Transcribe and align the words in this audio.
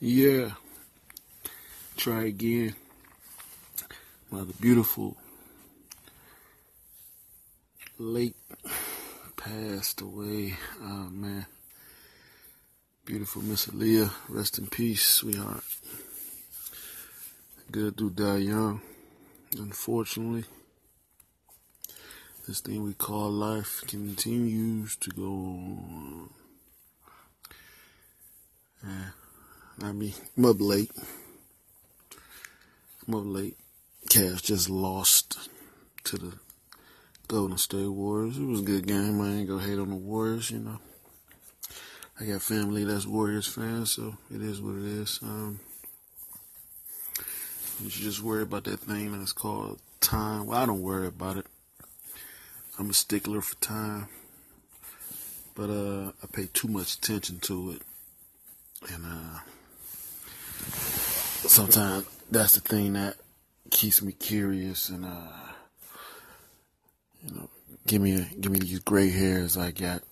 Yeah. 0.00 0.52
Try 1.96 2.26
again. 2.26 2.76
Mother 4.30 4.52
beautiful 4.60 5.16
late 7.98 8.36
passed 9.36 10.00
away. 10.00 10.56
Oh 10.80 11.08
man. 11.10 11.46
Beautiful 13.04 13.42
Miss 13.42 13.66
Aaliyah. 13.66 14.12
Rest 14.28 14.58
in 14.58 14.68
peace, 14.68 15.04
sweetheart. 15.04 15.64
Good 17.72 17.98
to 17.98 18.10
die 18.10 18.36
young. 18.36 18.80
Unfortunately, 19.58 20.44
this 22.46 22.60
thing 22.60 22.84
we 22.84 22.94
call 22.94 23.30
life 23.30 23.82
continues 23.86 24.94
to 24.96 25.10
go 25.10 25.24
on. 25.24 26.30
Yeah. 28.86 29.10
I 29.82 29.92
mean, 29.92 30.12
I'm 30.36 30.44
up 30.44 30.56
late. 30.60 30.90
I'm 33.06 33.14
up 33.14 33.22
late. 33.24 33.56
Cavs 34.10 34.42
just 34.42 34.68
lost 34.68 35.48
to 36.04 36.16
the 36.16 36.32
Golden 37.28 37.58
State 37.58 37.86
Warriors. 37.86 38.38
It 38.38 38.44
was 38.44 38.60
a 38.60 38.64
good 38.64 38.86
game. 38.86 39.20
I 39.20 39.28
ain't 39.28 39.48
gonna 39.48 39.62
hate 39.62 39.78
on 39.78 39.90
the 39.90 39.96
Warriors, 39.96 40.50
you 40.50 40.58
know. 40.58 40.78
I 42.20 42.24
got 42.24 42.42
family 42.42 42.82
that's 42.84 43.06
Warriors 43.06 43.46
fans, 43.46 43.92
so 43.92 44.16
it 44.34 44.42
is 44.42 44.60
what 44.60 44.74
it 44.74 44.84
is. 44.84 45.20
Um, 45.22 45.60
you 47.80 47.90
should 47.90 48.02
just 48.02 48.22
worry 48.22 48.42
about 48.42 48.64
that 48.64 48.80
thing 48.80 49.16
that's 49.16 49.32
called 49.32 49.78
time. 50.00 50.46
Well, 50.46 50.58
I 50.58 50.66
don't 50.66 50.82
worry 50.82 51.06
about 51.06 51.36
it. 51.36 51.46
I'm 52.78 52.90
a 52.90 52.94
stickler 52.94 53.40
for 53.40 53.54
time, 53.56 54.08
but 55.54 55.70
uh, 55.70 56.12
I 56.22 56.26
pay 56.32 56.48
too 56.52 56.68
much 56.68 56.96
attention 56.96 57.38
to 57.40 57.72
it, 57.72 57.82
and 58.92 59.04
uh, 59.04 59.38
sometimes 60.58 62.06
that's 62.30 62.54
the 62.54 62.60
thing 62.60 62.92
that 62.94 63.16
keeps 63.70 64.02
me 64.02 64.12
curious 64.12 64.88
and 64.88 65.04
uh, 65.04 65.48
you 67.22 67.34
know, 67.34 67.48
give 67.86 68.02
me 68.02 68.26
give 68.40 68.52
me 68.52 68.58
these 68.58 68.80
gray 68.80 69.10
hairs 69.10 69.56
I 69.56 69.70
got. 69.70 70.02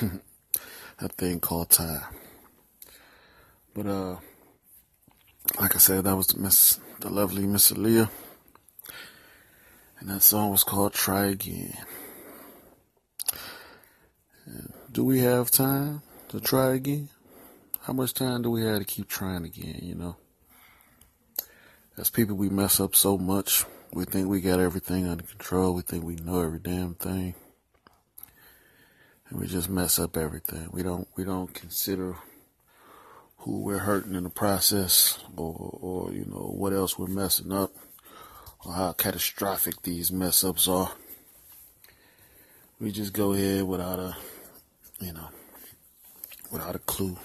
that 0.00 1.12
thing 1.18 1.40
called 1.40 1.70
time. 1.70 2.02
But 3.74 3.86
uh, 3.86 4.16
like 5.60 5.74
I 5.74 5.78
said, 5.78 6.04
that 6.04 6.16
was 6.16 6.28
the 6.28 6.38
Miss, 6.38 6.80
the 7.00 7.10
lovely 7.10 7.46
Miss 7.46 7.72
Aaliyah, 7.72 8.08
and 10.00 10.08
that 10.08 10.22
song 10.22 10.50
was 10.50 10.64
called 10.64 10.94
"Try 10.94 11.26
Again." 11.26 11.76
Do 14.90 15.04
we 15.04 15.20
have 15.20 15.50
time 15.50 16.00
to 16.28 16.40
try 16.40 16.72
again? 16.72 17.10
How 17.86 17.92
much 17.92 18.14
time 18.14 18.42
do 18.42 18.50
we 18.50 18.62
have 18.62 18.80
to 18.80 18.84
keep 18.84 19.08
trying 19.08 19.44
again? 19.44 19.78
You 19.80 19.94
know, 19.94 20.16
as 21.96 22.10
people, 22.10 22.36
we 22.36 22.48
mess 22.48 22.80
up 22.80 22.94
so 22.96 23.16
much. 23.16 23.64
We 23.92 24.04
think 24.04 24.28
we 24.28 24.40
got 24.40 24.60
everything 24.60 25.06
under 25.06 25.22
control. 25.22 25.74
We 25.74 25.82
think 25.82 26.04
we 26.04 26.16
know 26.16 26.42
every 26.42 26.58
damn 26.58 26.94
thing 26.94 27.34
and 29.28 29.40
we 29.40 29.46
just 29.46 29.68
mess 29.68 29.98
up 29.98 30.16
everything. 30.16 30.68
We 30.72 30.82
don't 30.82 31.08
we 31.16 31.24
don't 31.24 31.52
consider 31.52 32.16
who 33.38 33.60
we're 33.60 33.78
hurting 33.78 34.14
in 34.14 34.24
the 34.24 34.30
process, 34.30 35.18
or 35.36 35.78
or 35.80 36.12
you 36.12 36.24
know 36.26 36.52
what 36.56 36.72
else 36.72 36.98
we're 36.98 37.06
messing 37.06 37.52
up, 37.52 37.72
or 38.64 38.72
how 38.72 38.92
catastrophic 38.92 39.82
these 39.82 40.12
mess 40.12 40.44
ups 40.44 40.68
are. 40.68 40.92
We 42.80 42.92
just 42.92 43.12
go 43.12 43.32
ahead 43.32 43.64
without 43.64 43.98
a, 43.98 44.16
you 45.00 45.12
know, 45.12 45.28
without 46.52 46.76
a 46.76 46.80
clue. 46.80 47.16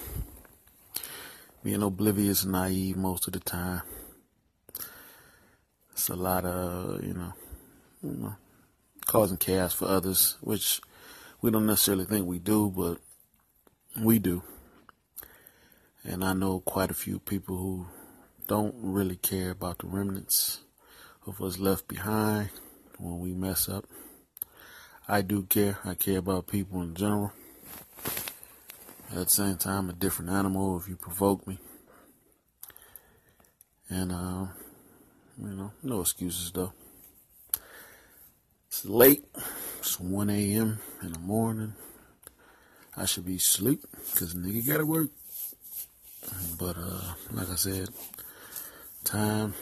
Being 1.64 1.84
oblivious 1.84 2.44
and 2.44 2.54
naive 2.54 2.98
most 2.98 3.28
of 3.28 3.34
the 3.34 3.40
time. 3.40 3.84
It's 5.92 6.10
a 6.10 6.16
lot 6.16 6.44
of 6.44 7.04
you 7.04 7.14
know, 7.14 7.33
you 8.02 8.14
know, 8.14 8.36
causing 9.05 9.38
chaos 9.38 9.73
for 9.73 9.86
others, 9.88 10.38
which 10.42 10.82
we 11.42 11.52
don't 11.52 11.67
necessarily 11.67 12.05
think 12.05 12.26
we 12.26 12.39
do, 12.39 12.70
but 12.70 12.98
we 14.04 14.17
do. 14.17 14.42
And 16.04 16.23
I 16.23 16.33
know 16.33 16.61
quite 16.61 16.89
a 16.89 16.95
few 16.95 17.20
people 17.20 17.58
who 17.58 17.86
don't 18.48 18.73
really 18.82 19.17
care 19.17 19.52
about 19.52 19.80
the 19.80 19.88
remnants 19.88 20.61
of 21.27 21.39
what's 21.39 21.60
left 21.60 21.88
behind 21.88 22.50
when 22.98 23.20
we 23.20 23.33
mess 23.33 23.70
up. 23.70 23.86
I 25.08 25.21
do 25.21 25.44
care. 25.44 25.77
I 25.83 25.94
care 25.94 26.17
about 26.17 26.48
people 26.48 26.82
in 26.82 26.95
general. 26.95 27.33
At 29.14 29.26
the 29.26 29.30
same 29.30 29.58
time, 29.58 29.89
a 29.89 29.94
different 29.94 30.32
animal 30.32 30.77
if 30.77 30.88
you 30.88 30.95
provoke 30.95 31.45
me. 31.45 31.60
And, 33.89 34.10
uh, 34.10 34.45
you 35.38 35.49
know, 35.49 35.72
no 35.83 35.99
excuses 35.99 36.49
though. 36.54 36.72
It's 38.70 38.86
late. 38.86 39.26
It's 39.80 40.00
1 40.00 40.30
a.m. 40.30 40.80
in 41.04 41.11
the 41.11 41.20
morning. 41.20 41.73
I 42.95 43.05
should 43.05 43.26
be 43.26 43.36
asleep 43.36 43.83
because 44.14 44.33
nigga 44.33 44.66
gotta 44.66 44.86
work. 44.86 45.10
But 46.58 46.77
uh, 46.77 47.16
like 47.32 47.50
I 47.50 47.55
said, 47.55 47.89
time 49.04 49.55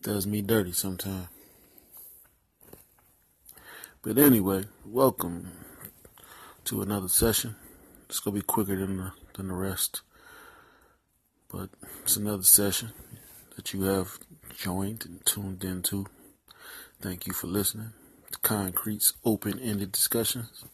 does 0.00 0.26
me 0.26 0.40
dirty 0.40 0.72
sometimes. 0.72 1.28
But 4.00 4.16
anyway, 4.16 4.64
welcome 4.86 5.65
to 6.66 6.82
another 6.82 7.06
session. 7.06 7.54
It's 8.08 8.18
gonna 8.18 8.34
be 8.34 8.42
quicker 8.42 8.76
than 8.76 8.96
the 8.96 9.12
than 9.34 9.48
the 9.48 9.54
rest, 9.54 10.02
but 11.48 11.70
it's 12.02 12.16
another 12.16 12.42
session 12.42 12.92
that 13.54 13.72
you 13.72 13.82
have 13.82 14.18
joined 14.58 15.06
and 15.06 15.24
tuned 15.24 15.62
into. 15.62 16.06
Thank 17.00 17.26
you 17.26 17.32
for 17.32 17.46
listening 17.46 17.92
to 18.32 18.38
Concrete's 18.40 19.12
open 19.24 19.60
ended 19.60 19.92
discussions. 19.92 20.64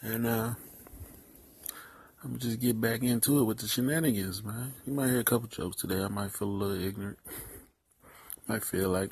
And 0.00 0.26
uh, 0.26 0.54
I'm 2.24 2.38
just 2.38 2.58
get 2.58 2.80
back 2.80 3.02
into 3.02 3.38
it 3.40 3.44
with 3.44 3.58
the 3.58 3.68
shenanigans, 3.68 4.42
man. 4.42 4.72
You 4.86 4.94
might 4.94 5.08
hear 5.08 5.20
a 5.20 5.24
couple 5.24 5.48
jokes 5.48 5.76
today. 5.76 6.02
I 6.02 6.08
might 6.08 6.32
feel 6.32 6.48
a 6.48 6.50
little 6.50 6.82
ignorant. 6.82 7.18
Might 8.46 8.64
feel 8.64 8.88
like 8.88 9.10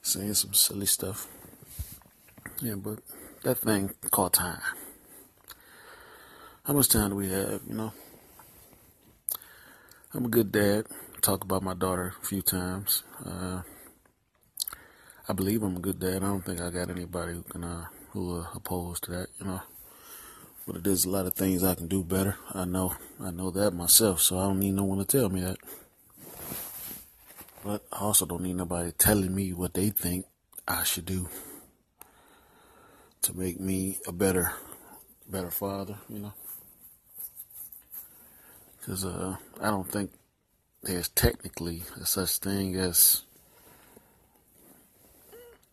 saying 0.00 0.34
some 0.34 0.54
silly 0.54 0.86
stuff. 0.86 1.26
Yeah, 2.62 2.76
but 2.76 3.00
that 3.42 3.58
thing 3.58 3.94
called 4.10 4.32
time. 4.32 4.60
How 6.64 6.72
much 6.74 6.88
time 6.88 7.10
do 7.10 7.16
we 7.16 7.30
have, 7.30 7.62
you 7.68 7.74
know? 7.74 7.92
I'm 10.12 10.24
a 10.24 10.28
good 10.28 10.52
dad. 10.52 10.86
Talk 11.20 11.44
about 11.44 11.62
my 11.62 11.74
daughter 11.74 12.14
a 12.20 12.26
few 12.26 12.42
times. 12.42 13.04
Uh, 13.24 13.62
I 15.28 15.32
believe 15.32 15.62
I'm 15.62 15.76
a 15.76 15.80
good 15.80 15.98
dad. 15.98 16.16
I 16.16 16.26
don't 16.26 16.44
think 16.44 16.60
I 16.60 16.70
got 16.70 16.90
anybody 16.90 17.34
who 17.34 17.42
can 17.42 17.64
uh, 17.64 17.86
who 18.10 18.36
are 18.36 18.48
opposed 18.54 19.04
to 19.04 19.10
that, 19.12 19.28
you 19.38 19.46
know. 19.46 19.60
But 20.66 20.84
there's 20.84 21.04
a 21.04 21.10
lot 21.10 21.26
of 21.26 21.34
things 21.34 21.64
I 21.64 21.74
can 21.74 21.88
do 21.88 22.04
better. 22.04 22.36
I 22.52 22.64
know 22.64 22.94
I 23.20 23.30
know 23.30 23.50
that 23.50 23.72
myself, 23.72 24.20
so 24.20 24.38
I 24.38 24.44
don't 24.44 24.60
need 24.60 24.74
no 24.74 24.84
one 24.84 24.98
to 24.98 25.04
tell 25.04 25.28
me 25.28 25.40
that. 25.40 25.58
But 27.64 27.84
I 27.92 28.00
also 28.00 28.26
don't 28.26 28.42
need 28.42 28.56
nobody 28.56 28.92
telling 28.92 29.34
me 29.34 29.52
what 29.52 29.74
they 29.74 29.90
think 29.90 30.26
I 30.66 30.84
should 30.84 31.06
do 31.06 31.28
to 33.22 33.36
make 33.36 33.60
me 33.60 33.98
a 34.06 34.12
better 34.12 34.52
better 35.28 35.50
father, 35.50 35.96
you 36.08 36.18
know. 36.18 36.32
Cuz 38.84 39.04
uh 39.04 39.36
I 39.60 39.70
don't 39.70 39.90
think 39.90 40.10
there's 40.82 41.08
technically 41.08 41.82
a 42.00 42.06
such 42.06 42.38
thing 42.38 42.76
as 42.76 43.22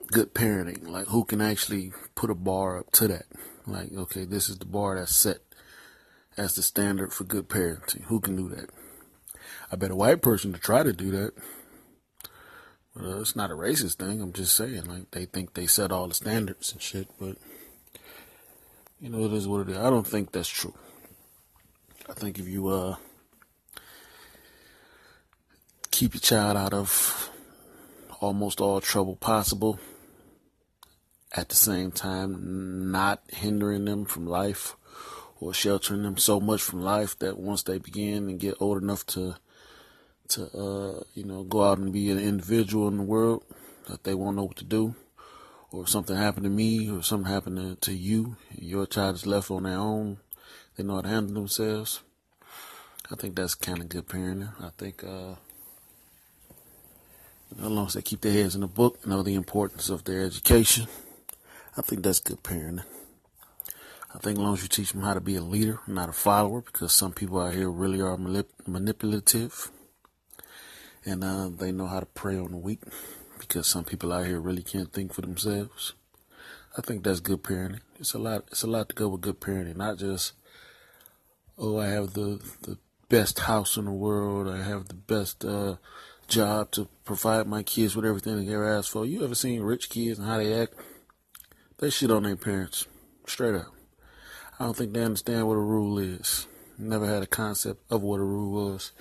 good 0.07 0.34
parenting. 0.34 0.88
Like 0.88 1.07
who 1.07 1.23
can 1.23 1.41
actually 1.41 1.94
put 2.16 2.29
a 2.29 2.35
bar 2.35 2.79
up 2.79 2.91
to 2.93 3.08
that? 3.08 3.25
Like, 3.67 3.93
okay, 3.93 4.25
this 4.25 4.49
is 4.49 4.58
the 4.58 4.66
bar 4.66 4.97
that's 4.97 5.16
set 5.16 5.40
as 6.37 6.53
the 6.53 6.61
standard 6.61 7.14
for 7.14 7.23
good 7.23 7.49
parenting. 7.49 8.03
Who 8.05 8.19
can 8.19 8.35
do 8.35 8.49
that? 8.49 8.69
I 9.72 9.75
bet 9.75 9.91
a 9.91 9.96
white 9.96 10.22
person 10.22 10.53
to 10.53 10.59
try 10.59 10.84
to 10.84 10.93
do 10.93 11.11
that. 11.11 11.34
Uh, 12.97 13.19
it's 13.19 13.35
not 13.35 13.51
a 13.51 13.55
racist 13.55 13.95
thing. 13.95 14.21
I'm 14.21 14.31
just 14.31 14.55
saying, 14.55 14.85
like 14.85 15.11
they 15.11 15.25
think 15.25 15.53
they 15.53 15.67
set 15.67 15.91
all 15.91 16.07
the 16.07 16.13
standards 16.13 16.71
and 16.71 16.81
shit. 16.81 17.07
But 17.19 17.37
you 18.99 19.09
know, 19.09 19.25
it 19.25 19.33
is 19.33 19.47
what 19.47 19.61
it 19.61 19.69
is. 19.69 19.77
I 19.77 19.89
don't 19.89 20.07
think 20.07 20.31
that's 20.31 20.47
true. 20.47 20.73
I 22.09 22.13
think 22.13 22.39
if 22.39 22.47
you 22.47 22.67
uh 22.67 22.95
keep 25.91 26.13
your 26.13 26.21
child 26.21 26.57
out 26.57 26.73
of 26.73 27.29
almost 28.21 28.61
all 28.61 28.79
trouble 28.79 29.15
possible, 29.15 29.79
at 31.33 31.49
the 31.49 31.55
same 31.55 31.91
time 31.91 32.91
not 32.91 33.21
hindering 33.33 33.85
them 33.85 34.05
from 34.05 34.25
life 34.25 34.75
or 35.39 35.53
sheltering 35.53 36.03
them 36.03 36.17
so 36.17 36.39
much 36.39 36.61
from 36.61 36.81
life 36.81 37.17
that 37.19 37.37
once 37.37 37.63
they 37.63 37.77
begin 37.77 38.29
and 38.29 38.39
get 38.39 38.55
old 38.61 38.81
enough 38.81 39.05
to 39.05 39.35
to 40.29 40.45
uh, 40.57 41.03
you 41.13 41.23
know 41.23 41.43
go 41.43 41.63
out 41.63 41.77
and 41.77 41.93
be 41.93 42.09
an 42.09 42.19
individual 42.19 42.87
in 42.87 42.97
the 42.97 43.03
world 43.03 43.43
that 43.87 44.03
they 44.03 44.13
won't 44.13 44.35
know 44.35 44.45
what 44.45 44.57
to 44.57 44.66
do 44.66 44.95
or 45.72 45.87
something 45.87 46.16
happened 46.16 46.45
to 46.45 46.49
me 46.49 46.89
or 46.89 47.03
something 47.03 47.31
happened 47.31 47.57
to, 47.57 47.75
to 47.75 47.93
you 47.95 48.37
and 48.51 48.63
your 48.63 48.85
child 48.85 49.16
is 49.16 49.27
left 49.27 49.51
on 49.51 49.63
their 49.63 49.77
own 49.77 50.17
they 50.75 50.83
know 50.83 50.95
how 50.95 51.01
to 51.01 51.07
handle 51.07 51.33
themselves. 51.35 52.01
I 53.09 53.16
think 53.16 53.35
that's 53.35 53.55
kind 53.55 53.79
of 53.79 53.87
good 53.87 54.07
parenting. 54.07 54.51
I 54.61 54.69
think 54.77 55.03
uh, 55.03 55.35
as 57.57 57.69
long 57.69 57.87
as 57.87 57.93
they 57.93 58.01
keep 58.01 58.21
their 58.21 58.33
heads 58.33 58.55
in 58.55 58.61
the 58.61 58.67
book, 58.67 59.05
know 59.07 59.23
the 59.23 59.35
importance 59.35 59.89
of 59.89 60.03
their 60.03 60.23
education, 60.23 60.87
I 61.78 61.81
think 61.81 62.03
that's 62.03 62.19
good 62.19 62.43
parenting. 62.43 62.83
I 64.13 64.17
think 64.17 64.37
as 64.37 64.43
long 64.43 64.53
as 64.55 64.63
you 64.63 64.69
teach 64.69 64.91
them 64.91 65.03
how 65.03 65.13
to 65.13 65.21
be 65.21 65.35
a 65.35 65.41
leader, 65.41 65.79
not 65.87 66.09
a 66.09 66.13
follower, 66.13 66.61
because 66.61 66.91
some 66.93 67.13
people 67.13 67.39
out 67.39 67.53
here 67.53 67.69
really 67.69 68.01
are 68.01 68.17
manip- 68.17 68.67
manipulative, 68.67 69.71
and 71.05 71.23
uh, 71.23 71.49
they 71.49 71.72
know 71.72 71.87
how 71.87 71.99
to 71.99 72.05
prey 72.05 72.37
on 72.37 72.52
the 72.52 72.57
weak, 72.57 72.81
because 73.40 73.67
some 73.67 73.84
people 73.84 74.11
out 74.11 74.25
here 74.25 74.40
really 74.40 74.63
can't 74.63 74.91
think 74.91 75.13
for 75.13 75.22
themselves. 75.22 75.93
I 76.78 76.81
think 76.81 77.03
that's 77.03 77.19
good 77.19 77.43
parenting. 77.43 77.81
It's 77.99 78.13
a 78.13 78.19
lot. 78.19 78.46
It's 78.52 78.63
a 78.63 78.67
lot 78.67 78.90
to 78.90 78.96
go 78.96 79.07
with 79.07 79.22
good 79.22 79.40
parenting, 79.40 79.78
not 79.78 79.97
just 79.97 80.34
oh, 81.57 81.79
I 81.79 81.87
have 81.87 82.13
the 82.13 82.41
the 82.61 82.78
best 83.09 83.40
house 83.40 83.78
in 83.78 83.85
the 83.85 83.91
world. 83.91 84.47
I 84.47 84.63
have 84.63 84.87
the 84.87 84.96
best 84.96 85.46
uh, 85.46 85.75
job 86.28 86.72
to 86.72 86.87
provide 87.03 87.47
my 87.47 87.63
kids 87.63 87.96
with 87.96 88.05
everything 88.05 88.46
they 88.46 88.53
ever 88.53 88.78
asked 88.78 88.90
for. 88.90 89.05
You 89.05 89.23
ever 89.23 89.35
seen 89.35 89.61
rich 89.61 89.90
kids 89.90 90.19
and 90.19 90.28
how 90.28 90.37
they 90.37 90.53
act? 90.53 90.73
They 91.78 91.90
shit 91.90 92.11
on 92.11 92.23
their 92.23 92.35
parents, 92.35 92.87
straight 93.28 93.55
up. 93.55 93.73
I 94.59 94.66
don't 94.66 94.78
think 94.78 94.93
they 94.93 95.03
understand 95.03 95.47
what 95.47 95.55
a 95.55 95.59
rule 95.59 95.99
is. 95.99 96.47
Never 96.78 97.05
had 97.05 97.23
a 97.23 97.28
concept 97.28 97.84
of 97.90 98.02
what 98.02 98.19
a 98.19 98.23
rule 98.23 98.52
was. 98.52 98.91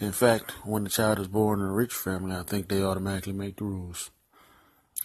In 0.00 0.12
fact, 0.12 0.52
when 0.64 0.84
the 0.84 0.90
child 0.90 1.18
is 1.18 1.28
born 1.28 1.60
in 1.60 1.66
a 1.66 1.72
rich 1.72 1.92
family, 1.92 2.34
I 2.34 2.42
think 2.42 2.68
they 2.68 2.82
automatically 2.82 3.34
make 3.34 3.56
the 3.56 3.64
rules. 3.64 4.10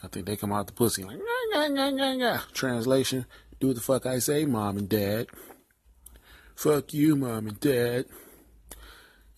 I 0.01 0.07
think 0.07 0.25
they 0.25 0.38
come 0.38 0.53
out 0.53 0.68
the 0.68 0.74
pussy 0.74 1.03
like, 1.03 1.18
nah, 1.18 1.68
nah, 1.68 1.89
nah, 1.89 2.13
nah, 2.13 2.39
Translation, 2.53 3.25
do 3.59 3.74
the 3.74 3.81
fuck 3.81 4.06
I 4.06 4.19
say, 4.19 4.45
mom 4.45 4.77
and 4.77 4.88
dad. 4.88 5.27
Fuck 6.56 6.94
you, 6.94 7.18
mom 7.18 7.47
and 7.47 7.59
dad. 7.59 8.06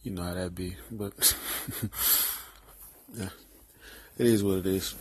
You 0.04 0.12
know 0.12 0.21
how 0.21 0.36
that 0.36 0.54
be, 0.54 0.75
but 0.92 1.13
yeah, 3.15 3.30
it 4.18 4.27
is 4.27 4.44
what 4.44 4.60
it 4.60 4.68
is. 4.68 4.94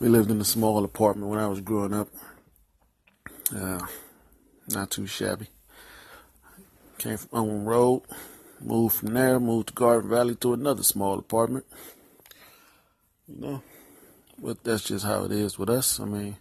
We 0.00 0.08
lived 0.08 0.30
in 0.30 0.40
a 0.40 0.44
small 0.44 0.84
apartment 0.84 1.30
when 1.30 1.38
I 1.38 1.46
was 1.46 1.60
growing 1.60 1.94
up. 1.94 2.08
Uh, 3.54 3.86
not 4.68 4.90
too 4.90 5.06
shabby. 5.06 5.48
Came 6.98 7.16
from 7.16 7.28
Owen 7.32 7.64
Road, 7.64 8.02
moved 8.64 8.96
from 8.96 9.14
there, 9.14 9.38
moved 9.38 9.68
to 9.68 9.74
Garden 9.74 10.10
Valley 10.10 10.34
to 10.36 10.54
another 10.54 10.82
small 10.82 11.18
apartment. 11.18 11.66
You 13.28 13.40
know, 13.40 13.62
but 14.38 14.62
that's 14.64 14.84
just 14.84 15.04
how 15.04 15.24
it 15.24 15.32
is 15.32 15.58
with 15.58 15.70
us. 15.70 16.00
I 16.00 16.04
mean, 16.04 16.36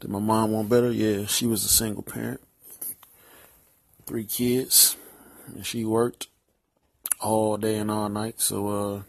did 0.00 0.10
my 0.10 0.18
mom 0.18 0.52
want 0.52 0.68
better? 0.68 0.90
Yeah, 0.90 1.26
she 1.26 1.46
was 1.46 1.64
a 1.64 1.68
single 1.68 2.02
parent, 2.02 2.40
three 4.06 4.24
kids, 4.24 4.96
and 5.46 5.64
she 5.64 5.84
worked 5.84 6.28
all 7.20 7.56
day 7.56 7.76
and 7.76 7.90
all 7.90 8.08
night. 8.08 8.40
So, 8.40 8.68
uh, 8.68 9.02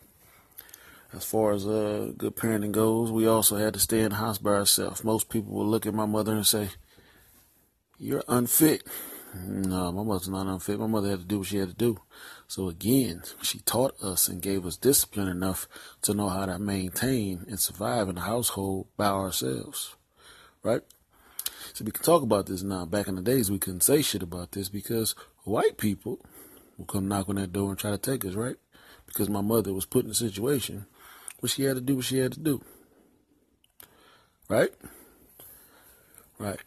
as 1.15 1.23
far 1.23 1.51
as 1.51 1.65
uh, 1.65 2.11
good 2.17 2.35
parenting 2.35 2.71
goes, 2.71 3.11
we 3.11 3.27
also 3.27 3.57
had 3.57 3.73
to 3.73 3.79
stay 3.79 4.01
in 4.01 4.09
the 4.09 4.15
house 4.15 4.37
by 4.37 4.51
ourselves. 4.51 5.03
Most 5.03 5.29
people 5.29 5.53
would 5.53 5.67
look 5.67 5.85
at 5.85 5.93
my 5.93 6.05
mother 6.05 6.33
and 6.33 6.45
say, 6.45 6.69
"You're 7.97 8.23
unfit." 8.27 8.83
No, 9.35 9.91
my 9.91 10.03
mother's 10.03 10.29
not 10.29 10.47
unfit. 10.47 10.79
My 10.79 10.87
mother 10.87 11.09
had 11.09 11.19
to 11.19 11.25
do 11.25 11.39
what 11.39 11.47
she 11.47 11.57
had 11.57 11.69
to 11.69 11.75
do. 11.75 11.99
So 12.47 12.69
again, 12.69 13.23
she 13.41 13.59
taught 13.59 13.99
us 14.01 14.27
and 14.27 14.41
gave 14.41 14.65
us 14.65 14.77
discipline 14.77 15.27
enough 15.27 15.67
to 16.03 16.13
know 16.13 16.29
how 16.29 16.45
to 16.45 16.59
maintain 16.59 17.45
and 17.47 17.59
survive 17.59 18.09
in 18.09 18.15
the 18.15 18.21
household 18.21 18.87
by 18.97 19.07
ourselves. 19.07 19.95
Right? 20.61 20.81
So 21.73 21.83
we 21.83 21.91
can 21.91 22.03
talk 22.03 22.21
about 22.21 22.45
this 22.45 22.61
now. 22.61 22.85
Back 22.85 23.07
in 23.07 23.15
the 23.15 23.21
days, 23.21 23.49
we 23.49 23.57
couldn't 23.57 23.81
say 23.81 24.01
shit 24.01 24.21
about 24.21 24.51
this 24.51 24.69
because 24.69 25.15
white 25.43 25.77
people 25.77 26.19
will 26.77 26.85
come 26.85 27.07
knock 27.07 27.29
on 27.29 27.35
that 27.35 27.51
door 27.51 27.69
and 27.69 27.79
try 27.79 27.91
to 27.91 27.97
take 27.97 28.23
us, 28.25 28.35
right? 28.35 28.57
Because 29.07 29.29
my 29.29 29.41
mother 29.41 29.73
was 29.73 29.85
put 29.85 30.05
in 30.05 30.11
a 30.11 30.15
situation 30.15 30.85
where 31.39 31.49
she 31.49 31.63
had 31.63 31.75
to 31.75 31.81
do 31.81 31.95
what 31.95 32.05
she 32.05 32.19
had 32.19 32.33
to 32.33 32.39
do. 32.39 32.61
Right? 34.47 34.71
Right. 36.37 36.59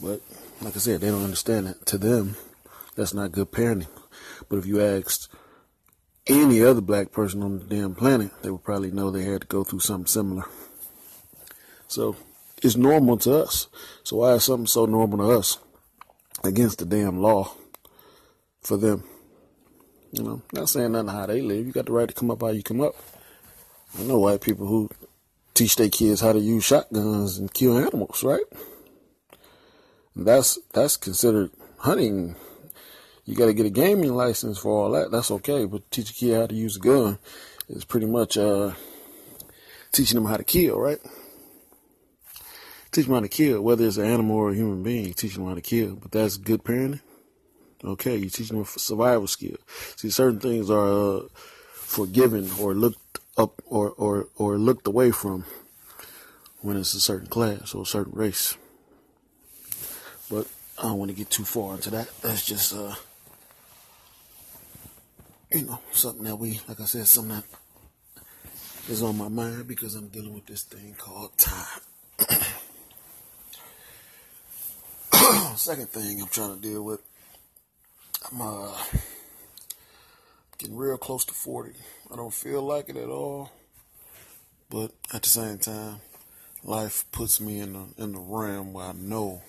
But 0.00 0.20
like 0.60 0.76
I 0.76 0.78
said, 0.78 1.00
they 1.00 1.10
don't 1.10 1.24
understand 1.24 1.68
it. 1.68 1.86
To 1.86 1.98
them, 1.98 2.36
that's 2.96 3.14
not 3.14 3.32
good 3.32 3.50
parenting. 3.50 3.88
But 4.48 4.58
if 4.58 4.66
you 4.66 4.80
asked 4.80 5.28
any 6.26 6.62
other 6.62 6.80
black 6.80 7.12
person 7.12 7.42
on 7.42 7.58
the 7.58 7.64
damn 7.64 7.94
planet, 7.94 8.30
they 8.42 8.50
would 8.50 8.64
probably 8.64 8.90
know 8.90 9.10
they 9.10 9.24
had 9.24 9.42
to 9.42 9.46
go 9.46 9.64
through 9.64 9.80
something 9.80 10.06
similar. 10.06 10.44
So 11.88 12.16
it's 12.62 12.76
normal 12.76 13.18
to 13.18 13.42
us. 13.42 13.68
So 14.02 14.16
why 14.16 14.32
is 14.34 14.44
something 14.44 14.66
so 14.66 14.86
normal 14.86 15.18
to 15.18 15.38
us 15.38 15.58
against 16.42 16.78
the 16.78 16.86
damn 16.86 17.20
law 17.20 17.54
for 18.60 18.76
them? 18.76 19.04
You 20.12 20.22
know, 20.22 20.42
not 20.52 20.68
saying 20.68 20.92
nothing 20.92 21.08
how 21.08 21.26
they 21.26 21.40
live. 21.42 21.66
You 21.66 21.72
got 21.72 21.86
the 21.86 21.92
right 21.92 22.08
to 22.08 22.14
come 22.14 22.30
up 22.30 22.40
how 22.40 22.48
you 22.48 22.62
come 22.62 22.80
up. 22.80 22.94
I 23.98 24.02
know 24.02 24.18
white 24.18 24.40
people 24.40 24.66
who 24.66 24.90
teach 25.54 25.76
their 25.76 25.88
kids 25.88 26.20
how 26.20 26.32
to 26.32 26.38
use 26.38 26.64
shotguns 26.64 27.38
and 27.38 27.52
kill 27.52 27.78
animals, 27.78 28.22
right? 28.24 28.44
that's 30.16 30.58
that's 30.72 30.96
considered 30.96 31.50
hunting. 31.78 32.36
You 33.24 33.34
got 33.34 33.46
to 33.46 33.54
get 33.54 33.66
a 33.66 33.70
gaming 33.70 34.14
license 34.14 34.58
for 34.58 34.70
all 34.70 34.90
that. 34.92 35.10
That's 35.10 35.30
okay, 35.30 35.64
but 35.64 35.90
teach 35.90 36.10
a 36.10 36.14
kid 36.14 36.36
how 36.36 36.46
to 36.46 36.54
use 36.54 36.76
a 36.76 36.80
gun 36.80 37.18
is 37.68 37.84
pretty 37.84 38.06
much 38.06 38.36
uh, 38.36 38.72
teaching 39.92 40.16
them 40.16 40.26
how 40.26 40.36
to 40.36 40.44
kill, 40.44 40.78
right? 40.78 40.98
Teach 42.92 43.06
them 43.06 43.14
how 43.14 43.20
to 43.20 43.28
kill, 43.28 43.62
whether 43.62 43.86
it's 43.86 43.96
an 43.96 44.04
animal 44.04 44.36
or 44.36 44.50
a 44.50 44.54
human 44.54 44.82
being. 44.82 45.14
Teach 45.14 45.34
them 45.34 45.46
how 45.46 45.54
to 45.54 45.60
kill, 45.60 45.96
but 45.96 46.12
that's 46.12 46.36
good 46.36 46.62
parenting. 46.64 47.00
Okay, 47.82 48.16
you 48.16 48.30
teach 48.30 48.48
them 48.48 48.64
survival 48.64 49.26
skill. 49.26 49.56
See, 49.96 50.10
certain 50.10 50.40
things 50.40 50.70
are 50.70 51.16
uh, 51.16 51.20
forgiven 51.72 52.50
or 52.60 52.74
looked 52.74 53.18
up 53.36 53.60
or, 53.66 53.90
or 53.90 54.28
or 54.36 54.58
looked 54.58 54.86
away 54.86 55.10
from 55.10 55.44
when 56.60 56.76
it's 56.76 56.94
a 56.94 57.00
certain 57.00 57.26
class 57.26 57.74
or 57.74 57.82
a 57.82 57.86
certain 57.86 58.12
race. 58.14 58.56
But 60.30 60.46
I 60.78 60.82
don't 60.82 60.98
want 60.98 61.10
to 61.10 61.16
get 61.16 61.30
too 61.30 61.44
far 61.44 61.74
into 61.74 61.90
that. 61.90 62.08
That's 62.22 62.44
just, 62.44 62.74
uh, 62.74 62.94
you 65.54 65.62
know, 65.62 65.78
something 65.92 66.24
that 66.24 66.34
we, 66.36 66.60
like 66.68 66.80
I 66.80 66.84
said, 66.84 67.06
something 67.06 67.36
that 67.36 67.44
is 68.88 69.04
on 69.04 69.16
my 69.16 69.28
mind 69.28 69.68
because 69.68 69.94
I'm 69.94 70.08
dealing 70.08 70.34
with 70.34 70.46
this 70.46 70.64
thing 70.64 70.96
called 70.98 71.38
time. 71.38 71.80
Second 75.56 75.90
thing 75.90 76.20
I'm 76.20 76.26
trying 76.26 76.56
to 76.56 76.60
deal 76.60 76.82
with, 76.82 77.00
I'm 78.32 78.40
uh, 78.42 78.76
getting 80.58 80.76
real 80.76 80.98
close 80.98 81.24
to 81.26 81.34
40. 81.34 81.70
I 82.12 82.16
don't 82.16 82.34
feel 82.34 82.62
like 82.62 82.88
it 82.88 82.96
at 82.96 83.08
all, 83.08 83.52
but 84.68 84.90
at 85.12 85.22
the 85.22 85.28
same 85.28 85.58
time, 85.58 86.00
life 86.64 87.04
puts 87.12 87.40
me 87.40 87.60
in 87.60 87.74
the 87.74 87.86
in 88.02 88.10
the 88.12 88.18
realm 88.18 88.72
where 88.72 88.86
I 88.86 88.92
know 88.92 89.42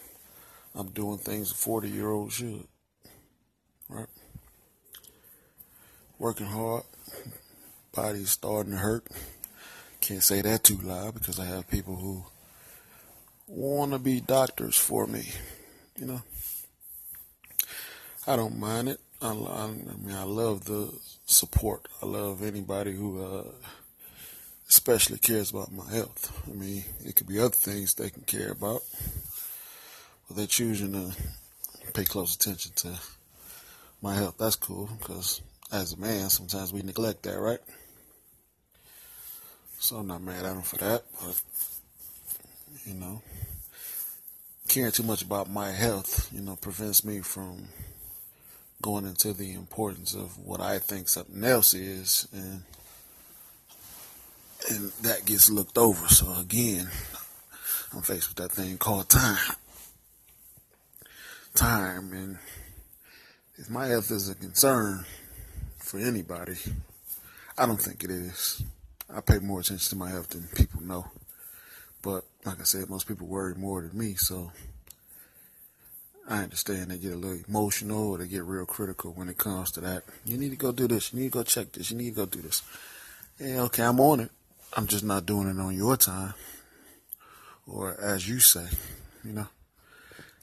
I'm 0.75 0.89
doing 0.89 1.17
things 1.17 1.51
a 1.51 1.55
40 1.55 1.89
year 1.89 2.11
old 2.11 2.31
should. 2.31 2.67
Right? 3.89 4.07
Working 6.19 6.47
hard. 6.47 6.83
Body's 7.93 8.31
starting 8.31 8.73
to 8.73 8.77
hurt. 8.77 9.07
Can't 10.01 10.23
say 10.23 10.41
that 10.41 10.63
too 10.63 10.77
loud 10.77 11.13
because 11.13 11.39
I 11.39 11.45
have 11.45 11.69
people 11.69 11.95
who 11.95 12.25
want 13.47 13.91
to 13.91 13.99
be 13.99 14.21
doctors 14.21 14.77
for 14.77 15.07
me. 15.07 15.29
You 15.97 16.05
know? 16.07 16.21
I 18.27 18.35
don't 18.35 18.59
mind 18.59 18.89
it. 18.89 18.99
I, 19.21 19.29
I, 19.29 19.63
I, 19.63 19.67
mean, 19.67 20.15
I 20.15 20.23
love 20.23 20.65
the 20.65 20.93
support. 21.25 21.87
I 22.01 22.05
love 22.05 22.43
anybody 22.43 22.93
who, 22.93 23.23
uh, 23.23 23.43
especially 24.69 25.17
cares 25.17 25.51
about 25.51 25.71
my 25.71 25.89
health. 25.91 26.31
I 26.49 26.53
mean, 26.53 26.83
it 27.03 27.15
could 27.15 27.27
be 27.27 27.39
other 27.39 27.49
things 27.49 27.93
they 27.93 28.09
can 28.09 28.23
care 28.23 28.51
about 28.51 28.81
but 30.27 30.37
they're 30.37 30.47
choosing 30.47 30.93
to 30.93 31.91
pay 31.93 32.03
close 32.03 32.35
attention 32.35 32.71
to 32.75 32.99
my 34.01 34.15
health. 34.15 34.35
That's 34.37 34.55
cool 34.55 34.89
because 34.99 35.41
as 35.81 35.93
a 35.93 35.97
man, 35.97 36.29
sometimes 36.29 36.73
we 36.73 36.81
neglect 36.81 37.23
that, 37.23 37.39
right? 37.39 37.59
So 39.79 39.97
I'm 39.97 40.07
not 40.07 40.21
mad 40.21 40.45
at 40.45 40.55
him 40.55 40.61
for 40.61 40.77
that, 40.77 41.03
but 41.21 41.41
you 42.85 42.93
know, 42.93 43.21
caring 44.67 44.91
too 44.91 45.03
much 45.03 45.21
about 45.21 45.49
my 45.49 45.71
health, 45.71 46.29
you 46.33 46.41
know, 46.41 46.55
prevents 46.55 47.03
me 47.03 47.21
from 47.21 47.67
going 48.81 49.05
into 49.05 49.33
the 49.33 49.53
importance 49.53 50.13
of 50.13 50.37
what 50.37 50.61
I 50.61 50.79
think 50.79 51.07
something 51.07 51.43
else 51.43 51.73
is, 51.73 52.27
and 52.33 52.63
and 54.69 54.91
that 55.03 55.25
gets 55.25 55.49
looked 55.49 55.77
over. 55.77 56.07
So 56.07 56.33
again, 56.39 56.89
I'm 57.93 58.01
faced 58.01 58.29
with 58.29 58.37
that 58.37 58.51
thing 58.51 58.77
called 58.77 59.09
time 59.09 59.55
time. 61.55 62.11
And 62.13 62.37
if 63.57 63.69
my 63.69 63.87
health 63.87 64.11
is 64.11 64.29
a 64.29 64.35
concern 64.35 65.05
for 65.85 65.99
anybody, 65.99 66.57
I 67.57 67.65
don't 67.65 67.81
think 67.81 68.03
it 68.03 68.09
is. 68.09 68.63
I 69.13 69.21
pay 69.21 69.37
more 69.37 69.59
attention 69.59 69.89
to 69.89 69.95
my 69.95 70.09
health 70.09 70.29
than 70.29 70.47
people 70.55 70.81
know. 70.81 71.05
But 72.01 72.25
like 72.43 72.59
I 72.59 72.63
said, 72.63 72.89
most 72.89 73.07
people 73.07 73.27
worry 73.27 73.53
more 73.55 73.81
than 73.81 73.97
me, 73.97 74.15
so 74.15 74.51
I 76.27 76.41
understand 76.41 76.89
they 76.89 76.97
get 76.97 77.13
a 77.13 77.17
little 77.17 77.43
emotional 77.47 78.11
or 78.11 78.17
they 78.17 78.27
get 78.27 78.43
real 78.43 78.65
critical 78.65 79.11
when 79.13 79.29
it 79.29 79.37
comes 79.37 79.71
to 79.71 79.81
that. 79.81 80.03
You 80.25 80.37
need 80.37 80.49
to 80.49 80.55
go 80.55 80.71
do 80.71 80.87
this. 80.87 81.13
You 81.13 81.19
need 81.19 81.31
to 81.31 81.37
go 81.37 81.43
check 81.43 81.71
this. 81.71 81.91
You 81.91 81.97
need 81.97 82.15
to 82.15 82.15
go 82.15 82.25
do 82.25 82.41
this. 82.41 82.63
Yeah, 83.39 83.61
okay, 83.63 83.83
I'm 83.83 83.99
on 83.99 84.21
it. 84.21 84.31
I'm 84.73 84.87
just 84.87 85.03
not 85.03 85.27
doing 85.27 85.47
it 85.47 85.59
on 85.59 85.75
your 85.75 85.97
time. 85.97 86.33
Or 87.67 87.95
as 88.01 88.27
you 88.27 88.39
say, 88.39 88.65
you 89.23 89.33
know, 89.33 89.47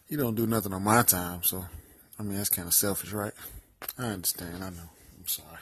you 0.08 0.16
don't 0.16 0.36
do 0.36 0.46
nothing 0.46 0.72
on 0.72 0.84
my 0.84 1.02
time. 1.02 1.42
So, 1.42 1.64
I 2.18 2.22
mean, 2.22 2.36
that's 2.36 2.48
kind 2.48 2.68
of 2.68 2.74
selfish, 2.74 3.12
right? 3.12 3.32
I 3.98 4.04
understand. 4.04 4.62
I 4.62 4.70
know. 4.70 4.88
I'm 5.22 5.28
sorry. 5.28 5.58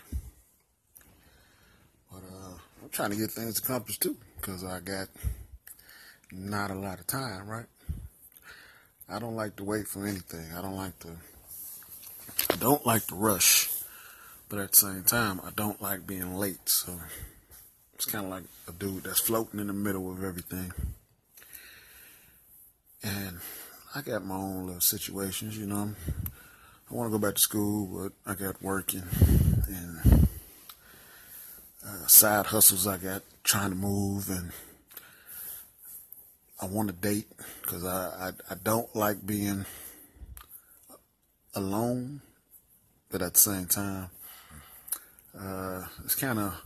But 2.11 2.23
uh, 2.23 2.55
Trying 2.92 3.11
to 3.11 3.16
get 3.16 3.30
things 3.30 3.59
accomplished 3.59 4.02
too 4.02 4.16
because 4.37 4.64
I 4.64 4.80
got 4.80 5.09
not 6.32 6.70
a 6.70 6.75
lot 6.75 7.00
of 7.00 7.06
time, 7.06 7.49
right? 7.49 7.66
I 9.09 9.18
don't 9.18 9.37
like 9.37 9.56
to 9.56 9.64
wait 9.64 9.88
for 9.88 10.06
anything. 10.06 10.52
I 10.56 10.61
don't 10.61 10.76
like 10.76 10.99
to. 11.00 11.09
I 12.50 12.56
don't 12.56 12.85
like 12.87 13.06
to 13.06 13.14
rush, 13.14 13.70
but 14.49 14.59
at 14.59 14.73
the 14.73 14.76
same 14.76 15.04
time, 15.04 15.40
I 15.44 15.50
don't 15.54 15.80
like 15.80 16.06
being 16.06 16.35
late. 16.35 16.68
So 16.68 16.99
it's 17.94 18.06
kind 18.06 18.25
of 18.25 18.30
like 18.30 18.44
a 18.68 18.73
dude 18.73 19.04
that's 19.04 19.20
floating 19.20 19.61
in 19.61 19.66
the 19.68 19.73
middle 19.73 20.11
of 20.11 20.25
everything. 20.25 20.73
And 23.02 23.38
I 23.94 24.02
got 24.02 24.25
my 24.25 24.37
own 24.37 24.66
little 24.66 24.80
situations, 24.80 25.56
you 25.56 25.66
know. 25.66 25.94
I 26.90 26.94
want 26.94 27.11
to 27.11 27.18
go 27.18 27.25
back 27.25 27.37
to 27.37 27.40
school, 27.40 27.87
but 27.87 28.30
I 28.30 28.35
got 28.35 28.62
working 28.62 29.04
and 29.68 30.20
uh, 31.87 32.07
side 32.07 32.47
hustles 32.47 32.87
I 32.87 32.99
got 32.99 33.23
trying 33.43 33.71
to 33.71 33.77
move 33.77 34.29
and 34.29 34.53
I 36.61 36.67
want 36.67 36.89
to 36.89 36.95
date 36.95 37.27
because 37.63 37.85
I, 37.85 38.29
I, 38.29 38.53
I 38.53 38.55
don't 38.63 38.95
like 38.95 39.25
being 39.27 39.65
alone, 41.55 42.21
but 43.11 43.23
at 43.23 43.33
the 43.35 43.41
same 43.41 43.67
time, 43.67 44.11
uh, 45.39 45.87
it's 46.05 46.15
kind 46.15 46.39
of 46.39 46.63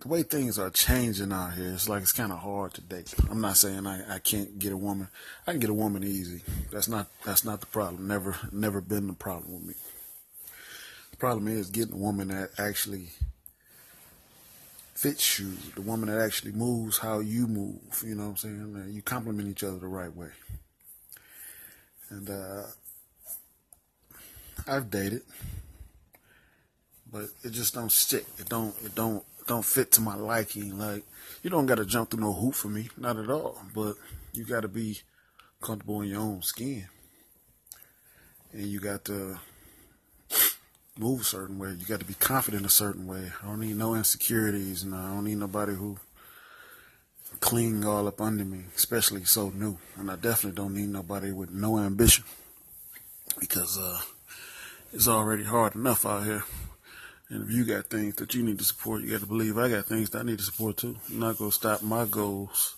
the 0.00 0.08
way 0.08 0.22
things 0.22 0.58
are 0.58 0.70
changing 0.70 1.32
out 1.32 1.54
here. 1.54 1.72
It's 1.72 1.88
like 1.88 2.02
it's 2.02 2.12
kind 2.12 2.30
of 2.30 2.38
hard 2.38 2.74
to 2.74 2.80
date. 2.80 3.12
I'm 3.30 3.40
not 3.40 3.56
saying 3.56 3.86
I, 3.86 4.16
I 4.16 4.18
can't 4.20 4.58
get 4.58 4.72
a 4.72 4.76
woman. 4.76 5.08
I 5.46 5.52
can 5.52 5.60
get 5.60 5.70
a 5.70 5.74
woman 5.74 6.04
easy. 6.04 6.42
That's 6.70 6.88
not 6.88 7.08
that's 7.24 7.44
not 7.44 7.60
the 7.60 7.66
problem. 7.66 8.06
Never 8.06 8.36
never 8.52 8.80
been 8.80 9.08
the 9.08 9.12
problem 9.12 9.54
with 9.54 9.64
me. 9.64 9.74
The 11.10 11.16
problem 11.16 11.48
is 11.48 11.70
getting 11.70 11.94
a 11.94 11.98
woman 11.98 12.28
that 12.28 12.50
actually 12.58 13.10
fits 15.02 15.40
you, 15.40 15.56
the 15.74 15.82
woman 15.82 16.08
that 16.08 16.20
actually 16.20 16.52
moves 16.52 16.96
how 16.96 17.18
you 17.18 17.48
move, 17.48 18.04
you 18.06 18.14
know 18.14 18.22
what 18.22 18.30
I'm 18.30 18.36
saying? 18.36 18.90
You 18.92 19.02
complement 19.02 19.48
each 19.48 19.64
other 19.64 19.78
the 19.78 19.88
right 19.88 20.14
way. 20.14 20.28
And 22.10 22.30
uh, 22.30 22.62
I've 24.68 24.92
dated, 24.92 25.22
but 27.10 27.24
it 27.42 27.50
just 27.50 27.74
don't 27.74 27.90
stick. 27.90 28.24
It 28.38 28.48
don't 28.48 28.76
it 28.84 28.94
don't 28.94 29.24
it 29.40 29.48
don't 29.48 29.64
fit 29.64 29.90
to 29.92 30.00
my 30.00 30.14
liking. 30.14 30.78
Like 30.78 31.02
you 31.42 31.50
don't 31.50 31.66
gotta 31.66 31.84
jump 31.84 32.10
through 32.10 32.20
no 32.20 32.32
hoop 32.32 32.54
for 32.54 32.68
me, 32.68 32.88
not 32.96 33.16
at 33.16 33.28
all. 33.28 33.60
But 33.74 33.96
you 34.32 34.44
gotta 34.44 34.68
be 34.68 35.00
comfortable 35.60 36.02
in 36.02 36.10
your 36.10 36.20
own 36.20 36.42
skin. 36.42 36.86
And 38.52 38.68
you 38.68 38.78
got 38.78 39.04
to 39.06 39.40
move 40.98 41.22
a 41.22 41.24
certain 41.24 41.58
way. 41.58 41.70
You 41.70 41.86
got 41.86 42.00
to 42.00 42.06
be 42.06 42.14
confident 42.14 42.66
a 42.66 42.70
certain 42.70 43.06
way. 43.06 43.32
I 43.42 43.46
don't 43.46 43.60
need 43.60 43.76
no 43.76 43.94
insecurities, 43.94 44.82
and 44.82 44.94
I 44.94 45.08
don't 45.08 45.24
need 45.24 45.38
nobody 45.38 45.74
who 45.74 45.98
cling 47.40 47.84
all 47.84 48.06
up 48.06 48.20
under 48.20 48.44
me, 48.44 48.64
especially 48.76 49.24
so 49.24 49.50
new. 49.50 49.78
And 49.96 50.10
I 50.10 50.16
definitely 50.16 50.56
don't 50.56 50.74
need 50.74 50.88
nobody 50.88 51.32
with 51.32 51.50
no 51.50 51.78
ambition 51.78 52.24
because 53.40 53.78
uh, 53.78 54.00
it's 54.92 55.08
already 55.08 55.44
hard 55.44 55.74
enough 55.74 56.04
out 56.04 56.24
here. 56.24 56.44
And 57.28 57.48
if 57.48 57.50
you 57.50 57.64
got 57.64 57.86
things 57.86 58.16
that 58.16 58.34
you 58.34 58.42
need 58.42 58.58
to 58.58 58.64
support, 58.64 59.02
you 59.02 59.10
got 59.10 59.20
to 59.20 59.26
believe 59.26 59.56
I 59.56 59.70
got 59.70 59.86
things 59.86 60.10
that 60.10 60.18
I 60.18 60.22
need 60.22 60.38
to 60.38 60.44
support 60.44 60.76
too. 60.76 60.96
I'm 61.08 61.18
not 61.18 61.38
gonna 61.38 61.50
stop 61.50 61.82
my 61.82 62.04
goals 62.04 62.76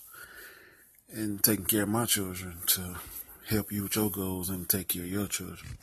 and 1.13 1.43
taking 1.43 1.65
care 1.65 1.83
of 1.83 1.89
my 1.89 2.07
children 2.07 2.59
to 2.67 2.97
help 3.49 3.73
you 3.73 3.83
with 3.83 3.97
your 3.97 4.11
goals 4.11 4.51
and 4.51 4.69
take 4.69 4.89
care 4.89 5.03
of 5.03 5.11
your 5.11 5.27
children. 5.27 5.77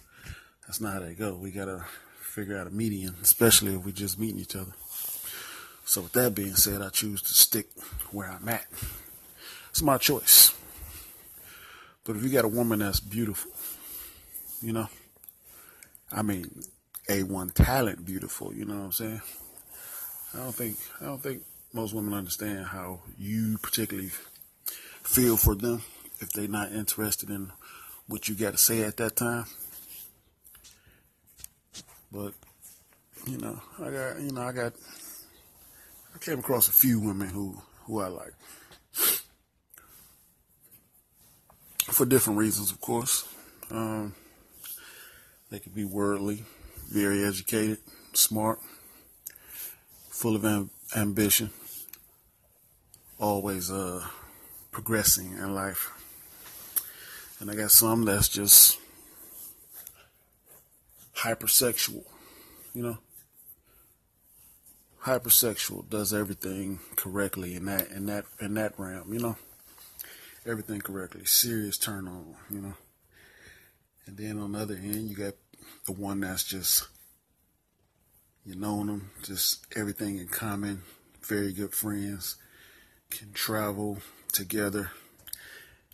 That's 0.65 0.79
not 0.79 0.93
how 0.93 0.99
they 0.99 1.13
go. 1.13 1.35
We 1.35 1.51
gotta 1.51 1.85
figure 2.31 2.57
out 2.57 2.67
a 2.67 2.71
median, 2.71 3.15
especially 3.21 3.75
if 3.75 3.83
we're 3.83 3.91
just 3.91 4.17
meeting 4.17 4.39
each 4.39 4.55
other. 4.55 4.71
So 5.83 6.01
with 6.01 6.13
that 6.13 6.33
being 6.33 6.55
said, 6.55 6.81
I 6.81 6.87
choose 6.87 7.21
to 7.23 7.33
stick 7.33 7.67
where 8.11 8.31
I'm 8.31 8.47
at. 8.47 8.65
It's 9.69 9.81
my 9.81 9.97
choice. 9.97 10.55
But 12.05 12.15
if 12.15 12.23
you 12.23 12.29
got 12.29 12.45
a 12.45 12.47
woman 12.49 12.79
that's 12.79 13.01
beautiful, 13.01 13.51
you 14.61 14.71
know, 14.71 14.87
I 16.11 16.21
mean, 16.21 16.63
A1 17.09 17.53
talent 17.53 18.05
beautiful, 18.05 18.53
you 18.53 18.63
know 18.63 18.75
what 18.75 18.85
I'm 18.85 18.91
saying? 18.93 19.21
I 20.33 20.37
don't 20.37 20.55
think 20.55 20.77
I 21.01 21.05
don't 21.05 21.21
think 21.21 21.43
most 21.73 21.93
women 21.93 22.13
understand 22.13 22.67
how 22.67 23.01
you 23.17 23.57
particularly 23.57 24.11
feel 25.03 25.35
for 25.35 25.55
them 25.55 25.83
if 26.19 26.31
they're 26.31 26.47
not 26.47 26.71
interested 26.71 27.29
in 27.29 27.51
what 28.07 28.29
you 28.29 28.35
got 28.35 28.51
to 28.51 28.57
say 28.57 28.83
at 28.83 28.95
that 28.97 29.17
time. 29.17 29.45
But 32.11 32.33
you 33.27 33.37
know, 33.37 33.61
I 33.79 33.89
got 33.89 34.19
you 34.21 34.31
know 34.31 34.41
I 34.41 34.51
got 34.51 34.73
I 36.13 36.17
came 36.19 36.39
across 36.39 36.67
a 36.67 36.73
few 36.73 36.99
women 36.99 37.29
who 37.29 37.61
who 37.85 37.99
I 37.99 38.07
like 38.07 38.33
for 41.91 42.05
different 42.05 42.39
reasons, 42.39 42.71
of 42.71 42.79
course. 42.81 43.27
Um, 43.69 44.15
they 45.49 45.59
could 45.59 45.75
be 45.75 45.85
worldly, 45.85 46.43
very 46.89 47.23
educated, 47.23 47.79
smart, 48.13 48.59
full 50.09 50.35
of 50.35 50.45
am- 50.45 50.69
ambition, 50.95 51.51
always 53.19 53.69
uh, 53.69 54.05
progressing 54.71 55.33
in 55.33 55.53
life. 55.53 55.91
And 57.39 57.51
I 57.51 57.55
got 57.55 57.71
some 57.71 58.05
that's 58.05 58.29
just 58.29 58.79
hypersexual, 61.21 62.03
you 62.73 62.83
know. 62.83 62.97
Hypersexual 65.03 65.89
does 65.89 66.13
everything 66.13 66.79
correctly 66.95 67.55
in 67.55 67.65
that 67.65 67.89
in 67.89 68.05
that 68.05 68.25
in 68.39 68.53
that 68.55 68.77
realm, 68.77 69.13
you 69.13 69.19
know. 69.19 69.37
Everything 70.45 70.81
correctly, 70.81 71.25
serious 71.25 71.77
turn 71.77 72.07
on, 72.07 72.35
you 72.49 72.61
know. 72.61 72.73
And 74.05 74.17
then 74.17 74.39
on 74.39 74.53
the 74.53 74.59
other 74.59 74.75
end, 74.75 75.09
you 75.09 75.15
got 75.15 75.33
the 75.85 75.91
one 75.91 76.21
that's 76.21 76.43
just 76.43 76.87
you 78.45 78.55
know 78.55 78.83
them, 78.83 79.11
just 79.23 79.65
everything 79.75 80.17
in 80.17 80.27
common, 80.27 80.81
very 81.21 81.53
good 81.53 81.73
friends, 81.73 82.37
can 83.11 83.31
travel 83.33 83.99
together, 84.31 84.91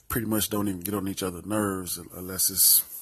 pretty 0.08 0.28
much 0.28 0.50
don't 0.50 0.68
even 0.70 0.80
get 0.80 0.94
on 0.94 1.08
each 1.08 1.24
other's 1.24 1.46
nerves 1.46 2.00
unless 2.16 2.50
it's 2.50 2.97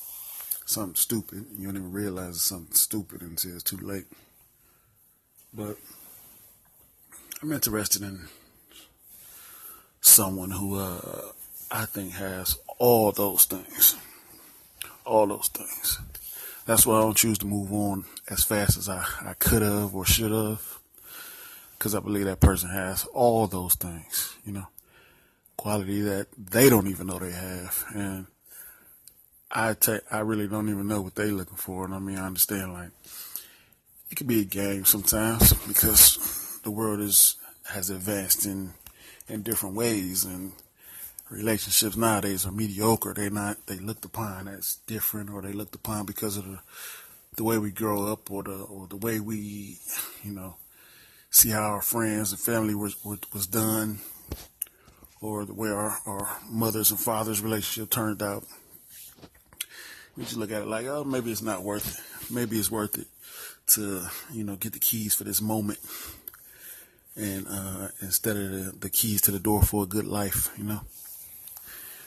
something 0.65 0.95
stupid. 0.95 1.45
You 1.57 1.67
don't 1.67 1.77
even 1.77 1.91
realize 1.91 2.35
it's 2.35 2.43
something 2.43 2.75
stupid 2.75 3.21
until 3.21 3.53
it's 3.53 3.63
too 3.63 3.77
late. 3.77 4.05
But 5.53 5.77
I'm 7.41 7.51
interested 7.51 8.01
in 8.01 8.27
someone 10.01 10.51
who 10.51 10.77
uh, 10.77 11.21
I 11.71 11.85
think 11.85 12.13
has 12.13 12.57
all 12.77 13.11
those 13.11 13.45
things. 13.45 13.95
All 15.05 15.27
those 15.27 15.47
things. 15.49 15.99
That's 16.65 16.85
why 16.85 16.97
I 16.97 17.01
don't 17.01 17.15
choose 17.15 17.37
to 17.39 17.45
move 17.45 17.71
on 17.71 18.05
as 18.27 18.43
fast 18.43 18.77
as 18.77 18.89
I, 18.89 19.05
I 19.23 19.33
could 19.33 19.61
have 19.61 19.93
or 19.93 20.05
should 20.05 20.31
have. 20.31 20.79
Because 21.77 21.93
I 21.93 21.99
believe 21.99 22.25
that 22.25 22.39
person 22.39 22.69
has 22.69 23.05
all 23.13 23.45
those 23.45 23.75
things, 23.75 24.35
you 24.45 24.53
know, 24.53 24.67
quality 25.57 26.01
that 26.01 26.27
they 26.37 26.69
don't 26.69 26.87
even 26.87 27.07
know 27.07 27.19
they 27.19 27.31
have. 27.31 27.85
And 27.93 28.25
I 29.51 29.73
take, 29.73 30.01
I 30.11 30.19
really 30.19 30.47
don't 30.47 30.69
even 30.69 30.87
know 30.87 31.01
what 31.01 31.15
they're 31.15 31.27
looking 31.27 31.57
for. 31.57 31.85
And 31.85 31.93
I 31.93 31.99
mean, 31.99 32.17
I 32.17 32.25
understand 32.25 32.73
like 32.73 32.91
it 34.09 34.15
could 34.15 34.27
be 34.27 34.41
a 34.41 34.45
game 34.45 34.85
sometimes 34.85 35.53
because 35.67 36.59
the 36.63 36.71
world 36.71 36.99
is 36.99 37.35
has 37.69 37.89
advanced 37.89 38.45
in 38.45 38.73
in 39.27 39.41
different 39.41 39.75
ways 39.75 40.23
and 40.23 40.51
relationships 41.29 41.97
nowadays 41.97 42.45
are 42.45 42.51
mediocre. 42.51 43.13
They're 43.13 43.29
not 43.29 43.65
they 43.67 43.77
looked 43.77 44.05
upon 44.05 44.47
as 44.47 44.77
different 44.87 45.29
or 45.29 45.41
they 45.41 45.53
looked 45.53 45.75
upon 45.75 46.05
because 46.05 46.37
of 46.37 46.45
the 46.45 46.59
the 47.35 47.43
way 47.43 47.57
we 47.57 47.71
grow 47.71 48.11
up 48.11 48.31
or 48.31 48.43
the 48.43 48.55
or 48.55 48.87
the 48.87 48.95
way 48.95 49.19
we 49.19 49.79
you 50.23 50.31
know 50.31 50.55
see 51.29 51.49
how 51.49 51.63
our 51.63 51.81
friends 51.81 52.31
and 52.31 52.39
family 52.39 52.75
was 52.75 53.03
was, 53.03 53.19
was 53.33 53.47
done 53.47 53.99
or 55.21 55.45
the 55.45 55.53
way 55.53 55.69
our, 55.69 55.97
our 56.05 56.37
mothers 56.47 56.91
and 56.91 56.99
fathers 56.99 57.41
relationship 57.41 57.89
turned 57.89 58.21
out. 58.21 58.43
We 60.17 60.23
just 60.23 60.37
look 60.37 60.51
at 60.51 60.61
it 60.61 60.67
like, 60.67 60.85
oh, 60.87 61.03
maybe 61.03 61.31
it's 61.31 61.41
not 61.41 61.63
worth 61.63 61.99
it. 61.99 62.33
Maybe 62.33 62.57
it's 62.57 62.71
worth 62.71 62.97
it 62.97 63.07
to, 63.67 64.07
you 64.31 64.43
know, 64.43 64.55
get 64.55 64.73
the 64.73 64.79
keys 64.79 65.13
for 65.13 65.25
this 65.25 65.41
moment. 65.41 65.79
And 67.15 67.45
uh, 67.49 67.89
instead 68.01 68.37
of 68.37 68.51
the, 68.51 68.73
the 68.79 68.89
keys 68.89 69.21
to 69.21 69.31
the 69.31 69.39
door 69.39 69.61
for 69.61 69.83
a 69.83 69.87
good 69.87 70.05
life, 70.05 70.49
you 70.57 70.63
know. 70.63 70.81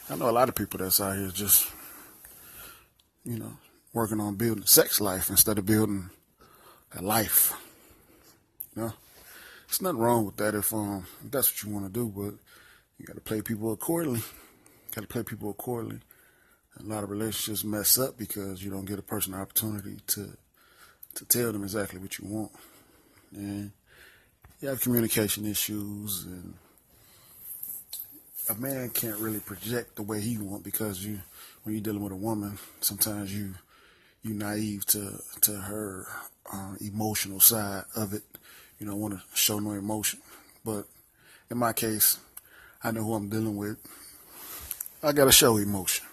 I 0.09 0.15
know 0.15 0.29
a 0.29 0.31
lot 0.31 0.49
of 0.49 0.55
people 0.55 0.79
that's 0.79 0.99
out 0.99 1.17
here 1.17 1.29
just 1.29 1.71
you 3.29 3.37
know, 3.37 3.57
working 3.93 4.19
on 4.19 4.35
building 4.35 4.63
a 4.63 4.67
sex 4.67 4.99
life 4.99 5.29
instead 5.29 5.57
of 5.57 5.65
building 5.65 6.09
a 6.95 7.01
life. 7.01 7.53
You 8.75 8.83
know, 8.83 8.93
it's 9.67 9.81
nothing 9.81 9.99
wrong 9.99 10.25
with 10.25 10.37
that 10.37 10.55
if 10.55 10.73
um 10.73 11.05
if 11.23 11.31
that's 11.31 11.51
what 11.51 11.63
you 11.63 11.73
want 11.73 11.85
to 11.85 11.91
do, 11.91 12.07
but 12.07 12.33
you 12.97 13.05
got 13.05 13.15
to 13.15 13.21
play 13.21 13.41
people 13.41 13.71
accordingly. 13.71 14.21
Got 14.95 15.01
to 15.01 15.07
play 15.07 15.23
people 15.23 15.51
accordingly. 15.51 15.99
A 16.79 16.83
lot 16.83 17.03
of 17.03 17.09
relationships 17.09 17.63
mess 17.63 17.97
up 17.97 18.17
because 18.17 18.63
you 18.63 18.71
don't 18.71 18.85
get 18.85 18.99
a 18.99 19.03
person 19.03 19.33
an 19.33 19.41
opportunity 19.41 19.97
to 20.07 20.29
to 21.15 21.25
tell 21.25 21.51
them 21.51 21.63
exactly 21.63 21.99
what 21.99 22.17
you 22.19 22.27
want, 22.27 22.51
and 23.33 23.71
you 24.61 24.69
have 24.69 24.81
communication 24.81 25.45
issues 25.45 26.25
and 26.25 26.53
a 28.49 28.55
man 28.55 28.89
can't 28.89 29.19
really 29.19 29.39
project 29.39 29.95
the 29.95 30.01
way 30.01 30.19
he 30.19 30.37
want 30.37 30.63
because 30.63 31.05
you 31.05 31.21
when 31.63 31.75
you're 31.75 31.83
dealing 31.83 32.01
with 32.01 32.11
a 32.11 32.15
woman 32.15 32.57
sometimes 32.81 33.35
you 33.35 33.53
you 34.23 34.33
naive 34.33 34.85
to 34.85 35.19
to 35.41 35.51
her 35.53 36.07
uh, 36.51 36.75
emotional 36.81 37.39
side 37.39 37.83
of 37.95 38.13
it. 38.13 38.23
You 38.79 38.87
don't 38.87 38.99
want 38.99 39.13
to 39.13 39.21
show 39.33 39.59
no 39.59 39.71
emotion. 39.71 40.19
But 40.65 40.85
in 41.51 41.57
my 41.57 41.73
case 41.73 42.17
i 42.83 42.91
know 42.91 43.03
who 43.03 43.13
i'm 43.13 43.29
dealing 43.29 43.57
with. 43.57 43.77
I 45.03 45.11
gotta 45.11 45.31
show 45.31 45.57
emotion 45.57 46.05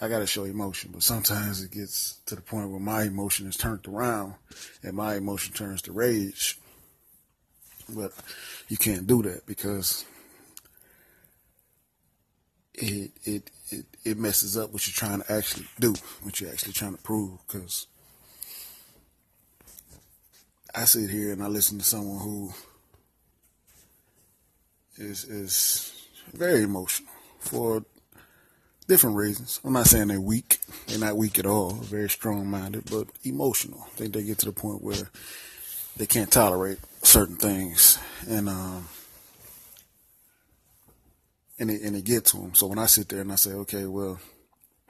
i 0.00 0.08
gotta 0.08 0.26
show 0.26 0.44
emotion 0.44 0.90
but 0.92 1.02
sometimes 1.02 1.62
it 1.62 1.70
gets 1.70 2.18
to 2.26 2.34
the 2.34 2.40
point 2.40 2.70
where 2.70 2.80
my 2.80 3.02
emotion 3.02 3.46
is 3.46 3.56
turned 3.56 3.86
around 3.86 4.34
and 4.82 4.94
my 4.94 5.16
emotion 5.16 5.52
turns 5.52 5.82
to 5.82 5.92
rage 5.92 6.58
but 7.94 8.12
you 8.68 8.76
can't 8.76 9.06
do 9.06 9.22
that 9.22 9.46
because 9.46 10.04
it 12.74 13.10
it 13.24 13.50
it, 13.70 13.86
it 14.04 14.18
messes 14.18 14.56
up 14.56 14.72
what 14.72 14.86
you're 14.86 14.94
trying 14.94 15.22
to 15.22 15.32
actually 15.32 15.66
do, 15.78 15.94
what 16.22 16.40
you're 16.40 16.50
actually 16.50 16.72
trying 16.72 16.96
to 16.96 17.02
prove. 17.02 17.38
Because 17.46 17.86
I 20.74 20.84
sit 20.84 21.10
here 21.10 21.32
and 21.32 21.42
I 21.42 21.46
listen 21.46 21.78
to 21.78 21.84
someone 21.84 22.20
who 22.20 22.52
is 24.96 25.24
is 25.24 26.08
very 26.32 26.62
emotional 26.62 27.12
for 27.38 27.84
different 28.90 29.14
reasons. 29.14 29.60
I'm 29.64 29.72
not 29.72 29.86
saying 29.86 30.08
they're 30.08 30.20
weak. 30.20 30.58
They're 30.88 30.98
not 30.98 31.16
weak 31.16 31.38
at 31.38 31.46
all. 31.46 31.74
Very 31.74 32.10
strong 32.10 32.50
minded, 32.50 32.90
but 32.90 33.06
emotional. 33.22 33.86
I 33.86 33.90
think 33.90 34.12
they 34.12 34.24
get 34.24 34.38
to 34.38 34.46
the 34.46 34.52
point 34.52 34.82
where 34.82 35.08
they 35.96 36.06
can't 36.06 36.30
tolerate 36.30 36.78
certain 37.00 37.36
things, 37.36 38.00
and 38.28 38.48
um, 38.48 38.88
and 41.60 41.70
it, 41.70 41.82
and 41.82 41.94
it 41.94 42.02
get 42.02 42.24
to 42.26 42.38
them. 42.38 42.54
So 42.54 42.66
when 42.66 42.80
I 42.80 42.86
sit 42.86 43.08
there 43.08 43.20
and 43.20 43.30
I 43.30 43.36
say, 43.36 43.52
okay, 43.52 43.86
well, 43.86 44.18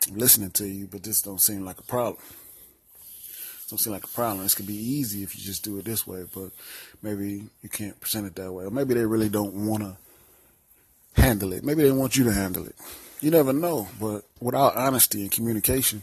I'm 0.08 0.16
listening 0.16 0.50
to 0.52 0.66
you, 0.66 0.86
but 0.86 1.02
this 1.02 1.20
don't 1.20 1.38
seem 1.38 1.66
like 1.66 1.78
a 1.78 1.82
problem. 1.82 2.24
This 3.04 3.66
don't 3.68 3.78
seem 3.78 3.92
like 3.92 4.04
a 4.04 4.08
problem. 4.08 4.44
This 4.44 4.54
could 4.54 4.66
be 4.66 4.82
easy 4.96 5.22
if 5.22 5.36
you 5.36 5.44
just 5.44 5.62
do 5.62 5.76
it 5.76 5.84
this 5.84 6.06
way, 6.06 6.24
but 6.34 6.52
maybe 7.02 7.44
you 7.60 7.68
can't 7.68 8.00
present 8.00 8.26
it 8.26 8.34
that 8.36 8.50
way. 8.50 8.64
Or 8.64 8.70
maybe 8.70 8.94
they 8.94 9.04
really 9.04 9.28
don't 9.28 9.66
want 9.66 9.82
to 9.82 11.20
handle 11.20 11.52
it. 11.52 11.64
Maybe 11.64 11.82
they 11.82 11.92
want 11.92 12.16
you 12.16 12.24
to 12.24 12.32
handle 12.32 12.64
it. 12.64 12.76
You 13.20 13.30
never 13.30 13.52
know. 13.52 13.88
But 14.00 14.22
without 14.40 14.76
honesty 14.76 15.22
and 15.22 15.30
communication, 15.30 16.02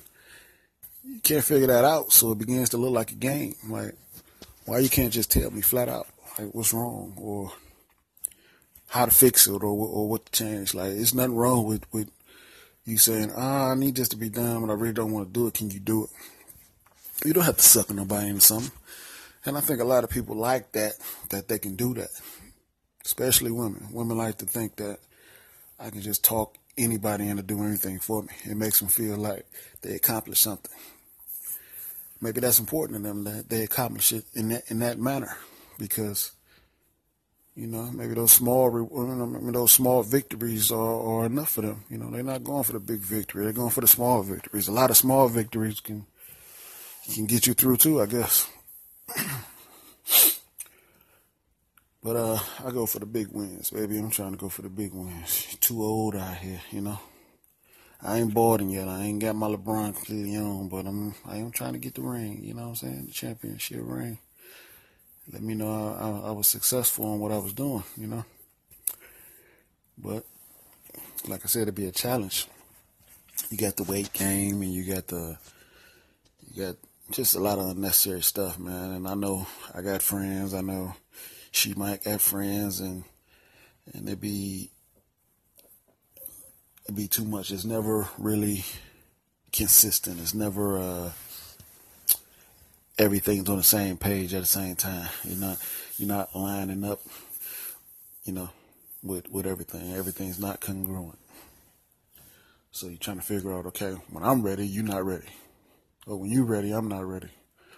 you 1.03 1.19
can't 1.19 1.43
figure 1.43 1.67
that 1.67 1.85
out. 1.85 2.11
So 2.11 2.31
it 2.31 2.37
begins 2.37 2.69
to 2.69 2.77
look 2.77 2.93
like 2.93 3.11
a 3.11 3.15
game. 3.15 3.55
Like, 3.67 3.95
why 4.65 4.79
you 4.79 4.89
can't 4.89 5.13
just 5.13 5.31
tell 5.31 5.49
me 5.51 5.61
flat 5.61 5.89
out, 5.89 6.07
like, 6.37 6.53
what's 6.53 6.73
wrong? 6.73 7.13
Or 7.17 7.51
how 8.89 9.05
to 9.05 9.11
fix 9.11 9.47
it 9.47 9.51
or 9.51 9.65
or 9.65 10.07
what 10.07 10.25
to 10.25 10.31
change. 10.31 10.73
Like 10.73 10.91
it's 10.91 11.13
nothing 11.13 11.35
wrong 11.35 11.65
with 11.65 11.91
with 11.93 12.09
you 12.85 12.97
saying, 12.97 13.31
ah, 13.35 13.71
I 13.71 13.75
need 13.75 13.95
this 13.95 14.09
to 14.09 14.17
be 14.17 14.29
done, 14.29 14.61
but 14.61 14.71
I 14.71 14.75
really 14.75 14.93
don't 14.93 15.11
want 15.11 15.27
to 15.27 15.33
do 15.33 15.47
it. 15.47 15.55
Can 15.55 15.69
you 15.69 15.79
do 15.79 16.05
it? 16.05 16.09
You 17.25 17.33
don't 17.33 17.43
have 17.43 17.57
to 17.57 17.63
suck 17.63 17.89
on 17.89 17.97
nobody 17.97 18.29
into 18.29 18.41
something. 18.41 18.71
And 19.45 19.57
I 19.57 19.61
think 19.61 19.81
a 19.81 19.85
lot 19.85 20.03
of 20.03 20.09
people 20.09 20.35
like 20.35 20.71
that, 20.71 20.93
that 21.29 21.47
they 21.47 21.59
can 21.59 21.75
do 21.75 21.93
that. 21.95 22.09
Especially 23.03 23.51
women. 23.51 23.87
Women 23.91 24.17
like 24.17 24.37
to 24.37 24.45
think 24.45 24.77
that 24.77 24.99
I 25.79 25.89
can 25.89 26.01
just 26.01 26.23
talk 26.23 26.55
anybody 26.77 27.27
into 27.27 27.43
do 27.43 27.63
anything 27.63 27.99
for 27.99 28.23
me. 28.23 28.29
It 28.43 28.57
makes 28.57 28.79
them 28.79 28.89
feel 28.89 29.17
like 29.17 29.45
they 29.81 29.95
accomplished 29.95 30.43
something. 30.43 30.71
Maybe 32.19 32.41
that's 32.41 32.59
important 32.59 32.99
to 32.99 33.03
them 33.07 33.23
that 33.25 33.49
they 33.49 33.63
accomplish 33.63 34.11
it 34.11 34.25
in 34.33 34.49
that 34.49 34.69
in 34.69 34.79
that 34.79 34.99
manner 34.99 35.37
because 35.77 36.31
you 37.57 37.65
know, 37.65 37.89
maybe 37.91 38.13
those 38.13 38.33
small, 38.33 38.69
those 38.69 39.71
small 39.71 40.03
victories 40.03 40.71
are, 40.71 41.01
are 41.01 41.25
enough 41.25 41.53
for 41.53 41.61
them. 41.61 41.85
You 41.89 41.97
know, 41.97 42.11
they're 42.11 42.21
not 42.21 42.43
going 42.43 42.63
for 42.63 42.73
the 42.73 42.79
big 42.79 42.99
victory; 42.99 43.43
they're 43.43 43.51
going 43.51 43.71
for 43.71 43.81
the 43.81 43.87
small 43.87 44.21
victories. 44.21 44.67
A 44.67 44.71
lot 44.71 44.91
of 44.91 44.97
small 44.97 45.27
victories 45.27 45.79
can 45.79 46.05
can 47.11 47.25
get 47.25 47.47
you 47.47 47.55
through 47.55 47.77
too, 47.77 47.99
I 47.99 48.05
guess. 48.05 48.47
but 52.07 52.15
uh, 52.15 52.39
I 52.65 52.71
go 52.71 52.85
for 52.85 52.99
the 52.99 53.05
big 53.05 53.27
wins, 53.33 53.69
baby. 53.69 53.97
I'm 53.97 54.09
trying 54.09 54.31
to 54.31 54.37
go 54.37 54.47
for 54.47 54.61
the 54.61 54.69
big 54.69 54.93
wins. 54.93 55.57
Too 55.59 55.83
old 55.83 56.15
out 56.15 56.37
here, 56.37 56.61
you 56.71 56.79
know. 56.79 57.01
I 58.01 58.19
ain't 58.19 58.33
boarding 58.33 58.69
yet. 58.69 58.87
I 58.87 59.01
ain't 59.03 59.19
got 59.19 59.35
my 59.35 59.47
LeBron 59.47 59.93
completely 59.93 60.37
on, 60.37 60.69
but 60.69 60.85
I'm 60.85 61.15
I 61.25 61.35
am 61.35 61.51
trying 61.51 61.73
to 61.73 61.79
get 61.79 61.95
the 61.95 62.03
ring. 62.03 62.45
You 62.45 62.53
know 62.53 62.61
what 62.61 62.69
I'm 62.69 62.75
saying? 62.75 63.05
The 63.07 63.11
championship 63.11 63.81
ring 63.81 64.19
let 65.33 65.41
me 65.41 65.53
know 65.53 65.69
I, 65.99 66.29
I, 66.29 66.31
was 66.31 66.47
successful 66.47 67.13
in 67.13 67.19
what 67.19 67.33
I 67.33 67.39
was 67.39 67.51
doing, 67.51 67.83
you 67.97 68.07
know. 68.07 68.23
But 69.97 70.23
like 71.27 71.41
I 71.43 71.47
said, 71.47 71.63
it'd 71.63 71.75
be 71.75 71.87
a 71.87 71.91
challenge. 71.91 72.47
You 73.49 73.57
got 73.57 73.75
the 73.75 73.83
weight 73.83 74.13
game, 74.13 74.61
and 74.61 74.73
you 74.73 74.85
got 74.85 75.07
the 75.07 75.37
you 76.47 76.63
got 76.67 76.77
just 77.11 77.35
a 77.35 77.39
lot 77.39 77.59
of 77.59 77.67
unnecessary 77.67 78.21
stuff, 78.21 78.57
man. 78.57 78.91
And 78.91 79.07
I 79.07 79.15
know 79.15 79.45
I 79.75 79.81
got 79.81 80.01
friends. 80.01 80.53
I 80.53 80.61
know 80.61 80.95
she 81.57 81.73
might 81.73 82.03
have 82.03 82.21
friends, 82.21 82.79
and 82.79 83.03
and 83.93 84.07
it 84.07 84.21
be 84.21 84.69
it 86.87 86.95
be 86.95 87.07
too 87.07 87.25
much. 87.25 87.51
It's 87.51 87.65
never 87.65 88.07
really 88.17 88.63
consistent. 89.51 90.19
It's 90.19 90.33
never 90.33 90.77
uh 90.77 91.11
everything's 92.97 93.49
on 93.49 93.57
the 93.57 93.63
same 93.63 93.97
page 93.97 94.33
at 94.33 94.41
the 94.41 94.47
same 94.47 94.75
time. 94.75 95.09
You're 95.23 95.39
not 95.39 95.57
you're 95.97 96.07
not 96.07 96.35
lining 96.35 96.83
up, 96.83 97.01
you 98.23 98.33
know, 98.33 98.49
with 99.01 99.29
with 99.31 99.47
everything. 99.47 99.93
Everything's 99.93 100.39
not 100.39 100.61
congruent. 100.61 101.19
So 102.71 102.87
you're 102.87 102.99
trying 102.99 103.17
to 103.17 103.23
figure 103.23 103.57
out, 103.57 103.65
okay, 103.65 103.93
when 104.11 104.23
I'm 104.23 104.43
ready, 104.43 104.67
you're 104.67 104.83
not 104.83 105.03
ready. 105.03 105.25
Or 106.05 106.17
when 106.17 106.29
you're 106.29 106.45
ready, 106.45 106.71
I'm 106.71 106.87
not 106.87 107.05
ready. 107.05 107.29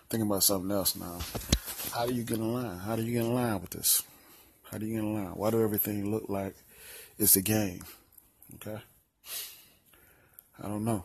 Thinking 0.10 0.28
about 0.28 0.44
something 0.44 0.72
else 0.72 0.96
now. 0.96 1.20
How 1.94 2.08
do 2.08 2.14
you 2.14 2.24
get 2.24 2.38
in 2.38 2.52
line? 2.52 2.80
How 2.80 2.96
do 2.96 3.04
you 3.04 3.12
get 3.12 3.26
in 3.26 3.34
line 3.34 3.62
with 3.62 3.70
this? 3.70 4.02
How 4.72 4.80
do 4.80 4.86
you 4.88 4.94
get 4.94 5.04
in 5.04 5.14
line? 5.14 5.34
Why 5.36 5.52
do 5.52 5.62
everything 5.62 6.12
look 6.12 6.30
like 6.30 6.56
it's 7.20 7.36
a 7.36 7.42
game? 7.42 7.84
Okay. 8.56 8.82
I 10.64 10.68
don't 10.68 10.84
know. 10.84 11.04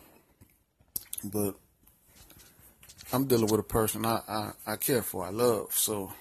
But 1.22 1.54
I'm 3.12 3.26
dealing 3.26 3.46
with 3.46 3.60
a 3.60 3.64
person 3.64 4.06
I, 4.06 4.20
I, 4.26 4.50
I 4.66 4.76
care 4.76 5.02
for, 5.02 5.24
I 5.24 5.30
love. 5.30 5.76
So, 5.76 6.12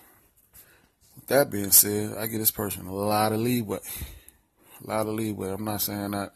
with 1.16 1.28
that 1.28 1.50
being 1.50 1.72
said, 1.72 2.18
I 2.18 2.28
give 2.28 2.40
this 2.40 2.52
person 2.52 2.86
a 2.86 2.94
lot 2.94 3.32
of 3.32 3.40
leeway. 3.40 3.80
A 4.84 4.88
lot 4.88 5.08
of 5.08 5.14
leeway. 5.14 5.52
I'm 5.52 5.64
not 5.64 5.82
saying 5.82 6.12
that 6.12 6.34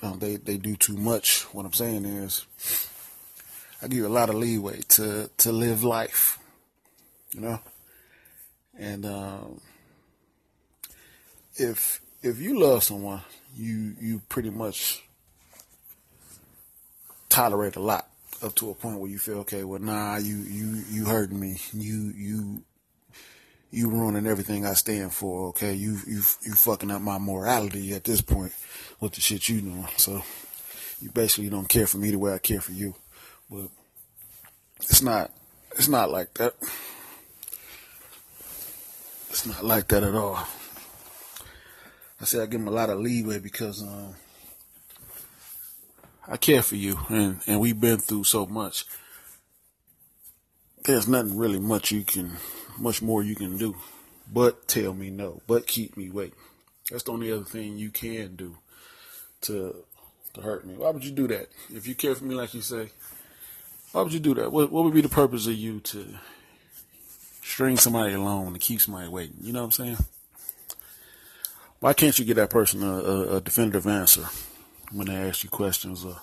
um, 0.00 0.18
they, 0.18 0.36
they 0.36 0.56
do 0.56 0.76
too 0.76 0.96
much. 0.96 1.42
What 1.52 1.66
I'm 1.66 1.72
saying 1.72 2.04
is, 2.04 2.46
I 3.82 3.88
give 3.88 3.98
you 3.98 4.06
a 4.06 4.08
lot 4.08 4.28
of 4.28 4.36
leeway 4.36 4.80
to, 4.88 5.30
to 5.38 5.52
live 5.52 5.82
life, 5.82 6.38
you 7.34 7.40
know? 7.40 7.60
And 8.78 9.04
um, 9.04 9.60
if 11.56 12.00
if 12.22 12.40
you 12.40 12.58
love 12.58 12.82
someone, 12.82 13.20
you 13.54 13.94
you 14.00 14.22
pretty 14.28 14.50
much 14.50 15.02
tolerate 17.28 17.76
a 17.76 17.80
lot 17.80 18.08
up 18.42 18.54
to 18.56 18.70
a 18.70 18.74
point 18.74 18.98
where 18.98 19.10
you 19.10 19.18
feel 19.18 19.38
okay. 19.38 19.64
Well, 19.64 19.80
nah, 19.80 20.16
you 20.16 20.36
you 20.36 20.82
you 20.88 21.04
hurting 21.04 21.38
me. 21.38 21.58
You 21.72 22.12
you 22.16 22.62
you 23.70 23.88
ruining 23.88 24.26
everything 24.26 24.66
I 24.66 24.74
stand 24.74 25.12
for. 25.12 25.48
Okay, 25.48 25.74
you 25.74 25.98
you 26.06 26.22
you 26.42 26.54
fucking 26.54 26.90
up 26.90 27.02
my 27.02 27.18
morality 27.18 27.92
at 27.92 28.04
this 28.04 28.20
point 28.20 28.52
with 29.00 29.12
the 29.12 29.20
shit 29.20 29.48
you 29.48 29.60
doing. 29.60 29.88
So 29.96 30.22
you 31.00 31.10
basically 31.10 31.50
don't 31.50 31.68
care 31.68 31.86
for 31.86 31.98
me 31.98 32.10
the 32.10 32.18
way 32.18 32.32
I 32.32 32.38
care 32.38 32.60
for 32.60 32.72
you. 32.72 32.94
But 33.50 33.68
it's 34.76 35.02
not 35.02 35.32
it's 35.72 35.88
not 35.88 36.10
like 36.10 36.34
that. 36.34 36.54
It's 39.30 39.46
not 39.46 39.64
like 39.64 39.88
that 39.88 40.02
at 40.02 40.14
all. 40.14 40.46
I 42.20 42.24
say 42.24 42.42
I 42.42 42.46
give 42.46 42.60
him 42.60 42.68
a 42.68 42.72
lot 42.72 42.90
of 42.90 42.98
leeway 42.98 43.38
because 43.38 43.82
um, 43.82 44.14
I 46.28 46.36
care 46.36 46.62
for 46.62 46.76
you, 46.76 46.98
and 47.08 47.40
and 47.46 47.60
we've 47.60 47.80
been 47.80 47.98
through 47.98 48.24
so 48.24 48.46
much. 48.46 48.84
There's 50.84 51.08
nothing 51.08 51.36
really 51.36 51.58
much 51.58 51.92
you 51.92 52.04
can, 52.04 52.32
much 52.78 53.02
more 53.02 53.22
you 53.22 53.34
can 53.34 53.56
do, 53.56 53.76
but 54.32 54.68
tell 54.68 54.92
me 54.92 55.10
no, 55.10 55.40
but 55.46 55.66
keep 55.66 55.96
me 55.96 56.10
waiting. 56.10 56.38
That's 56.90 57.04
the 57.04 57.12
only 57.12 57.32
other 57.32 57.44
thing 57.44 57.78
you 57.78 57.90
can 57.90 58.36
do 58.36 58.58
to 59.42 59.76
to 60.34 60.40
hurt 60.40 60.66
me. 60.66 60.74
Why 60.74 60.90
would 60.90 61.04
you 61.04 61.12
do 61.12 61.26
that? 61.28 61.48
If 61.74 61.86
you 61.86 61.94
care 61.94 62.14
for 62.14 62.24
me 62.24 62.34
like 62.34 62.54
you 62.54 62.60
say, 62.60 62.90
why 63.92 64.02
would 64.02 64.12
you 64.12 64.20
do 64.20 64.34
that? 64.34 64.52
What, 64.52 64.70
what 64.70 64.84
would 64.84 64.94
be 64.94 65.00
the 65.00 65.08
purpose 65.08 65.46
of 65.46 65.54
you 65.54 65.80
to 65.80 66.06
string 67.42 67.76
somebody 67.76 68.14
along 68.14 68.52
to 68.52 68.58
keep 68.58 68.80
somebody 68.80 69.08
waiting? 69.08 69.36
You 69.40 69.52
know 69.52 69.60
what 69.60 69.66
I'm 69.66 69.70
saying? 69.72 69.96
Why 71.80 71.92
can't 71.94 72.18
you 72.18 72.24
get 72.24 72.34
that 72.34 72.50
person 72.50 72.82
a, 72.82 72.92
a, 72.92 73.36
a 73.36 73.40
definitive 73.40 73.86
answer 73.86 74.26
when 74.92 75.06
they 75.06 75.14
ask 75.16 75.42
you 75.42 75.50
questions 75.50 76.04
or, 76.04 76.16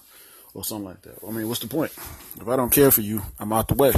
or 0.54 0.64
something 0.64 0.86
like 0.86 1.02
that? 1.02 1.18
I 1.28 1.32
mean, 1.32 1.48
what's 1.48 1.60
the 1.60 1.68
point? 1.68 1.92
If 2.40 2.48
I 2.48 2.56
don't 2.56 2.72
care 2.72 2.92
for 2.92 3.02
you, 3.02 3.24
I'm 3.40 3.52
out 3.52 3.68
the 3.68 3.74
way. 3.74 3.92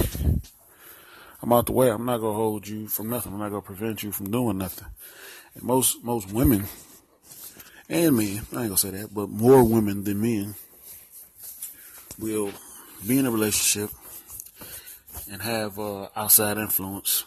I'm 1.42 1.54
out 1.54 1.68
the 1.68 1.74
way. 1.74 1.90
I'm 1.90 2.06
not 2.06 2.20
gonna 2.20 2.34
hold 2.34 2.68
you 2.68 2.88
from 2.88 3.10
nothing. 3.10 3.34
I'm 3.34 3.40
not 3.40 3.50
gonna 3.50 3.62
prevent 3.62 4.04
you 4.04 4.12
from 4.12 4.32
doing 4.32 4.58
nothing. 4.58 4.88
And 5.56 5.64
most 5.64 6.04
most 6.04 6.32
women 6.32 6.66
and 7.88 8.16
men, 8.16 8.46
I 8.54 8.62
ain't 8.62 8.70
gonna 8.70 8.78
say 8.78 8.92
that, 8.92 9.14
but 9.14 9.30
more 9.30 9.64
women 9.64 10.04
than 10.04 10.22
men 10.22 10.56
will 12.18 12.52
be 13.08 13.18
in 13.18 13.26
a 13.26 13.32
relationship 13.32 13.92
and 15.32 15.42
have 15.42 15.80
uh, 15.80 16.08
outside 16.16 16.58
influence 16.58 17.26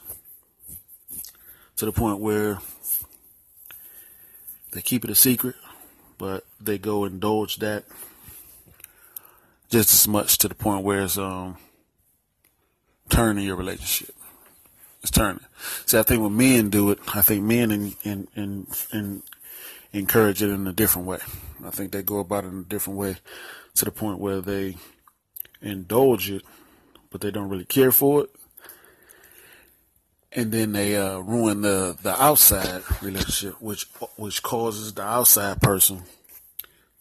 to 1.77 1.85
the 1.85 1.93
point 1.93 2.21
where 2.21 2.59
they 4.73 4.81
keep 4.81 5.05
it 5.05 5.11
a 5.11 5.15
secret, 5.15 5.57
but 6.19 6.45
they 6.61 6.79
go 6.79 7.05
indulge 7.05 7.57
that 7.57 7.85
just 9.71 9.93
as 9.93 10.07
much 10.07 10.39
to 10.39 10.49
the 10.49 10.55
point 10.55 10.85
where 10.85 11.03
it's 11.03 11.17
um 11.17 11.57
turning 13.09 13.45
your 13.45 13.57
relationship. 13.57 14.15
It's 15.03 15.11
turning. 15.11 15.45
See, 15.87 15.99
I 15.99 16.03
think 16.03 16.23
when 16.23 16.37
men 16.37 16.71
do 16.71 16.91
it, 16.91 16.99
I 17.15 17.21
think 17.21 17.43
men 17.45 17.71
in, 17.71 17.95
in, 18.05 18.29
in, 18.37 18.67
in 18.93 19.23
encourage 19.93 20.43
it 20.43 20.49
in 20.49 20.67
a 20.67 20.73
different 20.73 21.07
way. 21.07 21.19
I 21.65 21.71
think 21.71 21.93
they 21.93 22.03
go 22.03 22.19
about 22.21 22.45
it 22.45 22.49
in 22.49 22.61
a 22.61 22.65
different 22.65 22.99
way 22.99 23.17
to 23.75 23.85
the 23.85 23.91
point 23.91 24.19
where 24.19 24.41
they 24.41 24.77
indulge 25.62 26.31
it, 26.31 26.42
but 27.11 27.20
they 27.20 27.31
don't 27.31 27.48
really 27.48 27.64
care 27.64 27.92
for 27.92 28.25
it. 28.25 28.31
And 30.35 30.51
then 30.51 30.72
they 30.72 30.96
uh, 30.96 31.18
ruin 31.18 31.61
the, 31.61 31.96
the 32.03 32.20
outside 32.22 32.83
relationship, 33.03 33.61
which 33.61 33.85
which 34.16 34.42
causes 34.42 34.94
the 34.94 35.03
outside 35.03 35.61
person 35.61 36.03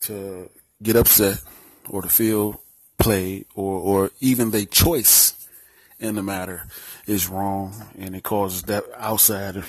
to 0.02 0.50
get 0.84 0.97
upset 0.97 1.41
or 1.89 2.02
to 2.02 2.10
feel 2.10 2.62
played 3.00 3.45
or, 3.56 3.80
or 3.80 4.12
even 4.19 4.52
their 4.52 4.65
choice 4.65 5.47
in 6.00 6.15
the 6.15 6.24
matter 6.24 6.67
is 7.08 7.28
wrong 7.28 7.74
and 7.97 8.15
it 8.15 8.24
causes 8.24 8.63
that 8.63 8.84
outside 8.97 9.63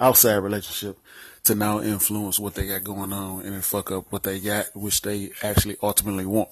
outside 0.00 0.36
relationship 0.36 0.98
to 1.44 1.54
now 1.54 1.80
influence 1.80 2.38
what 2.38 2.54
they 2.54 2.66
got 2.66 2.82
going 2.84 3.12
on 3.12 3.40
and 3.42 3.54
then 3.54 3.60
fuck 3.60 3.92
up 3.92 4.10
what 4.10 4.24
they 4.24 4.40
got, 4.40 4.66
which 4.74 5.00
they 5.02 5.30
actually 5.42 5.76
ultimately 5.80 6.26
want. 6.26 6.48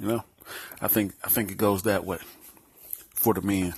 You 0.00 0.08
know, 0.08 0.24
I 0.80 0.88
think 0.88 1.12
I 1.24 1.28
think 1.28 1.50
it 1.50 1.56
goes 1.56 1.82
that 1.84 2.04
way 2.04 2.18
for 3.14 3.34
the 3.34 3.42
men. 3.42 3.74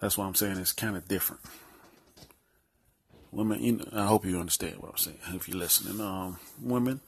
That's 0.00 0.18
why 0.18 0.26
I'm 0.26 0.34
saying 0.34 0.58
it's 0.58 0.72
kind 0.72 0.96
of 0.96 1.08
different. 1.08 1.42
Women, 3.32 3.62
you 3.62 3.72
know, 3.72 3.84
I 3.92 4.06
hope 4.06 4.24
you 4.24 4.38
understand 4.38 4.76
what 4.78 4.90
I'm 4.90 4.96
saying 4.96 5.18
if 5.34 5.48
you're 5.48 5.58
listening. 5.58 6.00
Um, 6.00 6.38
women 6.60 7.00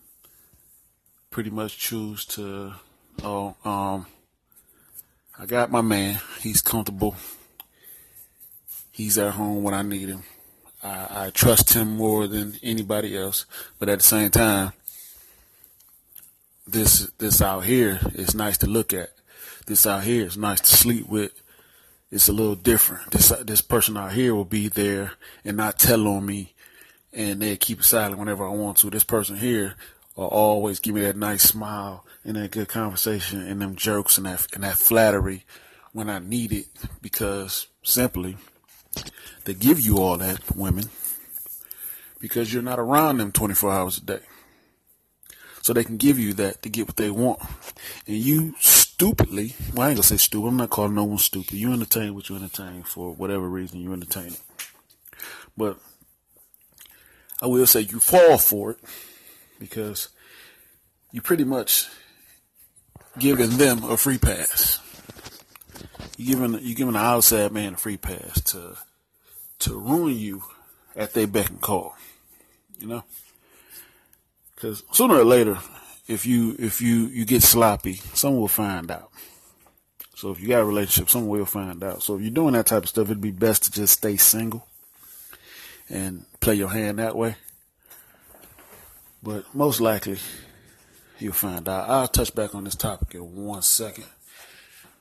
pretty 1.31 1.51
much 1.51 1.79
choose 1.79 2.25
to, 2.27 2.75
oh, 3.23 3.55
um, 3.65 4.07
I 5.39 5.47
got 5.47 5.71
my 5.71 5.81
man. 5.81 6.21
He's 6.41 6.61
comfortable. 6.61 7.15
He's 8.91 9.19
at 9.19 9.35
home 9.35 9.63
when 9.63 9.75
I 9.75 9.83
need 9.83 10.09
him. 10.09 10.23
I, 10.83 11.27
I 11.27 11.31
trust 11.31 11.75
him 11.75 11.97
more 11.97 12.27
than 12.27 12.59
anybody 12.63 13.17
else. 13.17 13.47
But 13.79 13.89
at 13.89 13.99
the 13.99 14.05
same 14.05 14.31
time, 14.31 14.73
this 16.71 17.11
this 17.19 17.41
out 17.41 17.65
here 17.65 17.99
is 18.15 18.35
nice 18.35 18.59
to 18.59 18.67
look 18.67 18.93
at. 18.93 19.11
This 19.67 19.87
out 19.87 20.05
here 20.05 20.27
is 20.27 20.37
nice 20.37 20.61
to 20.61 20.77
sleep 20.77 21.09
with. 21.09 21.33
It's 22.11 22.29
a 22.29 22.33
little 22.33 22.55
different. 22.55 23.11
This 23.11 23.31
this 23.43 23.61
person 23.61 23.97
out 23.97 24.13
here 24.13 24.35
will 24.35 24.45
be 24.45 24.69
there 24.69 25.13
and 25.45 25.57
not 25.57 25.79
tell 25.79 26.07
on 26.07 26.27
me, 26.27 26.55
and 27.13 27.41
they 27.41 27.57
keep 27.57 27.83
silent 27.83 28.19
whenever 28.19 28.47
I 28.47 28.51
want 28.51 28.79
to. 28.79 28.91
This 28.91 29.05
person 29.05 29.37
here 29.37 29.75
will 30.15 30.27
always 30.27 30.81
give 30.81 30.95
me 30.95 31.03
that 31.03 31.17
nice 31.17 31.45
smile 31.45 32.05
and 32.25 32.37
that 32.37 32.51
good 32.51 32.69
conversation 32.69 33.41
and 33.41 33.61
them 33.63 33.77
jokes 33.77 34.19
and 34.19 34.27
that 34.27 34.47
and 34.55 34.65
that 34.65 34.77
flattery 34.77 35.45
when 35.93 36.11
I 36.11 36.19
need 36.19 36.53
it 36.53 36.67
because 37.01 37.67
simply 37.83 38.37
they 39.45 39.55
give 39.55 39.81
you 39.81 39.99
all 39.99 40.19
that, 40.19 40.57
women, 40.57 40.91
because 42.21 42.53
you're 42.53 42.63
not 42.63 42.79
around 42.79 43.19
them 43.19 43.33
24 43.33 43.73
hours 43.73 43.99
a 43.99 44.03
day. 44.03 44.21
So 45.69 45.75
they 45.75 45.85
can 45.85 45.99
give 45.99 46.19
you 46.19 46.33
that 46.33 46.63
to 46.63 46.71
get 46.71 46.87
what 46.87 46.97
they 46.97 47.11
want. 47.11 47.43
And 48.07 48.17
you 48.17 48.55
stupidly, 48.59 49.55
well, 49.75 49.83
I 49.87 49.91
ain't 49.91 49.97
gonna 49.99 50.03
say 50.03 50.17
stupid, 50.17 50.49
I'm 50.49 50.57
not 50.57 50.71
calling 50.71 50.95
no 50.95 51.05
one 51.05 51.19
stupid. 51.19 51.53
You 51.53 51.75
entertain 51.75 52.15
what 52.15 52.31
you 52.31 52.37
entertain 52.37 52.85
for 52.85 53.13
whatever 53.13 53.47
reason 53.47 53.79
you 53.79 53.93
entertain 53.93 54.29
it. 54.29 54.43
But 55.59 55.79
I 57.43 57.49
will 57.49 57.67
say 57.67 57.81
you 57.81 58.01
fall 58.01 58.39
for 58.39 58.71
it 58.71 58.79
because 59.61 60.09
you 61.13 61.21
pretty 61.21 61.45
much 61.45 61.87
giving 63.19 63.59
them 63.59 63.85
a 63.85 63.99
free 63.99 64.17
pass. 64.17 64.81
You 66.17 66.35
giving 66.35 66.65
you 66.65 66.75
giving 66.75 66.95
the 66.95 66.99
outside 66.99 67.53
man 67.53 67.75
a 67.75 67.77
free 67.77 67.99
pass 67.99 68.41
to 68.53 68.79
to 69.59 69.79
ruin 69.79 70.17
you 70.17 70.45
at 70.97 71.13
their 71.13 71.27
beck 71.27 71.51
and 71.51 71.61
call. 71.61 71.95
You 72.81 72.87
know, 72.87 73.05
because 74.59 74.83
sooner 74.91 75.15
or 75.15 75.25
later, 75.25 75.59
if 76.09 76.27
you 76.27 76.57
if 76.59 76.81
you 76.81 77.07
you 77.07 77.25
get 77.25 77.43
sloppy, 77.45 77.95
someone 78.15 78.41
will 78.41 78.49
find 78.49 78.91
out. 78.91 79.11
So 80.17 80.33
if 80.33 80.41
you 80.41 80.49
got 80.49 80.63
a 80.63 80.65
relationship, 80.65 81.09
someone 81.09 81.39
will 81.39 81.47
find 81.47 81.83
out. 81.85 82.03
So 82.03 82.17
if 82.17 82.23
you're 82.23 82.33
doing 82.33 82.55
that 82.55 82.67
type 82.67 82.83
of 82.83 82.89
stuff, 82.89 83.07
it'd 83.07 83.21
be 83.21 83.31
best 83.31 83.65
to 83.65 83.71
just 83.71 83.93
stay 83.93 84.17
single 84.17 84.67
and 85.89 86.25
play 86.41 86.57
your 86.57 86.71
hand 86.71 86.99
that 86.99 87.15
way. 87.15 87.37
But 89.23 89.45
most 89.55 89.81
likely, 89.81 90.19
you'll 91.21 91.35
find 91.35 91.69
out. 91.69 91.89
I'll 91.89 92.09
touch 92.09 92.35
back 92.35 92.57
on 92.57 92.65
this 92.65 92.75
topic 92.75 93.15
in 93.15 93.37
one 93.37 93.63
second. 93.63 94.07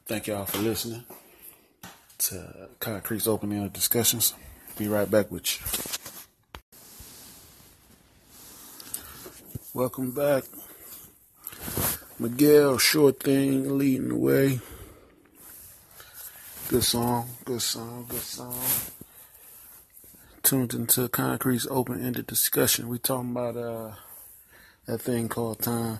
Thank 0.06 0.28
y'all 0.28 0.46
for 0.46 0.60
listening 0.60 1.04
to 2.20 2.70
Concrete's 2.80 3.28
opening 3.28 3.64
of 3.64 3.74
discussions. 3.74 4.36
Be 4.78 4.88
right 4.88 5.10
back 5.10 5.32
with 5.32 5.60
you. 5.60 5.97
Welcome 9.78 10.10
back. 10.10 10.44
Miguel, 12.18 12.80
Sure 12.80 13.12
Thing, 13.12 13.78
leading 13.78 14.10
the 14.10 14.16
way. 14.16 14.60
Good 16.68 16.84
song, 16.84 17.30
good 17.46 17.62
song, 17.62 18.08
good 18.10 18.22
song. 18.22 18.60
Tuned 20.42 20.74
into 20.74 21.08
Concrete's 21.10 21.68
open-ended 21.70 22.26
discussion. 22.26 22.88
We 22.88 22.98
talking 22.98 23.30
about 23.30 23.56
uh 23.56 23.92
that 24.88 24.98
thing 24.98 25.30
called 25.30 25.60
time. 25.60 26.00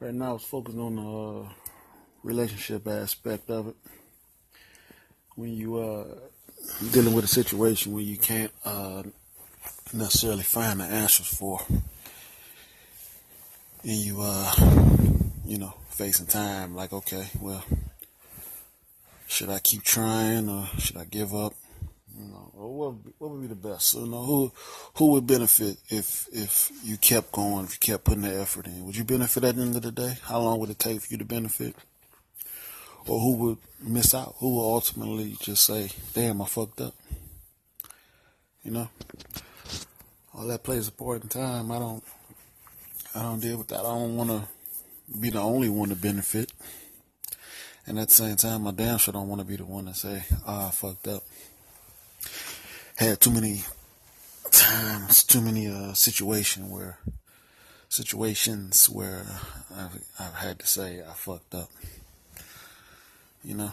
Right 0.00 0.12
now, 0.12 0.34
it's 0.34 0.44
focused 0.44 0.76
on 0.76 0.96
the 0.96 1.42
uh, 1.42 1.52
relationship 2.24 2.88
aspect 2.88 3.48
of 3.48 3.68
it. 3.68 3.76
When 5.36 5.52
you 5.52 5.76
uh 5.76 6.04
dealing 6.90 7.14
with 7.14 7.26
a 7.26 7.28
situation 7.28 7.92
where 7.92 8.02
you 8.02 8.16
can't 8.16 8.50
uh, 8.64 9.04
necessarily 9.92 10.42
find 10.42 10.80
the 10.80 10.84
answers 10.86 11.28
for, 11.28 11.60
and 13.82 13.92
you 13.92 14.18
uh, 14.20 14.52
you 15.44 15.58
know, 15.58 15.74
facing 15.88 16.26
time 16.26 16.74
like, 16.74 16.92
okay, 16.92 17.26
well, 17.40 17.64
should 19.26 19.48
I 19.50 19.58
keep 19.58 19.82
trying 19.82 20.48
or 20.48 20.66
should 20.78 20.96
I 20.96 21.04
give 21.04 21.34
up? 21.34 21.54
You 22.18 22.28
know, 22.28 22.50
what 22.52 22.92
would 22.92 23.04
be, 23.04 23.10
what 23.18 23.30
would 23.30 23.40
be 23.40 23.46
the 23.48 23.54
best? 23.54 23.94
You 23.94 24.06
know, 24.06 24.22
who 24.22 24.52
who 24.94 25.12
would 25.12 25.26
benefit 25.26 25.78
if 25.88 26.28
if 26.32 26.70
you 26.84 26.96
kept 26.96 27.32
going, 27.32 27.64
if 27.64 27.74
you 27.74 27.78
kept 27.80 28.04
putting 28.04 28.22
the 28.22 28.40
effort 28.40 28.66
in? 28.66 28.84
Would 28.86 28.96
you 28.96 29.04
benefit 29.04 29.44
at 29.44 29.56
the 29.56 29.62
end 29.62 29.76
of 29.76 29.82
the 29.82 29.92
day? 29.92 30.18
How 30.24 30.40
long 30.40 30.58
would 30.60 30.70
it 30.70 30.78
take 30.78 31.00
for 31.00 31.08
you 31.10 31.18
to 31.18 31.24
benefit? 31.24 31.74
or 33.06 33.20
who 33.20 33.32
would 33.34 33.58
miss 33.80 34.14
out, 34.14 34.34
who 34.38 34.56
will 34.56 34.74
ultimately 34.74 35.36
just 35.40 35.66
say, 35.66 35.90
damn, 36.14 36.40
I 36.40 36.46
fucked 36.46 36.80
up. 36.80 36.94
You 38.62 38.70
know? 38.70 38.88
All 40.34 40.46
that 40.46 40.62
plays 40.62 40.88
a 40.88 40.92
part 40.92 41.22
in 41.22 41.28
time. 41.28 41.70
I 41.70 41.78
don't 41.78 42.04
I 43.14 43.22
don't 43.22 43.40
deal 43.40 43.58
with 43.58 43.68
that. 43.68 43.80
I 43.80 43.82
don't 43.82 44.16
wanna 44.16 44.48
be 45.20 45.30
the 45.30 45.40
only 45.40 45.68
one 45.68 45.90
to 45.90 45.96
benefit. 45.96 46.52
And 47.86 47.98
at 47.98 48.08
the 48.08 48.14
same 48.14 48.36
time, 48.36 48.66
I 48.66 48.70
damn 48.70 48.98
sure 48.98 49.12
don't 49.12 49.28
want 49.28 49.40
to 49.40 49.44
be 49.44 49.56
the 49.56 49.64
one 49.64 49.86
to 49.86 49.94
say, 49.94 50.22
ah, 50.46 50.68
I 50.68 50.70
fucked 50.70 51.08
up. 51.08 51.24
Had 52.94 53.20
too 53.20 53.32
many 53.32 53.64
times, 54.52 55.24
too 55.24 55.40
many 55.40 55.66
uh, 55.66 55.92
situations 55.92 56.70
where, 56.70 56.98
situations 57.88 58.88
where 58.88 59.26
I've, 59.74 60.00
I've 60.20 60.34
had 60.34 60.60
to 60.60 60.66
say 60.66 61.00
I 61.00 61.12
fucked 61.14 61.56
up 61.56 61.70
you 63.44 63.54
know. 63.54 63.72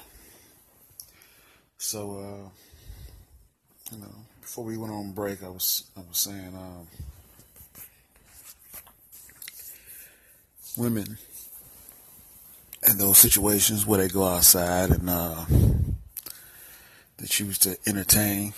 So, 1.77 2.17
uh, 2.17 2.49
you 3.91 4.01
know, 4.01 4.15
before 4.41 4.65
we 4.65 4.77
went 4.77 4.93
on 4.93 5.11
break, 5.11 5.43
I 5.43 5.49
was 5.49 5.85
I 5.95 6.01
was 6.01 6.17
saying, 6.17 6.53
um, 6.55 6.87
women 10.77 11.17
in 12.87 12.97
those 12.97 13.17
situations 13.17 13.85
where 13.85 13.99
they 13.99 14.07
go 14.07 14.25
outside 14.25 14.91
and 14.91 15.09
uh, 15.09 15.45
they 17.17 17.25
choose 17.25 17.57
to 17.59 17.77
entertain 17.85 18.53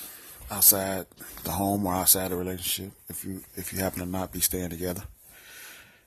outside 0.51 1.05
the 1.43 1.51
home 1.51 1.85
or 1.85 1.93
outside 1.93 2.29
the 2.29 2.35
relationship 2.35 2.91
if 3.09 3.23
you 3.23 3.41
if 3.55 3.71
you 3.71 3.79
happen 3.79 3.99
to 3.99 4.05
not 4.05 4.31
be 4.31 4.41
staying 4.41 4.69
together 4.69 5.03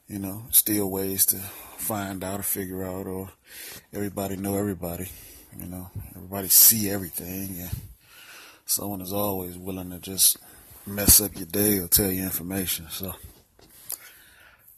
you 0.06 0.18
know 0.18 0.42
still 0.50 0.90
ways 0.90 1.24
to 1.24 1.36
find 1.36 2.22
out 2.22 2.40
or 2.40 2.42
figure 2.42 2.84
out 2.84 3.06
or 3.06 3.30
everybody 3.92 4.36
know 4.36 4.56
everybody 4.56 5.08
you 5.58 5.66
know 5.66 5.90
everybody 6.14 6.48
see 6.48 6.90
everything 6.90 7.58
and 7.58 7.70
someone 8.66 9.00
is 9.00 9.12
always 9.12 9.56
willing 9.56 9.90
to 9.90 9.98
just 9.98 10.36
mess 10.86 11.20
up 11.20 11.34
your 11.36 11.46
day 11.46 11.78
or 11.78 11.88
tell 11.88 12.10
you 12.10 12.22
information 12.22 12.86
so 12.90 13.14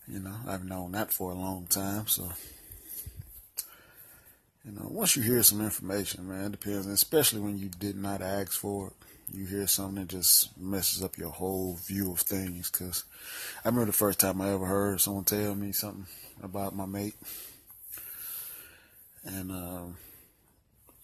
you 0.08 0.18
know 0.18 0.34
i've 0.46 0.64
known 0.64 0.92
that 0.92 1.12
for 1.12 1.30
a 1.30 1.34
long 1.34 1.66
time 1.66 2.06
so 2.06 2.30
you 4.66 4.72
know, 4.72 4.88
once 4.90 5.14
you 5.14 5.22
hear 5.22 5.44
some 5.44 5.60
information, 5.60 6.28
man, 6.28 6.46
it 6.46 6.52
depends, 6.52 6.86
especially 6.86 7.40
when 7.40 7.56
you 7.56 7.68
did 7.68 7.96
not 7.96 8.20
ask 8.20 8.50
for 8.50 8.88
it. 8.88 8.92
You 9.32 9.46
hear 9.46 9.66
something 9.68 10.02
that 10.02 10.08
just 10.08 10.58
messes 10.58 11.04
up 11.04 11.16
your 11.16 11.30
whole 11.30 11.76
view 11.76 12.10
of 12.10 12.20
things. 12.20 12.68
Cause 12.68 13.04
I 13.64 13.68
remember 13.68 13.86
the 13.86 13.92
first 13.92 14.18
time 14.18 14.40
I 14.40 14.52
ever 14.52 14.66
heard 14.66 15.00
someone 15.00 15.24
tell 15.24 15.54
me 15.54 15.70
something 15.70 16.06
about 16.42 16.74
my 16.74 16.86
mate, 16.86 17.14
and 19.24 19.52
um, 19.52 19.96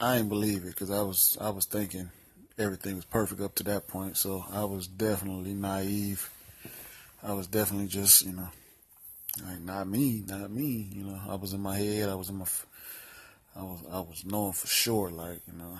I 0.00 0.16
didn't 0.16 0.28
believe 0.28 0.64
it 0.64 0.70
because 0.74 0.90
I 0.90 1.02
was 1.02 1.36
I 1.40 1.50
was 1.50 1.64
thinking 1.64 2.10
everything 2.58 2.96
was 2.96 3.04
perfect 3.04 3.40
up 3.40 3.54
to 3.56 3.64
that 3.64 3.86
point. 3.86 4.16
So 4.16 4.44
I 4.52 4.64
was 4.64 4.86
definitely 4.88 5.54
naive. 5.54 6.30
I 7.22 7.32
was 7.32 7.46
definitely 7.46 7.88
just 7.88 8.24
you 8.24 8.32
know 8.32 8.48
like 9.40 9.60
not 9.60 9.88
me, 9.88 10.22
not 10.26 10.50
me. 10.50 10.88
You 10.92 11.04
know, 11.04 11.20
I 11.28 11.36
was 11.36 11.52
in 11.52 11.60
my 11.60 11.78
head. 11.78 12.08
I 12.08 12.14
was 12.14 12.28
in 12.28 12.36
my 12.36 12.46
I 13.56 13.62
was 13.62 13.80
I 13.90 14.00
was 14.00 14.24
knowing 14.24 14.52
for 14.52 14.66
sure, 14.66 15.10
like 15.10 15.40
you 15.46 15.58
know, 15.58 15.78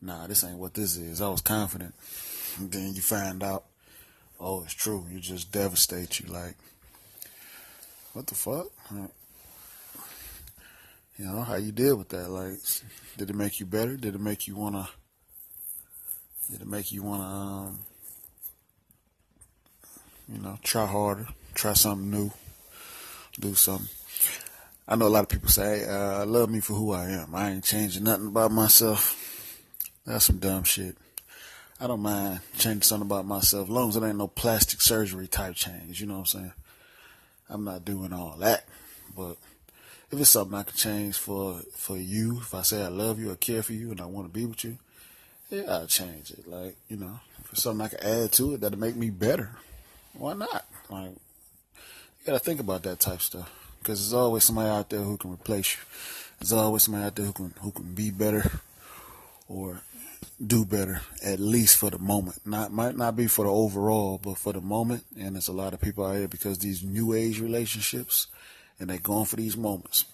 nah, 0.00 0.26
this 0.26 0.44
ain't 0.44 0.58
what 0.58 0.74
this 0.74 0.96
is. 0.96 1.20
I 1.20 1.28
was 1.28 1.40
confident, 1.40 1.94
and 2.58 2.70
then 2.70 2.94
you 2.94 3.00
find 3.00 3.42
out, 3.42 3.64
oh, 4.40 4.62
it's 4.64 4.74
true. 4.74 5.06
You 5.10 5.20
just 5.20 5.52
devastate 5.52 6.20
you, 6.20 6.32
like, 6.32 6.56
what 8.12 8.26
the 8.26 8.34
fuck? 8.34 8.66
you 11.18 11.26
know, 11.26 11.42
how 11.42 11.56
you 11.56 11.70
deal 11.72 11.96
with 11.96 12.08
that? 12.08 12.28
Like, 12.28 12.58
did 13.16 13.30
it 13.30 13.36
make 13.36 13.60
you 13.60 13.66
better? 13.66 13.96
Did 13.96 14.14
it 14.14 14.20
make 14.20 14.48
you 14.48 14.56
wanna? 14.56 14.88
Did 16.50 16.62
it 16.62 16.66
make 16.66 16.90
you 16.90 17.02
wanna, 17.04 17.22
um, 17.22 17.78
you 20.28 20.40
know, 20.40 20.58
try 20.62 20.86
harder, 20.86 21.28
try 21.54 21.72
something 21.74 22.10
new, 22.10 22.30
do 23.40 23.54
something? 23.54 23.88
I 24.86 24.96
know 24.96 25.06
a 25.06 25.08
lot 25.08 25.22
of 25.22 25.28
people 25.28 25.48
say, 25.48 25.86
uh, 25.88 26.26
love 26.26 26.50
me 26.50 26.60
for 26.60 26.74
who 26.74 26.92
I 26.92 27.10
am. 27.10 27.34
I 27.34 27.50
ain't 27.50 27.64
changing 27.64 28.04
nothing 28.04 28.28
about 28.28 28.52
myself. 28.52 29.18
That's 30.04 30.24
some 30.26 30.38
dumb 30.38 30.64
shit. 30.64 30.96
I 31.80 31.86
don't 31.86 32.00
mind 32.00 32.40
changing 32.58 32.82
something 32.82 33.06
about 33.06 33.26
myself, 33.26 33.68
as 33.68 33.74
long 33.74 33.88
as 33.88 33.96
it 33.96 34.02
ain't 34.02 34.18
no 34.18 34.28
plastic 34.28 34.80
surgery 34.80 35.26
type 35.28 35.54
change. 35.54 36.00
You 36.00 36.06
know 36.06 36.14
what 36.14 36.20
I'm 36.20 36.26
saying? 36.26 36.52
I'm 37.48 37.64
not 37.64 37.84
doing 37.84 38.12
all 38.12 38.36
that. 38.38 38.64
But 39.16 39.36
if 40.10 40.20
it's 40.20 40.30
something 40.30 40.56
I 40.56 40.62
can 40.62 40.76
change 40.76 41.16
for 41.16 41.60
for 41.74 41.96
you, 41.96 42.38
if 42.38 42.54
I 42.54 42.62
say 42.62 42.82
I 42.82 42.88
love 42.88 43.18
you 43.18 43.30
or 43.30 43.36
care 43.36 43.62
for 43.62 43.72
you 43.72 43.90
and 43.90 44.00
I 44.00 44.06
want 44.06 44.26
to 44.26 44.32
be 44.32 44.46
with 44.46 44.64
you, 44.64 44.78
yeah, 45.50 45.64
I'll 45.68 45.86
change 45.86 46.30
it. 46.30 46.46
Like, 46.46 46.76
you 46.88 46.96
know, 46.96 47.20
if 47.40 47.52
it's 47.52 47.62
something 47.62 47.84
I 47.84 47.88
can 47.88 48.00
add 48.00 48.32
to 48.32 48.54
it 48.54 48.60
that'll 48.60 48.78
make 48.78 48.96
me 48.96 49.10
better, 49.10 49.50
why 50.14 50.34
not? 50.34 50.64
Like, 50.88 51.16
gotta 52.24 52.38
think 52.38 52.60
about 52.60 52.82
that 52.84 53.00
type 53.00 53.20
stuff 53.20 53.50
because 53.78 54.00
there's 54.00 54.14
always 54.14 54.44
somebody 54.44 54.68
out 54.68 54.90
there 54.90 55.00
who 55.00 55.16
can 55.16 55.32
replace 55.32 55.74
you. 55.74 55.80
There's 56.38 56.52
always 56.52 56.84
somebody 56.84 57.04
out 57.04 57.16
there 57.16 57.26
who 57.26 57.32
can 57.32 57.54
who 57.60 57.70
can 57.72 57.94
be 57.94 58.10
better 58.10 58.50
or 59.48 59.82
do 60.44 60.64
better 60.64 61.00
at 61.24 61.40
least 61.40 61.76
for 61.76 61.90
the 61.90 61.98
moment. 61.98 62.40
Not 62.44 62.72
might 62.72 62.96
not 62.96 63.16
be 63.16 63.26
for 63.26 63.44
the 63.44 63.50
overall, 63.50 64.18
but 64.22 64.38
for 64.38 64.52
the 64.52 64.60
moment. 64.60 65.04
And 65.18 65.34
there's 65.34 65.48
a 65.48 65.52
lot 65.52 65.74
of 65.74 65.80
people 65.80 66.04
out 66.04 66.16
here 66.16 66.28
because 66.28 66.58
these 66.58 66.82
new 66.82 67.12
age 67.12 67.40
relationships, 67.40 68.28
and 68.78 68.90
they're 68.90 68.98
going 68.98 69.26
for 69.26 69.36
these 69.36 69.56
moments. 69.56 70.04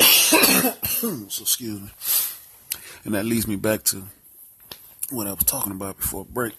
so 0.00 1.42
excuse 1.42 1.80
me. 1.80 1.90
And 3.04 3.14
that 3.14 3.24
leads 3.24 3.48
me 3.48 3.56
back 3.56 3.82
to 3.84 4.04
what 5.10 5.26
I 5.26 5.32
was 5.32 5.44
talking 5.44 5.72
about 5.72 5.96
before 5.96 6.24
break. 6.24 6.54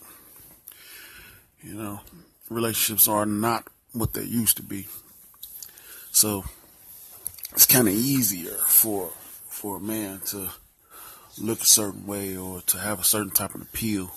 You 1.64 1.76
know, 1.76 2.02
relationships 2.50 3.08
are 3.08 3.26
not 3.26 3.68
what 3.94 4.14
they 4.14 4.24
used 4.24 4.58
to 4.58 4.64
be. 4.64 4.88
So 6.12 6.44
it's 7.52 7.66
kind 7.66 7.88
of 7.88 7.94
easier 7.94 8.58
for 8.68 9.12
for 9.46 9.78
a 9.78 9.80
man 9.80 10.20
to 10.20 10.50
look 11.40 11.62
a 11.62 11.66
certain 11.66 12.06
way 12.06 12.36
or 12.36 12.62
to 12.62 12.78
have 12.78 13.00
a 13.00 13.04
certain 13.04 13.32
type 13.32 13.56
of 13.56 13.62
appeal 13.62 14.12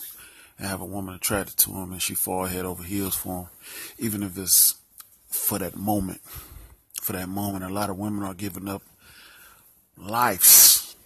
and 0.58 0.66
have 0.66 0.80
a 0.80 0.86
woman 0.86 1.14
attracted 1.14 1.56
to 1.58 1.70
him 1.70 1.92
and 1.92 2.02
she 2.02 2.14
fall 2.14 2.46
head 2.46 2.64
over 2.64 2.82
heels 2.82 3.14
for 3.14 3.42
him, 3.42 3.46
even 3.98 4.22
if 4.22 4.36
it's 4.36 4.76
for 5.28 5.58
that 5.58 5.76
moment. 5.76 6.20
For 7.02 7.12
that 7.12 7.28
moment, 7.28 7.64
a 7.64 7.68
lot 7.68 7.90
of 7.90 7.98
women 7.98 8.24
are 8.24 8.34
giving 8.34 8.68
up 8.68 8.82
lives, 9.96 10.96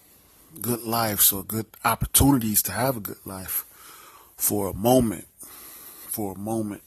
good 0.61 0.83
lives 0.83 1.33
or 1.33 1.44
good 1.44 1.66
opportunities 1.85 2.62
to 2.62 2.72
have 2.72 2.96
a 2.96 3.00
good 3.00 3.24
life 3.26 3.66
for 4.37 4.70
a 4.70 4.74
moment, 4.74 5.26
for 6.09 6.33
a 6.33 6.38
moment 6.38 6.83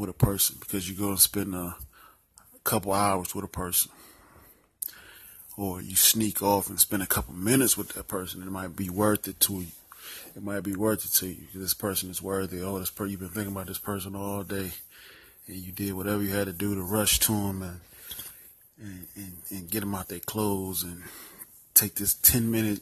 with 0.00 0.10
a 0.10 0.14
person 0.14 0.56
because 0.60 0.88
you're 0.88 0.98
going 0.98 1.16
to 1.16 1.22
spend 1.22 1.54
a 1.54 1.76
couple 2.64 2.92
hours 2.92 3.34
with 3.34 3.44
a 3.44 3.48
person 3.48 3.90
or 5.58 5.82
you 5.82 5.94
sneak 5.94 6.42
off 6.42 6.70
and 6.70 6.80
spend 6.80 7.02
a 7.02 7.06
couple 7.06 7.34
minutes 7.34 7.76
with 7.76 7.90
that 7.90 8.08
person, 8.08 8.42
it 8.42 8.50
might 8.50 8.74
be 8.74 8.88
worth 8.88 9.28
it 9.28 9.38
to 9.40 9.60
you. 9.60 9.66
It 10.34 10.42
might 10.42 10.62
be 10.62 10.74
worth 10.74 11.04
it 11.04 11.12
to 11.18 11.26
you. 11.26 11.46
This 11.54 11.74
person 11.74 12.08
is 12.08 12.22
worthy. 12.22 12.62
Oh, 12.62 12.78
this 12.78 12.88
per- 12.88 13.04
you've 13.04 13.20
been 13.20 13.28
thinking 13.28 13.52
about 13.52 13.66
this 13.66 13.78
person 13.78 14.16
all 14.16 14.42
day, 14.42 14.70
and 15.46 15.56
you 15.56 15.70
did 15.70 15.92
whatever 15.92 16.22
you 16.22 16.30
had 16.30 16.46
to 16.46 16.52
do 16.54 16.74
to 16.74 16.82
rush 16.82 17.18
to 17.20 17.32
them 17.32 17.62
and 17.62 17.80
and, 18.82 19.06
and, 19.14 19.32
and 19.50 19.70
get 19.70 19.80
them 19.80 19.94
out 19.94 20.08
their 20.08 20.20
clothes 20.20 20.82
and 20.82 21.02
take 21.74 21.96
this 21.96 22.14
ten 22.14 22.50
minute 22.50 22.80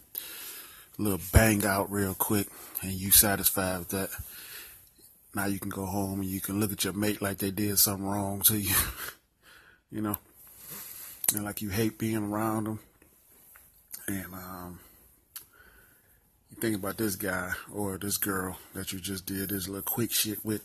little 0.96 1.20
bang 1.32 1.66
out 1.66 1.90
real 1.90 2.14
quick, 2.14 2.46
and 2.82 2.92
you 2.92 3.10
satisfied 3.10 3.80
with 3.80 3.88
that. 3.88 4.10
Now 5.34 5.46
you 5.46 5.58
can 5.58 5.70
go 5.70 5.84
home 5.84 6.20
and 6.20 6.28
you 6.28 6.40
can 6.40 6.58
look 6.58 6.72
at 6.72 6.84
your 6.84 6.94
mate 6.94 7.20
like 7.20 7.38
they 7.38 7.50
did 7.50 7.78
something 7.78 8.06
wrong 8.06 8.40
to 8.42 8.58
you. 8.58 8.74
you 9.90 10.00
know, 10.00 10.16
and 11.34 11.44
like 11.44 11.62
you 11.62 11.68
hate 11.68 11.98
being 11.98 12.16
around 12.32 12.64
them. 12.64 12.78
And 14.06 14.32
um, 14.32 14.80
you 16.50 16.56
think 16.56 16.76
about 16.76 16.96
this 16.96 17.16
guy 17.16 17.52
or 17.72 17.98
this 17.98 18.16
girl 18.16 18.58
that 18.74 18.92
you 18.92 19.00
just 19.00 19.26
did 19.26 19.50
this 19.50 19.68
little 19.68 19.82
quick 19.82 20.12
shit 20.12 20.42
with. 20.44 20.62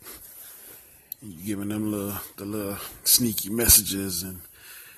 And 1.22 1.34
you 1.34 1.46
giving 1.46 1.70
them 1.70 1.92
little 1.92 2.20
the 2.38 2.46
little 2.46 2.78
sneaky 3.04 3.50
messages 3.50 4.24
and 4.24 4.42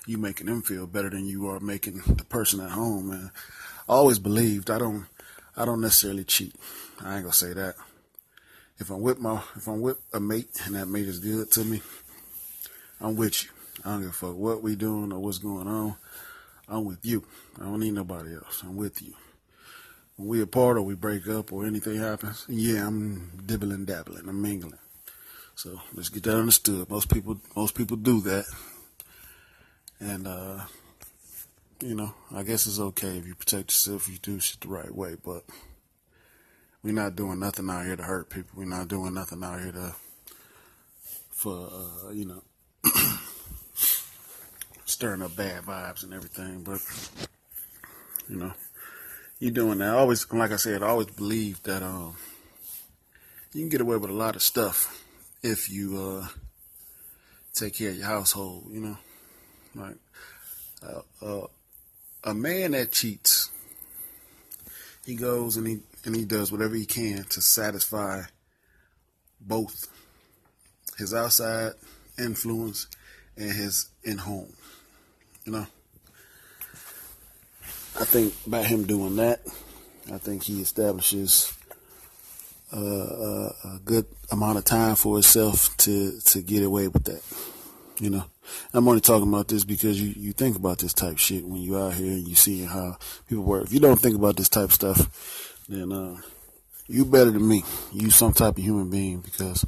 you 0.06 0.18
making 0.18 0.46
them 0.46 0.62
feel 0.62 0.86
better 0.86 1.10
than 1.10 1.26
you 1.26 1.48
are 1.48 1.58
making 1.58 2.00
the 2.06 2.24
person 2.24 2.60
at 2.60 2.70
home. 2.70 3.10
And 3.10 3.30
I 3.88 3.92
always 3.92 4.20
believed 4.20 4.70
I 4.70 4.78
don't 4.78 5.06
I 5.56 5.64
don't 5.64 5.80
necessarily 5.80 6.24
cheat. 6.24 6.54
I 7.00 7.16
ain't 7.16 7.24
gonna 7.24 7.32
say 7.32 7.52
that. 7.52 7.74
If 8.78 8.90
I'm 8.90 9.00
with 9.00 9.18
my 9.18 9.42
if 9.56 9.66
I'm 9.66 9.80
with 9.80 9.98
a 10.12 10.20
mate 10.20 10.50
and 10.64 10.74
that 10.74 10.86
mate 10.86 11.08
is 11.08 11.18
good 11.18 11.50
to 11.52 11.64
me, 11.64 11.82
I'm 13.00 13.16
with 13.16 13.44
you. 13.44 13.50
I 13.84 13.90
don't 13.90 14.00
give 14.00 14.10
a 14.10 14.12
fuck 14.12 14.36
what 14.36 14.62
we 14.62 14.76
doing 14.76 15.12
or 15.12 15.18
what's 15.18 15.38
going 15.38 15.66
on. 15.66 15.96
I'm 16.68 16.84
with 16.84 17.04
you. 17.04 17.24
I 17.60 17.64
don't 17.64 17.80
need 17.80 17.94
nobody 17.94 18.34
else. 18.34 18.62
I'm 18.62 18.76
with 18.76 19.00
you. 19.00 19.14
When 20.16 20.28
we 20.28 20.42
apart 20.42 20.76
or 20.76 20.82
we 20.82 20.94
break 20.94 21.28
up 21.28 21.52
or 21.52 21.66
anything 21.66 21.98
happens, 21.98 22.44
yeah, 22.48 22.86
I'm 22.86 23.42
dibbling 23.44 23.84
dabbling. 23.84 24.28
I'm 24.28 24.42
mingling. 24.42 24.78
So 25.54 25.80
let's 25.94 26.08
get 26.08 26.24
that 26.24 26.36
understood. 26.36 26.90
Most 26.90 27.08
people, 27.12 27.40
most 27.54 27.74
people 27.74 27.96
do 27.96 28.20
that, 28.22 28.44
and 30.00 30.26
uh, 30.26 30.60
you 31.80 31.94
know, 31.94 32.14
I 32.34 32.42
guess 32.42 32.66
it's 32.66 32.78
okay 32.78 33.18
if 33.18 33.26
you 33.26 33.34
protect 33.34 33.70
yourself, 33.70 34.08
you 34.08 34.18
do 34.18 34.40
shit 34.40 34.60
the 34.60 34.68
right 34.68 34.94
way. 34.94 35.16
But 35.22 35.44
we're 36.86 36.92
not 36.92 37.16
doing 37.16 37.40
nothing 37.40 37.68
out 37.68 37.84
here 37.84 37.96
to 37.96 38.02
hurt 38.04 38.30
people. 38.30 38.50
We're 38.54 38.64
not 38.64 38.86
doing 38.86 39.12
nothing 39.12 39.42
out 39.42 39.60
here 39.60 39.72
to, 39.72 39.94
for 41.32 41.68
uh, 41.68 42.10
you 42.12 42.26
know. 42.26 42.42
stirring 44.84 45.20
up 45.20 45.34
bad 45.34 45.64
vibes 45.64 46.04
and 46.04 46.14
everything. 46.14 46.62
But 46.62 46.80
you 48.28 48.36
know, 48.36 48.52
you 49.40 49.50
doing 49.50 49.78
that. 49.78 49.94
I 49.94 49.98
always, 49.98 50.32
like 50.32 50.52
I 50.52 50.56
said, 50.56 50.84
I 50.84 50.86
always 50.86 51.08
believe 51.08 51.60
that 51.64 51.82
um, 51.82 52.16
you 53.52 53.62
can 53.62 53.68
get 53.68 53.80
away 53.80 53.96
with 53.96 54.10
a 54.10 54.14
lot 54.14 54.36
of 54.36 54.42
stuff 54.42 55.04
if 55.42 55.68
you 55.68 55.98
uh, 55.98 56.28
take 57.52 57.74
care 57.74 57.90
of 57.90 57.96
your 57.96 58.06
household. 58.06 58.68
You 58.70 58.80
know, 58.80 58.98
like 59.74 59.96
uh, 60.86 61.24
uh, 61.26 61.46
a 62.22 62.32
man 62.32 62.70
that 62.70 62.92
cheats, 62.92 63.50
he 65.04 65.16
goes 65.16 65.56
and 65.56 65.66
he 65.66 65.80
and 66.06 66.14
he 66.14 66.24
does 66.24 66.52
whatever 66.52 66.76
he 66.76 66.86
can 66.86 67.24
to 67.24 67.40
satisfy 67.42 68.22
both 69.40 69.88
his 70.96 71.12
outside 71.12 71.72
influence 72.16 72.86
and 73.36 73.50
his 73.50 73.88
in 74.04 74.16
home. 74.16 74.52
You 75.44 75.52
know, 75.52 75.66
I 78.00 78.04
think 78.04 78.34
by 78.46 78.62
him 78.62 78.84
doing 78.84 79.16
that, 79.16 79.40
I 80.12 80.18
think 80.18 80.44
he 80.44 80.60
establishes 80.62 81.52
uh, 82.72 82.78
a, 82.78 83.54
a, 83.64 83.80
good 83.84 84.06
amount 84.30 84.58
of 84.58 84.64
time 84.64 84.96
for 84.96 85.14
himself 85.16 85.76
to 85.78 86.18
to 86.20 86.42
get 86.42 86.62
away 86.62 86.88
with 86.88 87.04
that. 87.04 87.22
You 88.00 88.10
know, 88.10 88.24
I'm 88.74 88.86
only 88.88 89.00
talking 89.00 89.28
about 89.28 89.48
this 89.48 89.64
because 89.64 90.00
you 90.00 90.12
you 90.16 90.32
think 90.32 90.56
about 90.56 90.78
this 90.78 90.92
type 90.92 91.18
shit 91.18 91.44
when 91.44 91.60
you 91.60 91.78
out 91.78 91.94
here 91.94 92.12
and 92.12 92.26
you 92.26 92.34
see 92.34 92.64
how 92.64 92.96
people 93.28 93.44
work. 93.44 93.64
If 93.64 93.72
you 93.72 93.80
don't 93.80 93.98
think 93.98 94.16
about 94.16 94.36
this 94.36 94.48
type 94.48 94.64
of 94.64 94.72
stuff, 94.72 95.45
then 95.68 95.92
uh, 95.92 96.16
you 96.86 97.04
better 97.04 97.30
than 97.30 97.46
me. 97.46 97.64
You 97.92 98.10
some 98.10 98.32
type 98.32 98.56
of 98.56 98.62
human 98.64 98.90
being 98.90 99.20
because 99.20 99.66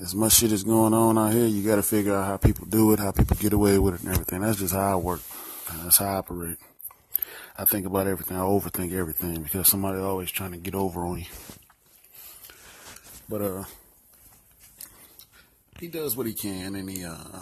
as 0.00 0.14
much 0.14 0.34
shit 0.34 0.52
is 0.52 0.64
going 0.64 0.92
on 0.92 1.16
out 1.16 1.32
here, 1.32 1.46
you 1.46 1.62
got 1.62 1.76
to 1.76 1.82
figure 1.82 2.14
out 2.14 2.26
how 2.26 2.36
people 2.36 2.66
do 2.66 2.92
it, 2.92 2.98
how 2.98 3.12
people 3.12 3.36
get 3.40 3.52
away 3.52 3.78
with 3.78 3.94
it, 3.94 4.00
and 4.02 4.10
everything. 4.10 4.40
That's 4.40 4.58
just 4.58 4.74
how 4.74 4.92
I 4.92 4.96
work. 4.96 5.20
That's 5.82 5.98
how 5.98 6.06
I 6.06 6.16
operate. 6.16 6.58
I 7.58 7.64
think 7.64 7.86
about 7.86 8.06
everything. 8.06 8.36
I 8.36 8.40
overthink 8.40 8.92
everything 8.92 9.42
because 9.42 9.68
somebody 9.68 9.98
always 9.98 10.30
trying 10.30 10.52
to 10.52 10.58
get 10.58 10.74
over 10.74 11.06
on 11.06 11.20
you. 11.20 11.24
But 13.28 13.40
uh, 13.40 13.64
he 15.80 15.88
does 15.88 16.16
what 16.16 16.26
he 16.26 16.34
can, 16.34 16.76
and 16.76 16.88
he 16.88 17.04
uh, 17.04 17.40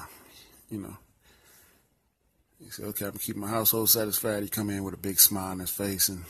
you 0.71 0.79
know, 0.79 0.97
he 2.63 2.71
said, 2.71 2.87
"Okay, 2.87 3.07
I'm 3.07 3.19
keep 3.19 3.37
my 3.37 3.49
household 3.49 3.91
satisfied." 3.91 4.45
He 4.45 4.49
come 4.49 4.71
in 4.71 4.85
with 4.85 4.95
a 4.95 4.99
big 4.99 5.19
smile 5.19 5.51
on 5.51 5.59
his 5.59 5.71
face 5.71 6.09
and 6.09 6.25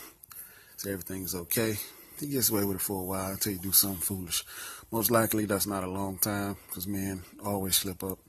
say 0.77 0.91
everything's 0.91 1.35
okay. 1.35 1.77
He 2.19 2.27
gets 2.27 2.49
away 2.49 2.63
with 2.63 2.77
it 2.77 2.81
for 2.81 3.01
a 3.01 3.05
while 3.05 3.31
until 3.31 3.53
you 3.53 3.59
do 3.59 3.71
something 3.71 3.99
foolish. 3.99 4.45
Most 4.91 5.11
likely, 5.11 5.45
that's 5.45 5.67
not 5.67 5.83
a 5.83 5.89
long 5.89 6.17
time 6.17 6.55
because 6.67 6.87
men 6.87 7.23
always 7.43 7.75
slip 7.75 8.03
up 8.03 8.19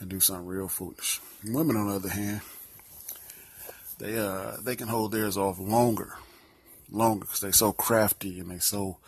and 0.00 0.08
do 0.08 0.20
something 0.20 0.46
real 0.46 0.68
foolish. 0.68 1.20
Women, 1.44 1.76
on 1.76 1.88
the 1.88 1.94
other 1.94 2.08
hand, 2.08 2.40
they 3.98 4.18
uh 4.18 4.56
they 4.62 4.76
can 4.76 4.88
hold 4.88 5.12
theirs 5.12 5.36
off 5.36 5.58
longer, 5.58 6.14
longer 6.90 7.24
because 7.24 7.40
they're 7.40 7.52
so 7.52 7.72
crafty 7.72 8.40
and 8.40 8.50
they're 8.50 8.60
so 8.60 8.98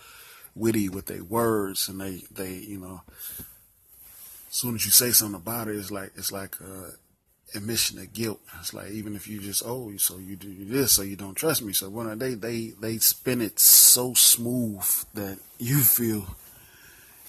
witty 0.55 0.89
with 0.89 1.07
their 1.07 1.25
words 1.25 1.89
and 1.89 2.01
they 2.01 2.23
they 2.31 2.55
you 2.55 2.79
know. 2.79 3.03
As 4.49 4.57
soon 4.57 4.75
as 4.75 4.85
you 4.85 4.91
say 4.91 5.13
something 5.13 5.41
about 5.41 5.69
it, 5.69 5.77
it's 5.77 5.93
like 5.93 6.11
it's 6.17 6.33
like 6.33 6.57
uh, 6.61 6.91
admission 7.55 7.99
of 7.99 8.13
guilt. 8.13 8.41
It's 8.61 8.75
like 8.75 8.91
even 8.91 9.17
if 9.17 9.29
you 9.29 9.41
just 9.41 9.63
oh, 9.65 9.93
so 9.97 10.19
you 10.19 10.37
do 10.37 10.65
this, 10.65 10.93
so 10.93 11.03
you 11.03 11.17
don't 11.17 11.35
trust 11.35 11.63
me. 11.63 11.73
So 11.73 11.89
when 11.89 12.19
they 12.19 12.35
they 12.35 12.73
they 12.81 12.99
spin 12.99 13.41
it 13.41 13.59
so 13.59 14.15
smooth 14.15 14.85
that 15.15 15.39
you 15.59 15.81
feel 15.81 16.37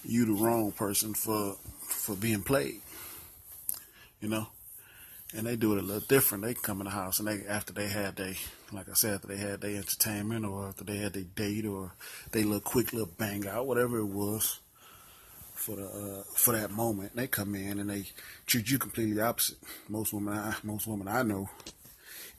you 0.04 0.26
the 0.26 0.34
wrong 0.34 0.72
person 0.72 1.14
for 1.14 1.56
for 1.82 2.16
being 2.16 2.44
played. 2.44 2.82
You 4.20 4.30
know, 4.30 4.48
and 5.34 5.48
they 5.48 5.56
do 5.56 5.74
it 5.74 5.80
a 5.80 5.82
little 5.82 6.08
different. 6.08 6.44
They 6.44 6.54
come 6.54 6.82
in 6.82 6.86
the 6.86 6.92
house 6.92 7.20
and 7.20 7.28
they 7.28 7.46
after 7.48 7.74
they 7.74 7.88
had 7.88 8.16
they 8.16 8.38
like 8.72 8.90
I 8.90 8.94
said 8.94 9.16
after 9.16 9.28
they 9.28 9.38
had 9.38 9.62
their 9.62 9.78
entertainment 9.78 10.46
or 10.46 10.68
after 10.68 10.84
they 10.84 10.98
had 10.98 11.14
their 11.14 11.24
date 11.24 11.66
or 11.66 11.94
they 12.32 12.44
little 12.44 12.60
quick 12.60 12.94
little 12.94 13.10
bang 13.18 13.48
out 13.48 13.68
whatever 13.68 14.00
it 14.00 14.06
was 14.06 14.60
for 15.62 15.76
the 15.76 15.86
uh, 15.86 16.24
for 16.34 16.54
that 16.58 16.72
moment. 16.72 17.16
They 17.16 17.28
come 17.28 17.56
in 17.56 17.80
and 17.80 17.90
they 17.90 18.06
treat 18.46 18.70
you 18.70 18.80
completely 18.80 19.22
opposite. 19.22 19.58
Most 19.88 20.14
women, 20.14 20.38
I, 20.38 20.56
most 20.64 20.88
women 20.88 21.08
I 21.08 21.24
know, 21.24 21.50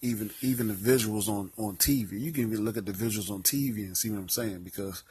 even 0.01 0.31
even 0.41 0.69
the 0.69 0.75
visuals 0.75 1.29
on 1.29 1.51
on 1.57 1.77
TV. 1.77 2.21
You 2.21 2.33
can 2.33 2.45
even 2.45 2.65
look 2.65 2.77
at 2.77 2.87
the 2.87 2.93
visuals 2.93 3.31
on 3.31 3.43
TV 3.43 3.79
and 3.79 3.97
see 3.97 4.11
what 4.11 4.19
I'm 4.19 4.29
saying 4.29 4.63
because 4.65 5.03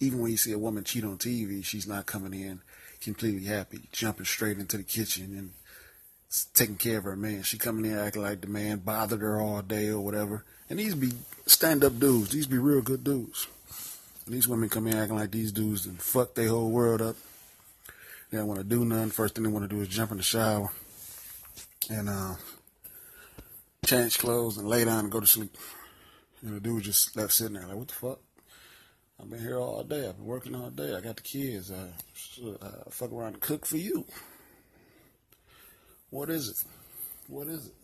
even 0.00 0.20
when 0.20 0.30
you 0.30 0.36
see 0.36 0.52
a 0.52 0.58
woman 0.58 0.84
cheat 0.84 1.04
on 1.04 1.18
TV, 1.18 1.64
she's 1.64 1.86
not 1.86 2.06
coming 2.06 2.34
in 2.34 2.60
completely 3.00 3.44
happy, 3.46 3.80
jumping 3.92 4.26
straight 4.26 4.58
into 4.58 4.76
the 4.76 4.82
kitchen 4.82 5.36
and 5.36 5.52
taking 6.54 6.76
care 6.76 6.98
of 6.98 7.04
her 7.04 7.16
man. 7.16 7.42
She 7.42 7.58
coming 7.58 7.90
in 7.90 7.98
acting 7.98 8.22
like 8.22 8.40
the 8.40 8.46
man 8.46 8.78
bothered 8.78 9.20
her 9.20 9.40
all 9.40 9.62
day 9.62 9.88
or 9.88 10.00
whatever. 10.00 10.44
And 10.68 10.78
these 10.78 10.94
be 10.94 11.12
stand 11.46 11.84
up 11.84 11.98
dudes. 11.98 12.30
These 12.30 12.46
be 12.46 12.58
real 12.58 12.82
good 12.82 13.04
dudes. 13.04 13.46
These 14.30 14.46
women 14.46 14.68
come 14.68 14.86
in 14.86 14.96
acting 14.96 15.16
like 15.16 15.32
these 15.32 15.50
dudes 15.50 15.86
and 15.86 16.00
fuck 16.00 16.36
their 16.36 16.50
whole 16.50 16.70
world 16.70 17.02
up. 17.02 17.16
They 18.30 18.38
don't 18.38 18.46
want 18.46 18.60
to 18.60 18.64
do 18.64 18.84
nothing. 18.84 19.10
First 19.10 19.34
thing 19.34 19.42
they 19.42 19.50
want 19.50 19.68
to 19.68 19.74
do 19.74 19.82
is 19.82 19.88
jump 19.88 20.12
in 20.12 20.18
the 20.18 20.22
shower 20.22 20.70
and 21.90 22.08
uh, 22.08 22.34
change 23.84 24.18
clothes 24.18 24.56
and 24.56 24.68
lay 24.68 24.84
down 24.84 25.00
and 25.00 25.10
go 25.10 25.18
to 25.18 25.26
sleep. 25.26 25.56
And 26.42 26.54
the 26.54 26.60
dude 26.60 26.84
just 26.84 27.16
left 27.16 27.32
sitting 27.32 27.54
there 27.54 27.66
like, 27.66 27.76
what 27.76 27.88
the 27.88 27.94
fuck? 27.94 28.20
I've 29.20 29.28
been 29.28 29.40
here 29.40 29.58
all 29.58 29.82
day. 29.82 30.08
I've 30.08 30.16
been 30.16 30.26
working 30.26 30.54
all 30.54 30.70
day. 30.70 30.94
I 30.94 31.00
got 31.00 31.16
the 31.16 31.22
kids. 31.22 31.72
I 31.72 31.88
uh, 32.64 32.88
fuck 32.88 33.12
around 33.12 33.32
and 33.32 33.40
cook 33.40 33.66
for 33.66 33.78
you. 33.78 34.04
What 36.10 36.30
is 36.30 36.48
it? 36.50 36.64
What 37.26 37.48
is 37.48 37.66
it? 37.66 37.74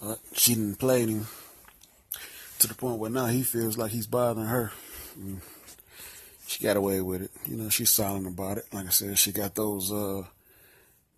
Uh, 0.00 0.14
she 0.32 0.54
didn't 0.54 0.78
play 0.78 1.06
him 1.06 1.26
to 2.64 2.68
the 2.68 2.74
point 2.74 2.98
where 2.98 3.10
now 3.10 3.26
he 3.26 3.42
feels 3.42 3.76
like 3.76 3.92
he's 3.92 4.06
bothering 4.06 4.46
her. 4.46 4.72
And 5.16 5.40
she 6.46 6.64
got 6.64 6.76
away 6.76 7.00
with 7.02 7.22
it. 7.22 7.30
You 7.46 7.56
know, 7.56 7.68
she's 7.68 7.90
silent 7.90 8.26
about 8.26 8.58
it. 8.58 8.64
Like 8.72 8.86
I 8.86 8.90
said, 8.90 9.18
she 9.18 9.32
got 9.32 9.54
those 9.54 9.92
uh 9.92 10.22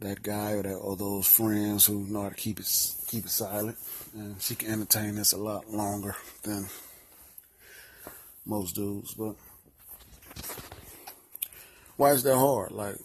that 0.01 0.23
guy 0.23 0.53
or 0.53 0.63
that 0.63 0.75
or 0.75 0.97
those 0.97 1.27
friends 1.27 1.87
who 1.87 2.07
know 2.07 2.23
how 2.25 2.29
to 2.29 2.35
keep 2.35 2.59
it 2.59 2.69
keep 3.07 3.25
it 3.25 3.31
silent, 3.31 3.79
and 4.15 4.41
she 4.43 4.55
can 4.55 4.73
entertain 4.73 5.15
this 5.15 5.33
a 5.33 5.39
lot 5.39 5.71
longer 5.71 6.17
than 6.43 6.67
most 8.45 8.75
dudes. 8.75 9.15
But 9.15 9.37
why 11.97 12.11
is 12.11 12.25
that 12.25 12.37
hard? 12.37 12.73
Like, 12.73 12.97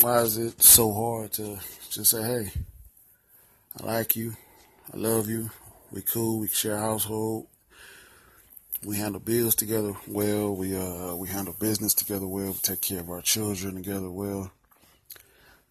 why 0.00 0.20
is 0.22 0.36
it 0.36 0.60
so 0.62 0.92
hard 0.92 1.32
to 1.34 1.58
just 1.90 2.10
say, 2.10 2.22
"Hey, 2.22 2.50
I 3.80 3.86
like 3.86 4.16
you, 4.16 4.34
I 4.92 4.96
love 4.96 5.28
you, 5.28 5.50
we 5.90 6.02
cool, 6.02 6.40
we 6.40 6.48
share 6.48 6.76
a 6.76 6.80
household, 6.80 7.46
we 8.84 8.96
handle 8.96 9.20
bills 9.20 9.54
together 9.54 9.94
well. 10.06 10.54
We 10.54 10.76
uh 10.76 11.14
we 11.14 11.28
handle 11.28 11.54
business 11.58 11.94
together 11.94 12.26
well. 12.26 12.52
We 12.52 12.58
take 12.58 12.80
care 12.80 13.00
of 13.00 13.10
our 13.10 13.22
children 13.22 13.76
together 13.76 14.10
well. 14.10 14.52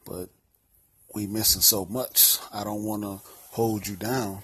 But 0.05 0.29
we 1.13 1.27
missing 1.27 1.61
so 1.61 1.85
much. 1.85 2.39
I 2.51 2.63
don't 2.63 2.83
want 2.83 3.03
to 3.03 3.21
hold 3.51 3.87
you 3.87 3.95
down. 3.95 4.41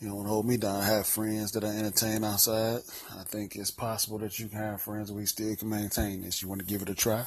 You 0.00 0.08
don't 0.08 0.16
want 0.18 0.28
to 0.28 0.32
hold 0.32 0.46
me 0.46 0.56
down. 0.56 0.76
I 0.76 0.84
have 0.84 1.06
friends 1.06 1.52
that 1.52 1.64
I 1.64 1.68
entertain 1.68 2.22
outside. 2.22 2.82
I 3.18 3.24
think 3.24 3.56
it's 3.56 3.72
possible 3.72 4.18
that 4.18 4.38
you 4.38 4.46
can 4.46 4.58
have 4.58 4.80
friends 4.80 5.10
and 5.10 5.18
we 5.18 5.26
still 5.26 5.54
can 5.56 5.68
maintain 5.68 6.22
this. 6.22 6.40
You 6.40 6.48
want 6.48 6.60
to 6.60 6.66
give 6.66 6.82
it 6.82 6.88
a 6.88 6.94
try? 6.94 7.24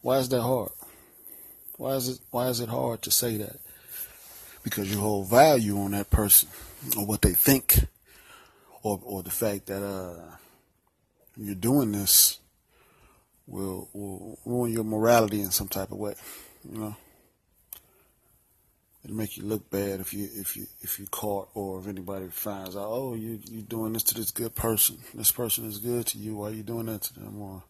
Why 0.00 0.18
is 0.18 0.30
that 0.30 0.40
hard? 0.40 0.70
Why 1.76 1.92
is 1.92 2.08
it 2.08 2.20
why 2.30 2.48
is 2.48 2.60
it 2.60 2.70
hard 2.70 3.02
to 3.02 3.10
say 3.10 3.36
that? 3.36 3.56
Because 4.62 4.90
you 4.90 4.98
hold 4.98 5.28
value 5.28 5.78
on 5.78 5.90
that 5.90 6.10
person 6.10 6.48
or 6.96 7.04
what 7.04 7.20
they 7.20 7.32
think 7.32 7.86
or 8.88 9.00
or 9.04 9.22
the 9.22 9.30
fact 9.30 9.66
that 9.66 9.82
uh, 9.82 10.36
you're 11.36 11.54
doing 11.54 11.92
this 11.92 12.38
will 13.46 13.88
will 13.92 14.38
ruin 14.44 14.72
your 14.72 14.84
morality 14.84 15.40
in 15.40 15.50
some 15.50 15.68
type 15.68 15.92
of 15.92 15.98
way. 15.98 16.14
You 16.70 16.78
know, 16.78 16.96
it'll 19.04 19.16
make 19.16 19.36
you 19.36 19.44
look 19.44 19.70
bad 19.70 20.00
if 20.00 20.14
you 20.14 20.28
if 20.34 20.56
you 20.56 20.66
if 20.80 20.98
you 20.98 21.06
caught 21.06 21.48
or 21.54 21.80
if 21.80 21.86
anybody 21.86 22.28
finds 22.28 22.76
out. 22.76 22.88
Oh, 22.88 23.14
you 23.14 23.40
you 23.50 23.62
doing 23.62 23.92
this 23.92 24.04
to 24.04 24.14
this 24.14 24.30
good 24.30 24.54
person. 24.54 24.98
This 25.14 25.32
person 25.32 25.66
is 25.66 25.78
good 25.78 26.06
to 26.06 26.18
you. 26.18 26.36
Why 26.36 26.48
are 26.48 26.54
you 26.54 26.62
doing 26.62 26.86
that 26.86 27.02
to 27.02 27.14
them? 27.14 27.40
Or 27.40 27.62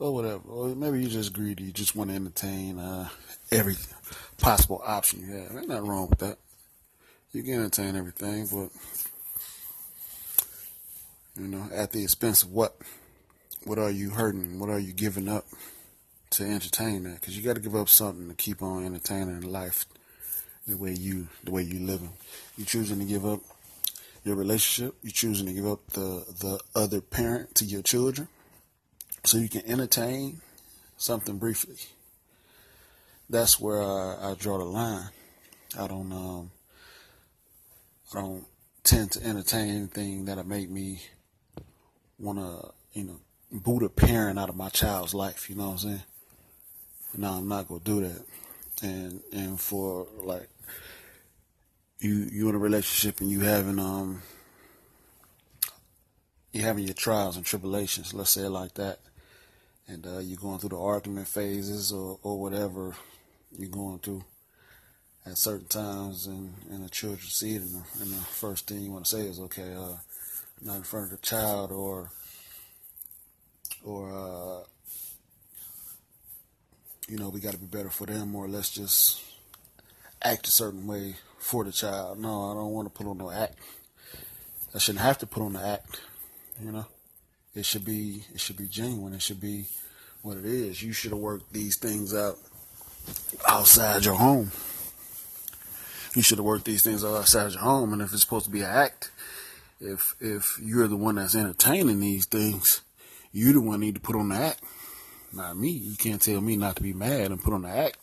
or 0.00 0.14
whatever. 0.14 0.48
Or 0.48 0.68
maybe 0.74 1.00
you're 1.00 1.10
just 1.10 1.32
greedy. 1.32 1.64
You 1.64 1.72
just 1.72 1.96
want 1.96 2.10
to 2.10 2.16
entertain 2.16 2.78
uh, 2.78 3.08
every 3.50 3.76
possible 4.38 4.82
option 4.84 5.20
you 5.20 5.32
have. 5.34 5.56
Ain't 5.56 5.68
nothing 5.68 5.88
wrong 5.88 6.08
with 6.08 6.18
that. 6.20 6.38
You 7.32 7.42
can 7.42 7.54
entertain 7.54 7.94
everything, 7.94 8.46
but 8.46 8.70
you 11.38 11.46
know, 11.46 11.68
at 11.72 11.92
the 11.92 12.02
expense 12.02 12.42
of 12.42 12.50
what? 12.50 12.76
What 13.64 13.78
are 13.78 13.90
you 13.90 14.10
hurting? 14.10 14.58
What 14.58 14.70
are 14.70 14.78
you 14.78 14.92
giving 14.92 15.28
up 15.28 15.46
to 16.30 16.44
entertain 16.44 17.04
that? 17.04 17.20
Because 17.20 17.36
you 17.36 17.42
got 17.42 17.54
to 17.54 17.60
give 17.60 17.76
up 17.76 17.88
something 17.88 18.28
to 18.28 18.34
keep 18.34 18.62
on 18.62 18.84
entertaining 18.84 19.40
life 19.42 19.86
the 20.66 20.76
way 20.76 20.92
you 20.92 21.28
the 21.44 21.50
way 21.50 21.62
you 21.62 21.78
living. 21.80 22.12
You 22.56 22.64
choosing 22.64 22.98
to 22.98 23.04
give 23.04 23.24
up 23.24 23.40
your 24.24 24.36
relationship. 24.36 24.94
You 25.02 25.10
choosing 25.10 25.46
to 25.46 25.52
give 25.52 25.66
up 25.66 25.86
the 25.90 26.24
the 26.40 26.60
other 26.74 27.00
parent 27.00 27.54
to 27.56 27.64
your 27.64 27.82
children, 27.82 28.28
so 29.24 29.38
you 29.38 29.48
can 29.48 29.64
entertain 29.66 30.40
something 30.96 31.38
briefly. 31.38 31.76
That's 33.30 33.60
where 33.60 33.82
I, 33.82 34.30
I 34.30 34.34
draw 34.34 34.58
the 34.58 34.64
line. 34.64 35.10
I 35.78 35.86
don't 35.86 36.12
um 36.12 36.50
I 38.14 38.20
don't 38.20 38.46
tend 38.84 39.12
to 39.12 39.24
entertain 39.24 39.68
anything 39.68 40.24
that'll 40.24 40.46
make 40.46 40.70
me 40.70 41.02
want 42.18 42.38
to, 42.38 42.72
you 42.98 43.04
know, 43.04 43.20
boot 43.50 43.82
a 43.82 43.88
parent 43.88 44.38
out 44.38 44.48
of 44.48 44.56
my 44.56 44.68
child's 44.68 45.14
life. 45.14 45.48
You 45.48 45.56
know 45.56 45.66
what 45.66 45.72
I'm 45.72 45.78
saying? 45.78 46.02
No, 47.16 47.32
I'm 47.32 47.48
not 47.48 47.68
gonna 47.68 47.80
do 47.80 48.00
that. 48.00 48.24
And 48.82 49.22
and 49.32 49.60
for 49.60 50.06
like 50.22 50.48
you 52.00 52.28
you 52.30 52.48
in 52.48 52.54
a 52.54 52.58
relationship 52.58 53.20
and 53.20 53.30
you 53.30 53.40
having 53.40 53.78
um 53.78 54.22
you 56.52 56.62
having 56.62 56.84
your 56.84 56.94
trials 56.94 57.36
and 57.36 57.44
tribulations, 57.44 58.14
let's 58.14 58.30
say 58.30 58.42
it 58.42 58.50
like 58.50 58.74
that, 58.74 59.00
and 59.86 60.06
uh, 60.06 60.18
you're 60.18 60.38
going 60.38 60.58
through 60.58 60.70
the 60.70 60.80
argument 60.80 61.28
phases 61.28 61.92
or, 61.92 62.18
or 62.22 62.40
whatever 62.40 62.94
you're 63.56 63.68
going 63.68 63.98
through 63.98 64.24
at 65.26 65.36
certain 65.36 65.66
times, 65.66 66.26
and, 66.26 66.54
and 66.70 66.84
the 66.84 66.88
children 66.88 67.20
see 67.20 67.54
it, 67.54 67.62
and 67.62 67.74
the, 67.74 67.82
and 68.00 68.10
the 68.12 68.22
first 68.22 68.66
thing 68.66 68.80
you 68.80 68.90
want 68.90 69.04
to 69.04 69.16
say 69.16 69.22
is, 69.22 69.38
okay, 69.40 69.74
uh, 69.74 69.96
not 70.62 70.76
in 70.76 70.82
front 70.82 71.06
of 71.06 71.10
the 71.10 71.26
child, 71.26 71.72
or 71.72 72.10
or 73.84 74.10
uh, 74.10 74.64
you 77.08 77.18
know, 77.18 77.30
we 77.30 77.40
got 77.40 77.52
to 77.52 77.58
be 77.58 77.66
better 77.66 77.90
for 77.90 78.06
them, 78.06 78.34
or 78.34 78.48
let's 78.48 78.70
just 78.70 79.22
act 80.22 80.46
a 80.46 80.50
certain 80.50 80.86
way 80.86 81.16
for 81.38 81.64
the 81.64 81.72
child. 81.72 82.18
No, 82.18 82.50
I 82.50 82.54
don't 82.54 82.72
want 82.72 82.86
to 82.86 82.96
put 82.96 83.08
on 83.08 83.18
no 83.18 83.30
act. 83.30 83.56
I 84.74 84.78
shouldn't 84.78 85.02
have 85.04 85.18
to 85.18 85.26
put 85.26 85.42
on 85.42 85.54
the 85.54 85.66
act. 85.66 86.00
You 86.62 86.72
know, 86.72 86.86
it 87.54 87.64
should 87.64 87.84
be 87.84 88.24
it 88.34 88.40
should 88.40 88.56
be 88.56 88.66
genuine. 88.66 89.14
It 89.14 89.22
should 89.22 89.40
be 89.40 89.66
what 90.22 90.36
it 90.36 90.44
is. 90.44 90.82
You 90.82 90.92
should 90.92 91.12
have 91.12 91.20
worked 91.20 91.52
these 91.52 91.76
things 91.76 92.14
out 92.14 92.36
outside 93.48 94.04
your 94.04 94.14
home. 94.14 94.52
You 96.14 96.22
should 96.22 96.38
have 96.38 96.44
worked 96.44 96.64
these 96.64 96.82
things 96.82 97.04
out 97.04 97.14
outside 97.14 97.52
your 97.52 97.62
home. 97.62 97.92
And 97.92 98.02
if 98.02 98.12
it's 98.12 98.22
supposed 98.22 98.46
to 98.46 98.50
be 98.50 98.60
an 98.60 98.66
act, 98.66 99.10
if 99.80 100.14
if 100.20 100.58
you're 100.62 100.88
the 100.88 100.96
one 100.96 101.16
that's 101.16 101.34
entertaining 101.34 102.00
these 102.00 102.26
things, 102.26 102.82
you 103.32 103.52
the 103.52 103.60
one 103.60 103.80
need 103.80 103.94
to 103.94 104.00
put 104.00 104.16
on 104.16 104.28
the 104.28 104.36
act, 104.36 104.62
not 105.32 105.56
me. 105.56 105.70
You 105.70 105.96
can't 105.96 106.20
tell 106.20 106.40
me 106.40 106.56
not 106.56 106.76
to 106.76 106.82
be 106.82 106.92
mad 106.92 107.30
and 107.30 107.42
put 107.42 107.54
on 107.54 107.62
the 107.62 107.68
act 107.68 107.98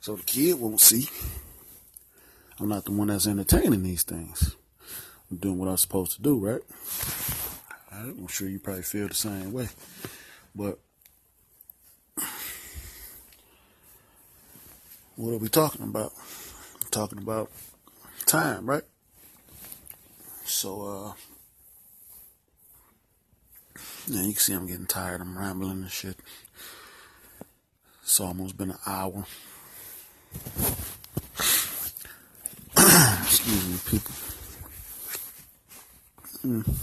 so 0.00 0.16
the 0.16 0.22
kid 0.22 0.60
won't 0.60 0.80
see. 0.80 1.08
I'm 2.60 2.68
not 2.68 2.84
the 2.84 2.92
one 2.92 3.08
that's 3.08 3.26
entertaining 3.26 3.82
these 3.82 4.02
things. 4.02 4.56
I'm 5.30 5.36
doing 5.36 5.58
what 5.58 5.68
I'm 5.68 5.76
supposed 5.76 6.12
to 6.12 6.22
do, 6.22 6.38
right? 6.38 6.62
I'm 7.92 8.26
sure 8.28 8.48
you 8.48 8.58
probably 8.58 8.82
feel 8.82 9.08
the 9.08 9.14
same 9.14 9.52
way. 9.52 9.68
But 10.54 10.78
what 15.16 15.32
are 15.32 15.38
we 15.38 15.48
talking 15.48 15.82
about? 15.82 16.12
We're 16.82 16.90
talking 16.90 17.18
about 17.18 17.50
time, 18.26 18.68
right? 18.68 18.82
So, 20.48 20.82
uh, 20.82 21.12
yeah, 24.06 24.22
you 24.22 24.32
can 24.32 24.40
see 24.40 24.54
I'm 24.54 24.66
getting 24.66 24.86
tired. 24.86 25.20
I'm 25.20 25.38
rambling 25.38 25.82
and 25.82 25.90
shit. 25.90 26.16
It's 28.02 28.18
almost 28.18 28.56
been 28.56 28.70
an 28.70 28.78
hour. 28.86 29.26
Excuse 32.78 33.68
me, 33.68 33.78
people. 33.86 34.14
Mm. 36.46 36.74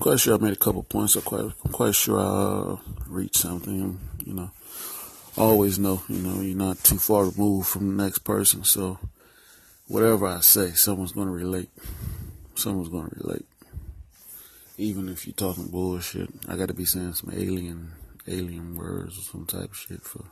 Quite 0.00 0.20
sure 0.20 0.34
I 0.36 0.38
made 0.38 0.54
a 0.54 0.56
couple 0.56 0.82
points. 0.82 1.16
I'm 1.16 1.22
quite, 1.22 1.52
I'm 1.64 1.72
quite 1.72 1.94
sure 1.94 2.18
I 2.18 2.22
uh, 2.22 2.76
reached 3.08 3.36
something. 3.36 4.00
You 4.24 4.32
know, 4.32 4.50
always 5.36 5.78
know. 5.78 6.02
You 6.08 6.22
know, 6.22 6.40
you're 6.40 6.56
not 6.56 6.82
too 6.82 6.96
far 6.96 7.26
removed 7.26 7.68
from 7.68 7.94
the 7.94 8.02
next 8.02 8.20
person. 8.20 8.64
So, 8.64 8.98
whatever 9.86 10.26
I 10.26 10.40
say, 10.40 10.70
someone's 10.70 11.12
going 11.12 11.26
to 11.26 11.34
relate. 11.34 11.68
Someone's 12.60 12.90
to 12.90 13.24
relate. 13.24 13.46
Even 14.76 15.08
if 15.08 15.26
you're 15.26 15.32
talking 15.32 15.68
bullshit, 15.68 16.28
I 16.46 16.56
got 16.56 16.68
to 16.68 16.74
be 16.74 16.84
saying 16.84 17.14
some 17.14 17.32
alien, 17.32 17.92
alien 18.28 18.74
words 18.74 19.18
or 19.18 19.22
some 19.22 19.46
type 19.46 19.70
of 19.70 19.76
shit 19.76 20.02
for 20.02 20.24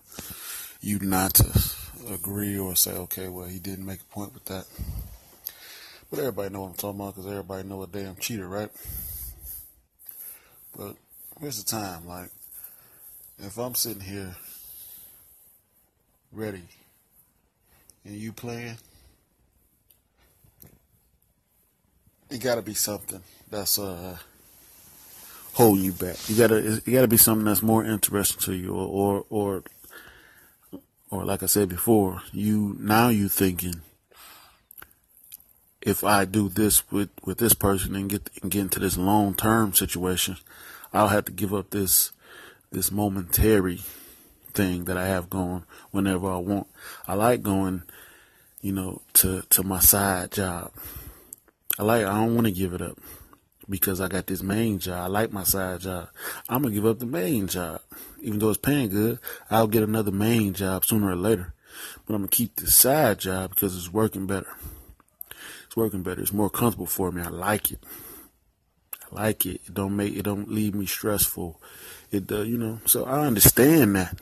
you 0.83 0.99
not 0.99 1.33
to 1.35 1.51
agree 2.13 2.59
or 2.59 2.77
say, 2.77 2.93
okay, 2.93 3.29
well, 3.29 3.47
he 3.47 3.59
didn't 3.59 3.87
make 3.87 4.03
a 4.03 4.15
point 4.15 4.35
with 4.35 4.45
that. 4.45 4.67
But 6.11 6.19
everybody 6.19 6.51
know 6.53 6.61
what 6.61 6.69
I'm 6.69 6.75
talking 6.75 7.01
about 7.01 7.15
because 7.15 7.31
everybody 7.31 7.67
know 7.67 7.83
a 7.83 7.87
damn 7.87 8.17
cheater, 8.17 8.47
right? 8.47 8.71
But 10.77 10.97
here's 11.41 11.65
the 11.65 11.71
time, 11.71 12.07
like, 12.07 12.29
if 13.39 13.57
I'm 13.57 13.75
sitting 13.75 14.03
here 14.03 14.37
ready 16.31 16.65
and 18.05 18.17
you 18.17 18.35
playing, 18.35 18.77
it 22.31 22.41
got 22.41 22.57
to 22.57 22.63
be 22.63 22.75
something 22.75 23.23
that's 23.51 23.79
uh 23.79 24.17
holding 25.55 25.85
you 25.85 25.93
back. 25.93 26.17
You 26.29 26.37
gotta 26.37 26.57
it 26.57 26.85
gotta 26.91 27.09
be 27.09 27.17
something 27.17 27.45
that's 27.45 27.63
more 27.63 27.85
interesting 27.85 28.41
to 28.43 28.55
you, 28.55 28.75
or 28.75 28.87
or 28.89 29.25
or, 29.31 29.63
or 31.11 31.25
like 31.25 31.43
I 31.43 31.47
said 31.47 31.69
before, 31.69 32.23
you 32.33 32.77
now 32.79 33.09
you 33.09 33.29
thinking 33.29 33.83
if 35.81 36.05
I 36.05 36.25
do 36.25 36.49
this 36.49 36.91
with 36.91 37.11
with 37.25 37.39
this 37.39 37.55
person 37.55 37.97
and 37.97 38.11
get 38.11 38.31
and 38.43 38.51
get 38.51 38.63
into 38.63 38.79
this 38.79 38.97
long 38.97 39.35
term 39.35 39.75
situation, 39.75 40.37
I'll 40.93 41.09
have 41.09 41.25
to 41.27 41.33
give 41.33 41.55
up 41.55 41.71
this 41.71 42.13
this 42.71 42.93
momentary 42.93 43.81
thing 44.53 44.85
that 44.85 44.97
I 44.97 45.07
have 45.07 45.31
going 45.31 45.65
whenever 45.91 46.31
I 46.31 46.37
want. 46.37 46.67
I 47.07 47.15
like 47.15 47.43
going, 47.43 47.83
you 48.61 48.73
know, 48.73 49.03
to 49.15 49.43
to 49.51 49.63
my 49.63 49.81
side 49.81 50.33
job. 50.33 50.73
I 51.79 51.85
like 51.85 52.05
I 52.05 52.15
don't 52.15 52.35
want 52.35 52.47
to 52.47 52.53
give 52.53 52.73
it 52.73 52.83
up 52.83 52.99
because 53.69 54.01
I 54.01 54.09
got 54.09 54.27
this 54.27 54.43
main 54.43 54.79
job. 54.79 55.05
I 55.05 55.07
like 55.07 55.33
my 55.33 55.45
side 55.45 55.81
job. 55.81 56.09
I'm 56.49 56.63
gonna 56.63 56.75
give 56.75 56.87
up 56.87 56.99
the 56.99 57.07
main 57.07 57.47
job, 57.47 57.81
even 58.21 58.39
though 58.41 58.49
it's 58.49 58.59
paying 58.59 58.89
good. 58.89 59.21
I'll 59.51 59.69
get 59.69 59.83
another 59.83 60.11
main 60.11 60.55
job 60.55 60.85
sooner 60.85 61.11
or 61.11 61.17
later, 61.17 61.55
but 62.07 62.15
I'm 62.15 62.23
gonna 62.23 62.29
keep 62.29 62.57
the 62.57 62.71
side 62.71 63.19
job 63.21 63.51
because 63.51 63.77
it's 63.77 63.93
working 63.93 64.27
better. 64.27 64.49
It's 65.67 65.77
working 65.77 66.03
better. 66.03 66.21
It's 66.21 66.33
more 66.33 66.51
comfortable 66.51 66.87
for 66.87 67.13
me. 67.13 67.23
I 67.23 67.29
like 67.29 67.71
it. 67.71 67.85
I 69.13 69.15
like 69.15 69.47
it. 69.47 69.61
It 69.67 69.75
don't 69.75 69.95
make 69.95 70.17
it 70.17 70.23
don't 70.23 70.51
leave 70.51 70.75
me 70.75 70.87
stressful. 70.87 71.61
It 72.11 72.31
uh, 72.33 72.41
you 72.41 72.59
know. 72.59 72.81
So 72.87 73.05
I 73.05 73.27
understand 73.27 73.95
that. 73.95 74.19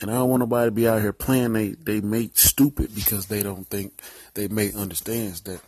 And 0.00 0.10
I 0.10 0.14
don't 0.14 0.30
want 0.30 0.40
nobody 0.40 0.66
to 0.66 0.72
be 0.72 0.88
out 0.88 1.00
here 1.00 1.12
playing 1.12 1.52
they, 1.52 1.70
they 1.70 2.00
mate 2.00 2.36
stupid 2.36 2.92
because 2.92 3.26
they 3.26 3.40
don't 3.44 3.68
think 3.68 4.00
they 4.34 4.48
mate 4.48 4.74
understands 4.74 5.42
that 5.42 5.60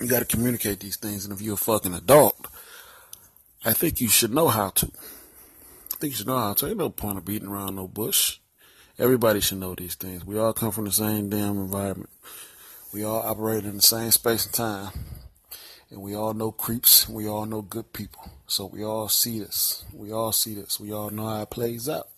you 0.00 0.08
got 0.08 0.20
to 0.20 0.24
communicate 0.24 0.80
these 0.80 0.96
things. 0.96 1.24
And 1.24 1.34
if 1.34 1.42
you're 1.42 1.54
a 1.54 1.58
fucking 1.58 1.94
adult, 1.94 2.46
I 3.64 3.72
think 3.72 4.00
you 4.00 4.08
should 4.08 4.32
know 4.32 4.48
how 4.48 4.70
to. 4.70 4.86
I 4.86 5.96
think 5.96 6.12
you 6.12 6.16
should 6.16 6.26
know 6.26 6.38
how 6.38 6.54
to. 6.54 6.68
Ain't 6.68 6.78
no 6.78 6.88
point 6.88 7.18
of 7.18 7.24
beating 7.24 7.48
around 7.48 7.76
no 7.76 7.86
bush. 7.86 8.38
Everybody 8.98 9.40
should 9.40 9.58
know 9.58 9.74
these 9.74 9.94
things. 9.94 10.24
We 10.24 10.38
all 10.38 10.52
come 10.52 10.72
from 10.72 10.86
the 10.86 10.92
same 10.92 11.28
damn 11.28 11.58
environment. 11.58 12.10
We 12.92 13.04
all 13.04 13.22
operate 13.22 13.64
in 13.64 13.76
the 13.76 13.82
same 13.82 14.10
space 14.10 14.46
and 14.46 14.54
time. 14.54 14.92
And 15.90 16.00
we 16.00 16.14
all 16.14 16.34
know 16.34 16.52
creeps. 16.52 17.08
We 17.08 17.28
all 17.28 17.46
know 17.46 17.62
good 17.62 17.92
people. 17.92 18.30
So 18.46 18.66
we 18.66 18.84
all 18.84 19.08
see 19.08 19.38
this. 19.40 19.84
We 19.92 20.12
all 20.12 20.32
see 20.32 20.54
this. 20.54 20.80
We 20.80 20.92
all 20.92 21.10
know 21.10 21.26
how 21.26 21.42
it 21.42 21.50
plays 21.50 21.88
out. 21.88 22.08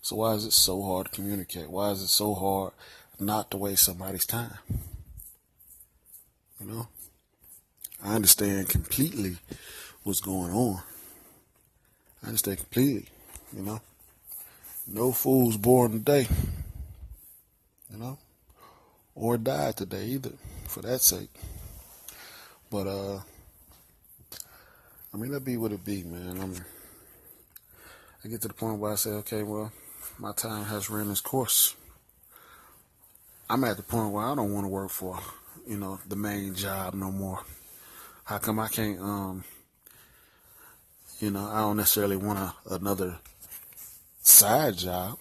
So 0.00 0.16
why 0.16 0.34
is 0.34 0.44
it 0.44 0.52
so 0.52 0.82
hard 0.82 1.06
to 1.06 1.12
communicate? 1.12 1.70
Why 1.70 1.90
is 1.90 2.02
it 2.02 2.08
so 2.08 2.34
hard 2.34 2.72
not 3.20 3.50
to 3.50 3.56
waste 3.56 3.84
somebody's 3.84 4.26
time? 4.26 4.58
You 6.60 6.66
know? 6.66 6.88
I 8.02 8.14
understand 8.16 8.68
completely 8.68 9.36
what's 10.02 10.20
going 10.20 10.52
on. 10.52 10.82
I 12.22 12.26
understand 12.26 12.58
completely, 12.58 13.06
you 13.56 13.62
know. 13.62 13.80
No 14.88 15.12
fools 15.12 15.56
born 15.56 15.92
today, 15.92 16.26
you 17.90 17.98
know, 17.98 18.18
or 19.14 19.38
died 19.38 19.76
today 19.76 20.06
either, 20.06 20.32
for 20.66 20.82
that 20.82 21.00
sake. 21.00 21.30
But 22.68 22.88
uh, 22.88 23.20
I 25.14 25.16
mean, 25.16 25.30
that 25.30 25.44
be 25.44 25.56
what 25.56 25.70
it 25.70 25.84
be, 25.84 26.02
man. 26.02 26.40
I'm, 26.40 26.54
I 28.24 28.28
get 28.28 28.42
to 28.42 28.48
the 28.48 28.54
point 28.54 28.80
where 28.80 28.92
I 28.92 28.96
say, 28.96 29.10
okay, 29.10 29.44
well, 29.44 29.70
my 30.18 30.32
time 30.32 30.64
has 30.64 30.90
run 30.90 31.10
its 31.10 31.20
course. 31.20 31.76
I'm 33.48 33.62
at 33.62 33.76
the 33.76 33.82
point 33.84 34.12
where 34.12 34.24
I 34.24 34.34
don't 34.34 34.52
want 34.52 34.64
to 34.64 34.68
work 34.68 34.90
for, 34.90 35.20
you 35.68 35.76
know, 35.76 36.00
the 36.08 36.16
main 36.16 36.54
job 36.56 36.94
no 36.94 37.12
more. 37.12 37.44
How 38.32 38.38
come 38.38 38.60
I 38.60 38.68
can't, 38.68 38.98
um, 38.98 39.44
you 41.20 41.30
know, 41.30 41.46
I 41.52 41.58
don't 41.58 41.76
necessarily 41.76 42.16
want 42.16 42.38
a, 42.38 42.54
another 42.70 43.18
side 44.22 44.78
job, 44.78 45.18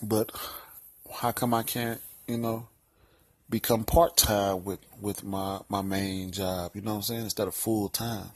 but 0.00 0.30
how 1.12 1.32
come 1.32 1.52
I 1.52 1.64
can't, 1.64 2.00
you 2.28 2.38
know, 2.38 2.68
become 3.50 3.82
part 3.82 4.16
time 4.16 4.62
with, 4.62 4.78
with 5.00 5.24
my, 5.24 5.62
my 5.68 5.82
main 5.82 6.30
job, 6.30 6.70
you 6.76 6.80
know 6.80 6.92
what 6.92 6.96
I'm 6.98 7.02
saying, 7.02 7.22
instead 7.22 7.48
of 7.48 7.56
full 7.56 7.88
time? 7.88 8.28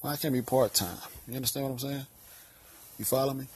Why 0.00 0.16
can't 0.16 0.32
be 0.32 0.40
part 0.40 0.72
time? 0.72 0.96
You 1.28 1.36
understand 1.36 1.66
what 1.66 1.72
I'm 1.72 1.78
saying? 1.80 2.06
You 2.98 3.04
follow 3.04 3.34
me? 3.34 3.48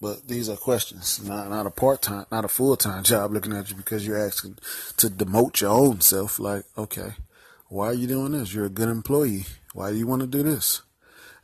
But 0.00 0.28
these 0.28 0.48
are 0.48 0.56
questions, 0.56 1.22
not 1.22 1.50
not 1.50 1.66
a 1.66 1.70
part 1.70 2.00
time, 2.00 2.24
not 2.32 2.44
a 2.44 2.48
full 2.48 2.76
time 2.76 3.02
job 3.12 3.32
looking 3.32 3.52
at 3.52 3.70
you 3.70 3.76
because 3.76 4.06
you're 4.06 4.24
asking 4.26 4.56
to 4.96 5.08
demote 5.08 5.60
your 5.60 5.70
own 5.70 6.00
self. 6.00 6.38
Like, 6.38 6.64
okay, 6.76 7.12
why 7.68 7.88
are 7.88 7.94
you 7.94 8.06
doing 8.06 8.32
this? 8.32 8.54
You're 8.54 8.66
a 8.66 8.70
good 8.70 8.88
employee. 8.88 9.44
Why 9.74 9.90
do 9.90 9.96
you 9.96 10.06
want 10.06 10.22
to 10.22 10.26
do 10.26 10.42
this? 10.42 10.82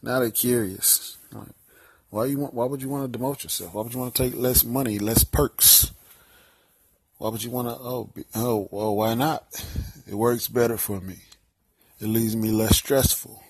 Now 0.02 0.20
they're 0.20 0.30
curious. 0.30 1.18
Like, 1.32 1.48
why 2.08 2.24
you 2.26 2.38
want? 2.38 2.54
Why 2.54 2.64
would 2.64 2.80
you 2.80 2.88
want 2.88 3.12
to 3.12 3.18
demote 3.18 3.44
yourself? 3.44 3.74
Why 3.74 3.82
would 3.82 3.92
you 3.92 4.00
want 4.00 4.14
to 4.14 4.22
take 4.22 4.34
less 4.34 4.64
money, 4.64 4.98
less 4.98 5.22
perks? 5.22 5.92
Why 7.18 7.28
would 7.28 7.44
you 7.44 7.50
want 7.50 7.68
to? 7.68 7.74
Oh, 7.74 8.10
be, 8.14 8.24
oh, 8.34 8.68
well, 8.70 8.96
why 8.96 9.14
not? 9.14 9.44
It 10.06 10.14
works 10.14 10.48
better 10.48 10.78
for 10.78 11.00
me. 11.00 11.16
It 12.00 12.06
leaves 12.06 12.36
me 12.36 12.50
less 12.50 12.76
stressful. 12.76 13.42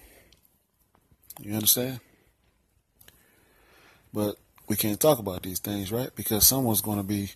You 1.40 1.54
understand? 1.54 2.00
But 4.12 4.36
we 4.68 4.76
can't 4.76 5.00
talk 5.00 5.18
about 5.18 5.42
these 5.42 5.60
things, 5.60 5.92
right? 5.92 6.10
Because 6.14 6.46
someone's 6.46 6.80
going 6.80 6.98
to 6.98 7.04
be 7.04 7.30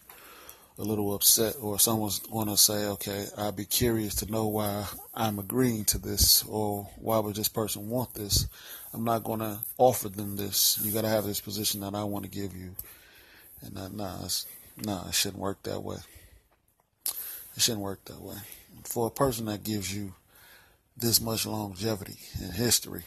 a 0.78 0.82
little 0.82 1.14
upset 1.14 1.56
or 1.60 1.78
someone's 1.78 2.20
going 2.20 2.48
to 2.48 2.56
say, 2.56 2.86
okay, 2.86 3.26
I'd 3.36 3.56
be 3.56 3.66
curious 3.66 4.14
to 4.16 4.32
know 4.32 4.46
why 4.46 4.86
I'm 5.14 5.38
agreeing 5.38 5.84
to 5.86 5.98
this 5.98 6.42
or 6.44 6.88
why 6.96 7.18
would 7.18 7.36
this 7.36 7.48
person 7.48 7.88
want 7.88 8.14
this. 8.14 8.48
I'm 8.92 9.04
not 9.04 9.22
going 9.22 9.40
to 9.40 9.58
offer 9.78 10.08
them 10.08 10.36
this. 10.36 10.80
You 10.82 10.90
got 10.92 11.02
to 11.02 11.08
have 11.08 11.24
this 11.24 11.40
position 11.40 11.82
that 11.82 11.94
I 11.94 12.04
want 12.04 12.24
to 12.24 12.30
give 12.30 12.56
you. 12.56 12.74
And 13.62 13.78
uh, 13.78 13.88
nah, 13.88 14.28
nah, 14.84 15.08
it 15.08 15.14
shouldn't 15.14 15.40
work 15.40 15.62
that 15.64 15.82
way. 15.82 15.98
It 17.06 17.62
shouldn't 17.62 17.82
work 17.82 18.04
that 18.06 18.20
way. 18.20 18.36
For 18.84 19.06
a 19.06 19.10
person 19.10 19.46
that 19.46 19.62
gives 19.62 19.94
you 19.94 20.14
this 20.96 21.20
much 21.20 21.46
longevity 21.46 22.16
in 22.40 22.52
history, 22.52 23.04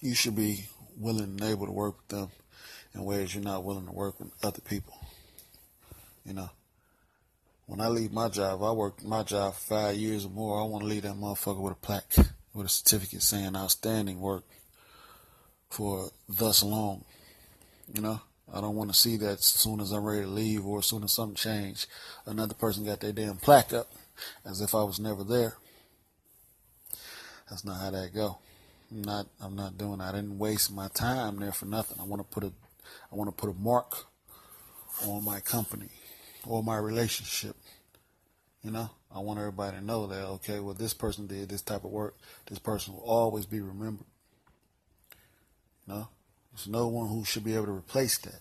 you 0.00 0.14
should 0.14 0.34
be 0.34 0.66
willing 0.98 1.22
and 1.22 1.42
able 1.42 1.66
to 1.66 1.72
work 1.72 1.96
with 1.96 2.08
them 2.08 2.30
in 2.94 3.04
ways 3.04 3.34
you're 3.34 3.44
not 3.44 3.64
willing 3.64 3.86
to 3.86 3.92
work 3.92 4.18
with 4.18 4.32
other 4.42 4.60
people. 4.60 4.94
You 6.24 6.34
know, 6.34 6.50
when 7.66 7.80
I 7.80 7.88
leave 7.88 8.12
my 8.12 8.28
job, 8.28 8.62
I 8.62 8.72
work 8.72 9.02
my 9.04 9.22
job 9.22 9.54
five 9.54 9.96
years 9.96 10.24
or 10.24 10.30
more. 10.30 10.60
I 10.60 10.64
want 10.64 10.82
to 10.82 10.88
leave 10.88 11.02
that 11.02 11.14
motherfucker 11.14 11.60
with 11.60 11.72
a 11.72 11.76
plaque, 11.76 12.16
with 12.52 12.66
a 12.66 12.68
certificate 12.68 13.22
saying 13.22 13.56
outstanding 13.56 14.20
work 14.20 14.44
for 15.68 16.10
thus 16.28 16.62
long. 16.62 17.04
You 17.94 18.02
know, 18.02 18.20
I 18.52 18.60
don't 18.60 18.74
want 18.74 18.92
to 18.92 18.98
see 18.98 19.16
that 19.18 19.38
as 19.38 19.44
soon 19.44 19.80
as 19.80 19.92
I'm 19.92 20.04
ready 20.04 20.22
to 20.22 20.28
leave 20.28 20.66
or 20.66 20.80
as 20.80 20.86
soon 20.86 21.04
as 21.04 21.12
something 21.12 21.36
changed, 21.36 21.86
another 22.26 22.54
person 22.54 22.84
got 22.84 23.00
their 23.00 23.12
damn 23.12 23.36
plaque 23.36 23.72
up 23.72 23.90
as 24.44 24.60
if 24.60 24.74
I 24.74 24.82
was 24.82 24.98
never 24.98 25.24
there. 25.24 25.54
That's 27.48 27.64
not 27.64 27.80
how 27.80 27.90
that 27.90 28.14
go. 28.14 28.38
I'm 28.90 29.02
not 29.02 29.26
I'm 29.40 29.54
not 29.54 29.78
doing 29.78 29.98
that. 29.98 30.14
I 30.14 30.18
didn't 30.18 30.38
waste 30.38 30.72
my 30.72 30.88
time 30.88 31.38
there 31.38 31.52
for 31.52 31.66
nothing. 31.66 31.98
I 32.00 32.04
want 32.04 32.20
to 32.20 32.34
put 32.34 32.44
a 32.44 32.52
I 33.10 33.16
want 33.16 33.28
to 33.28 33.32
put 33.36 33.50
a 33.50 33.58
mark 33.58 34.06
on 35.06 35.24
my 35.24 35.40
company 35.40 35.90
or 36.46 36.62
my 36.62 36.76
relationship. 36.76 37.56
You 38.62 38.70
know, 38.70 38.90
I 39.14 39.20
want 39.20 39.38
everybody 39.38 39.78
to 39.78 39.84
know 39.84 40.06
that 40.06 40.24
okay, 40.26 40.60
well 40.60 40.74
this 40.74 40.94
person 40.94 41.26
did 41.26 41.48
this 41.48 41.62
type 41.62 41.84
of 41.84 41.90
work. 41.90 42.16
This 42.46 42.58
person 42.58 42.94
will 42.94 43.00
always 43.00 43.46
be 43.46 43.60
remembered. 43.60 44.06
You 45.86 45.94
know, 45.94 46.08
there's 46.52 46.68
no 46.68 46.88
one 46.88 47.08
who 47.08 47.24
should 47.24 47.44
be 47.44 47.54
able 47.54 47.66
to 47.66 47.72
replace 47.72 48.18
that. 48.18 48.40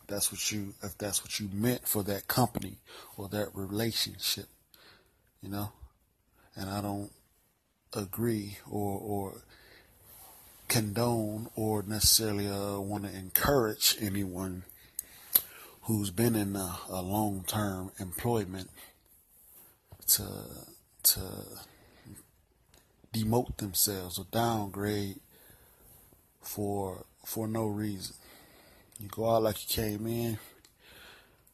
If 0.00 0.06
that's 0.08 0.32
what 0.32 0.50
you 0.50 0.74
if 0.82 0.98
that's 0.98 1.22
what 1.22 1.38
you 1.38 1.48
meant 1.52 1.86
for 1.86 2.02
that 2.04 2.26
company 2.26 2.78
or 3.16 3.28
that 3.28 3.54
relationship. 3.54 4.46
You 5.40 5.48
know, 5.48 5.72
and 6.56 6.68
I 6.68 6.80
don't 6.80 7.10
agree 7.94 8.58
or 8.68 8.98
or 8.98 9.42
condone 10.72 11.48
or 11.54 11.82
necessarily 11.82 12.48
uh, 12.48 12.78
want 12.78 13.04
to 13.04 13.14
encourage 13.14 13.94
anyone 14.00 14.62
who's 15.82 16.10
been 16.10 16.34
in 16.34 16.56
a, 16.56 16.78
a 16.88 17.02
long-term 17.02 17.92
employment 18.00 18.70
to 20.06 20.26
to 21.02 21.20
demote 23.12 23.58
themselves 23.58 24.18
or 24.18 24.24
downgrade 24.30 25.20
for 26.40 27.04
for 27.22 27.46
no 27.46 27.66
reason. 27.66 28.16
You 28.98 29.08
go 29.08 29.28
out 29.28 29.42
like 29.42 29.56
you 29.60 29.82
came 29.82 30.06
in, 30.06 30.38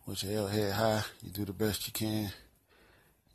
with 0.07 0.23
your 0.23 0.49
head 0.49 0.75
high. 0.75 1.03
You 1.25 1.31
do 1.31 1.45
the 1.45 1.53
best 1.53 1.89
you 1.89 1.93
can, 1.93 2.31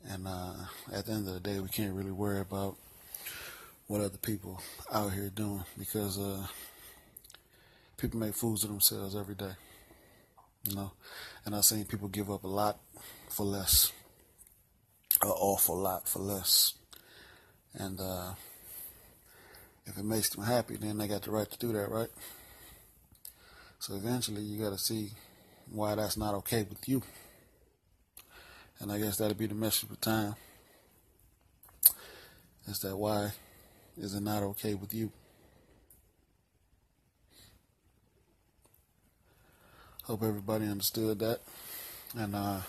and 0.08 0.26
uh, 0.26 0.54
at 0.94 1.04
the 1.04 1.12
end 1.12 1.28
of 1.28 1.34
the 1.34 1.40
day, 1.40 1.60
we 1.60 1.68
can't 1.68 1.94
really 1.94 2.10
worry 2.10 2.40
about 2.40 2.78
what 3.86 4.00
other 4.00 4.18
people 4.18 4.60
out 4.92 5.12
here 5.12 5.30
doing 5.30 5.64
because 5.78 6.18
uh, 6.18 6.46
people 7.96 8.18
make 8.18 8.34
fools 8.34 8.64
of 8.64 8.70
themselves 8.70 9.14
every 9.14 9.34
day. 9.34 9.52
You 10.68 10.76
know, 10.76 10.92
and 11.44 11.54
I've 11.54 11.64
seen 11.64 11.84
people 11.84 12.08
give 12.08 12.30
up 12.30 12.44
a 12.44 12.48
lot 12.48 12.78
for 13.28 13.44
less, 13.44 13.92
an 15.22 15.28
awful 15.28 15.76
lot 15.76 16.08
for 16.08 16.20
less, 16.20 16.72
and 17.74 18.00
uh, 18.00 18.32
if 19.84 19.98
it 19.98 20.04
makes 20.04 20.30
them 20.30 20.44
happy, 20.44 20.76
then 20.76 20.96
they 20.96 21.06
got 21.06 21.20
the 21.20 21.30
right 21.30 21.50
to 21.50 21.58
do 21.58 21.72
that, 21.74 21.90
right? 21.90 22.08
So 23.78 23.94
eventually, 23.94 24.40
you 24.40 24.58
got 24.58 24.70
to 24.70 24.78
see 24.78 25.10
why 25.70 25.94
that's 25.94 26.16
not 26.16 26.34
okay 26.36 26.62
with 26.62 26.88
you, 26.88 27.02
and 28.80 28.90
I 28.90 28.98
guess 28.98 29.18
that'll 29.18 29.36
be 29.36 29.46
the 29.46 29.54
message 29.54 29.90
of 29.90 30.00
time. 30.00 30.34
Is 32.66 32.78
that 32.78 32.96
why 32.96 33.32
is 33.98 34.14
it 34.14 34.22
not 34.22 34.42
okay 34.42 34.74
with 34.74 34.92
you? 34.92 35.12
Hope 40.04 40.22
everybody 40.22 40.66
understood 40.66 41.18
that. 41.20 41.40
And 42.16 42.34
uh, 42.34 42.60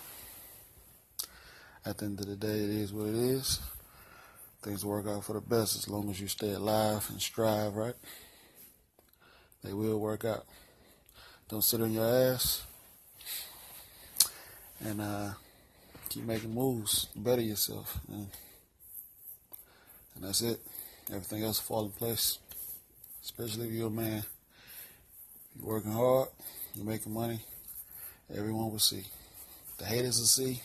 at 1.86 1.98
the 1.98 2.06
end 2.06 2.20
of 2.20 2.28
the 2.28 2.36
day, 2.36 2.48
it 2.48 2.70
is 2.70 2.94
what 2.94 3.08
it 3.08 3.16
is. 3.16 3.60
Things 4.62 4.86
work 4.86 5.06
out 5.08 5.26
for 5.26 5.34
the 5.34 5.42
best 5.42 5.76
as 5.76 5.90
long 5.90 6.10
as 6.10 6.20
you 6.20 6.28
stay 6.28 6.54
alive 6.54 7.06
and 7.10 7.22
strive, 7.22 7.76
right? 7.76 7.96
They 9.64 9.74
will 9.74 10.00
work 10.00 10.26
out. 10.26 10.46
Don't 11.50 11.64
sit 11.64 11.82
on 11.82 11.92
your 11.92 12.06
ass 12.06 12.64
and 14.80 15.02
uh, 15.02 15.30
keep 16.10 16.24
making 16.24 16.54
moves, 16.54 17.06
better 17.16 17.42
yourself. 17.42 18.00
And, 18.08 18.28
and 20.16 20.24
that's 20.24 20.42
it. 20.42 20.60
Everything 21.10 21.44
else 21.44 21.60
will 21.60 21.76
fall 21.76 21.86
in 21.86 21.92
place, 21.92 22.40
especially 23.24 23.68
if 23.68 23.74
you're 23.74 23.88
a 23.88 23.92
man. 23.92 24.24
You're 25.56 25.68
working 25.68 25.92
hard 25.92 26.30
you're 26.76 26.86
making 26.86 27.14
money, 27.14 27.40
everyone 28.36 28.70
will 28.70 28.80
see. 28.80 29.06
The 29.78 29.86
haters 29.86 30.20
will 30.20 30.26
see. 30.26 30.62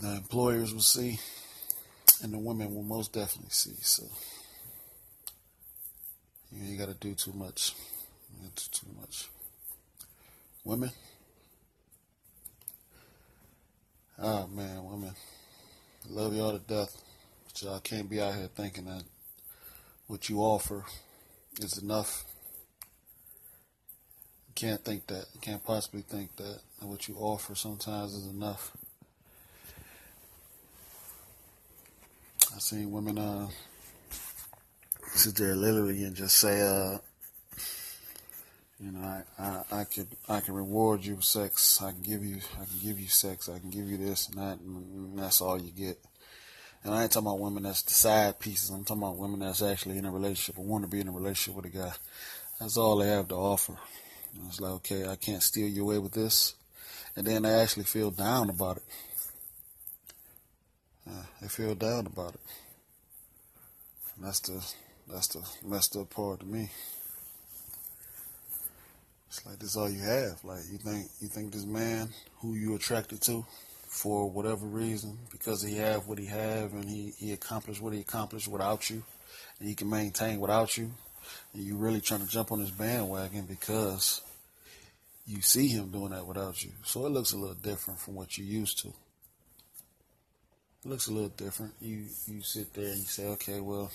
The 0.00 0.16
employers 0.16 0.74
will 0.74 0.82
see. 0.82 1.18
And 2.22 2.32
the 2.32 2.38
women 2.38 2.74
will 2.74 2.82
most 2.82 3.12
definitely 3.12 3.50
see. 3.50 3.76
So 3.80 4.04
you 6.52 6.62
ain't 6.68 6.78
got 6.78 6.88
to 6.88 6.94
do 6.94 7.14
too 7.14 7.32
much. 7.32 7.74
Do 8.42 8.48
too 8.70 8.86
much. 9.00 9.28
Women. 10.64 10.90
Oh 14.18 14.46
man, 14.48 14.84
women. 14.84 15.14
Love 16.10 16.34
y'all 16.34 16.52
to 16.52 16.58
death. 16.58 17.02
But 17.44 17.62
y'all 17.62 17.80
can't 17.80 18.08
be 18.08 18.20
out 18.20 18.34
here 18.34 18.48
thinking 18.54 18.86
that 18.86 19.04
what 20.06 20.28
you 20.30 20.38
offer 20.40 20.84
is 21.60 21.76
enough 21.78 22.24
You 24.48 24.54
can't 24.54 24.82
think 24.82 25.06
that. 25.08 25.26
You 25.34 25.40
can't 25.40 25.62
possibly 25.62 26.00
think 26.00 26.34
that. 26.36 26.60
And 26.80 26.90
what 26.90 27.08
you 27.08 27.14
offer 27.16 27.54
sometimes 27.54 28.14
is 28.14 28.26
enough. 28.26 28.72
I've 32.54 32.62
seen 32.62 32.90
women 32.90 33.18
uh, 33.18 33.48
sit 35.14 35.36
there 35.36 35.54
literally 35.54 36.04
and 36.04 36.16
just 36.16 36.38
say, 36.38 36.62
uh, 36.62 36.98
you 38.80 38.92
know, 38.92 39.00
I, 39.00 39.22
I, 39.38 39.80
I 39.80 39.84
can 39.84 40.06
I 40.28 40.40
can 40.40 40.54
reward 40.54 41.04
you 41.04 41.16
with 41.16 41.24
sex. 41.24 41.82
I 41.82 41.90
can 41.90 42.02
give 42.02 42.24
you 42.24 42.36
I 42.54 42.64
can 42.64 42.78
give 42.82 43.00
you 43.00 43.08
sex. 43.08 43.48
I 43.48 43.58
can 43.58 43.70
give 43.70 43.88
you 43.88 43.96
this 43.96 44.28
and 44.28 44.38
that, 44.38 44.60
and 44.60 45.18
that's 45.18 45.40
all 45.40 45.60
you 45.60 45.72
get. 45.72 45.98
And 46.84 46.94
I 46.94 47.02
ain't 47.02 47.10
talking 47.10 47.26
about 47.26 47.40
women 47.40 47.64
that's 47.64 47.82
the 47.82 47.92
side 47.92 48.38
pieces. 48.38 48.70
I'm 48.70 48.84
talking 48.84 49.02
about 49.02 49.18
women 49.18 49.40
that's 49.40 49.62
actually 49.62 49.98
in 49.98 50.04
a 50.04 50.12
relationship 50.12 50.58
or 50.58 50.64
want 50.64 50.84
to 50.84 50.90
be 50.90 51.00
in 51.00 51.08
a 51.08 51.12
relationship 51.12 51.56
with 51.56 51.74
a 51.74 51.76
guy. 51.76 51.92
That's 52.60 52.76
all 52.76 52.98
they 52.98 53.08
have 53.08 53.28
to 53.28 53.34
offer. 53.34 53.74
I 54.40 54.46
was 54.46 54.60
like, 54.60 54.72
okay, 54.72 55.08
I 55.08 55.16
can't 55.16 55.42
steal 55.42 55.68
you 55.68 55.82
away 55.82 55.98
with 55.98 56.12
this. 56.12 56.54
And 57.16 57.26
then 57.26 57.42
they 57.42 57.50
actually 57.50 57.84
feel 57.84 58.12
down 58.12 58.48
about 58.48 58.76
it. 58.76 58.84
Uh, 61.08 61.22
they 61.42 61.48
feel 61.48 61.74
down 61.74 62.06
about 62.06 62.34
it. 62.34 62.40
And 64.16 64.26
that's 64.26 64.40
the 64.40 64.64
that's 65.10 65.28
the 65.28 65.42
messed 65.66 65.96
up 65.96 66.10
part 66.10 66.40
to 66.40 66.46
me. 66.46 66.70
It's 69.28 69.44
like 69.46 69.58
this 69.58 69.70
is 69.70 69.76
all 69.76 69.90
you 69.90 70.00
have. 70.00 70.42
Like 70.42 70.62
you 70.70 70.78
think 70.78 71.08
you 71.20 71.28
think 71.28 71.52
this 71.52 71.66
man 71.66 72.08
who 72.38 72.54
you 72.54 72.74
attracted 72.74 73.20
to 73.22 73.44
for 73.86 74.30
whatever 74.30 74.66
reason, 74.66 75.18
because 75.30 75.62
he 75.62 75.76
have 75.76 76.06
what 76.06 76.18
he 76.18 76.26
have 76.26 76.72
and 76.72 76.88
he, 76.88 77.12
he 77.18 77.32
accomplished 77.32 77.80
what 77.80 77.94
he 77.94 78.00
accomplished 78.00 78.48
without 78.48 78.90
you 78.90 79.02
and 79.58 79.68
he 79.68 79.74
can 79.74 79.88
maintain 79.88 80.40
without 80.40 80.76
you. 80.76 80.90
And 81.52 81.62
you 81.62 81.76
really 81.76 82.00
trying 82.00 82.20
to 82.20 82.26
jump 82.26 82.52
on 82.52 82.60
his 82.60 82.70
bandwagon 82.70 83.44
because 83.44 84.22
you 85.26 85.42
see 85.42 85.68
him 85.68 85.90
doing 85.90 86.10
that 86.10 86.26
without 86.26 86.62
you. 86.62 86.70
So 86.84 87.04
it 87.04 87.10
looks 87.10 87.32
a 87.32 87.36
little 87.36 87.54
different 87.54 88.00
from 88.00 88.14
what 88.14 88.38
you 88.38 88.44
used 88.44 88.78
to. 88.80 88.88
It 88.88 90.88
looks 90.88 91.08
a 91.08 91.12
little 91.12 91.28
different. 91.30 91.74
You 91.80 92.04
you 92.26 92.42
sit 92.42 92.72
there 92.72 92.88
and 92.88 92.98
you 92.98 93.04
say, 93.04 93.26
okay, 93.26 93.60
well, 93.60 93.90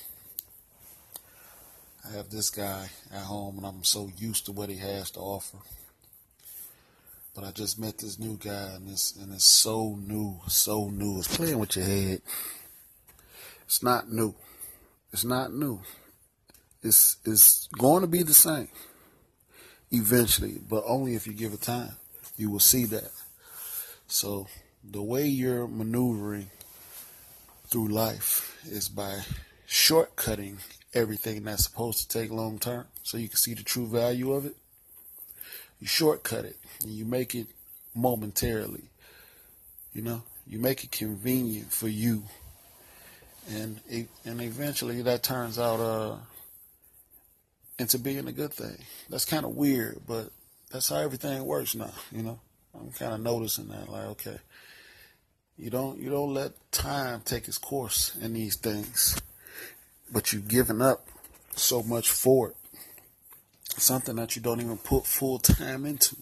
I 2.06 2.12
have 2.18 2.30
this 2.30 2.50
guy 2.50 2.90
at 3.14 3.24
home 3.24 3.58
and 3.58 3.66
I'm 3.66 3.84
so 3.84 4.10
used 4.18 4.46
to 4.46 4.52
what 4.52 4.70
he 4.70 4.78
has 4.78 5.12
to 5.12 5.20
offer. 5.20 5.58
But 7.34 7.46
I 7.46 7.52
just 7.52 7.80
met 7.80 7.98
this 7.98 8.20
new 8.20 8.38
guy 8.38 8.74
and 8.76 8.90
it's 8.90 9.16
and 9.16 9.34
it's 9.34 9.46
so 9.46 9.98
new, 10.06 10.40
so 10.48 10.90
new. 10.90 11.20
It's 11.20 11.36
playing 11.36 11.60
with 11.60 11.76
your 11.76 11.86
head. 11.86 12.22
It's 13.66 13.82
not 13.82 14.12
new. 14.12 14.36
It's 15.12 15.24
not 15.24 15.54
new. 15.54 15.80
it's 16.84 17.18
it's 17.24 17.68
going 17.68 18.02
to 18.02 18.08
be 18.08 18.24
the 18.24 18.34
same 18.34 18.68
eventually, 19.92 20.60
but 20.70 20.84
only 20.86 21.16
if 21.16 21.26
you 21.26 21.34
give 21.34 21.54
it 21.54 21.62
time. 21.62 21.96
You 22.36 22.50
will 22.50 22.60
see 22.60 22.86
that. 22.86 23.12
So 24.08 24.48
the 24.84 25.02
way 25.02 25.26
you're 25.26 25.68
maneuvering 25.68 26.50
through 27.68 27.88
life 27.88 28.60
is 28.70 28.90
by 28.90 29.22
shortcutting 29.68 30.58
everything 30.94 31.44
that's 31.44 31.64
supposed 31.64 32.00
to 32.00 32.20
take 32.20 32.32
long 32.32 32.60
term 32.60 32.86
so 33.04 33.18
you 33.18 33.28
can 33.28 33.38
see 33.38 33.54
the 33.54 33.64
true 33.64 33.88
value 33.88 34.34
of 34.34 34.46
it. 34.46 34.56
You 35.80 35.88
shortcut 35.88 36.46
it 36.46 36.58
and 36.84 36.92
you 36.92 37.06
make 37.06 37.36
it 37.36 37.48
momentarily. 37.96 38.84
You 39.94 40.02
know, 40.02 40.24
you 40.48 40.60
make 40.60 40.84
it 40.84 40.92
convenient 40.92 41.72
for 41.72 41.88
you. 41.88 42.24
And 43.50 43.82
it, 43.90 44.08
and 44.26 44.42
eventually 44.42 45.02
that 45.02 45.24
turns 45.24 45.60
out 45.60 45.80
uh 45.80 46.16
into 47.80 47.98
being 47.98 48.28
a 48.28 48.32
good 48.32 48.54
thing. 48.54 48.78
That's 49.10 49.26
kind 49.26 49.46
of 49.46 49.56
weird, 49.56 50.02
but 50.08 50.30
that's 50.72 50.90
how 50.90 50.98
everything 50.98 51.44
works 51.46 51.76
now, 51.76 51.92
you 52.12 52.24
know. 52.24 52.40
I'm 52.76 52.92
kind 52.92 53.14
of 53.14 53.22
noticing 53.22 53.68
that 53.68 53.90
like 53.90 54.06
okay, 54.06 54.38
you 55.58 55.70
don't 55.70 56.00
you 56.00 56.10
don't 56.10 56.34
let 56.34 56.54
time 56.72 57.22
take 57.24 57.48
its 57.48 57.58
course 57.58 58.16
in 58.22 58.34
these 58.34 58.56
things, 58.56 59.22
but 60.14 60.32
you've 60.32 60.48
given 60.48 60.82
up 60.82 61.08
so 61.56 61.84
much 61.84 62.10
for 62.10 62.50
it. 62.50 62.56
Something 63.78 64.16
that 64.18 64.36
you 64.36 64.42
don't 64.42 64.62
even 64.62 64.78
put 64.78 65.06
full 65.06 65.40
time 65.40 65.86
into. 65.86 66.16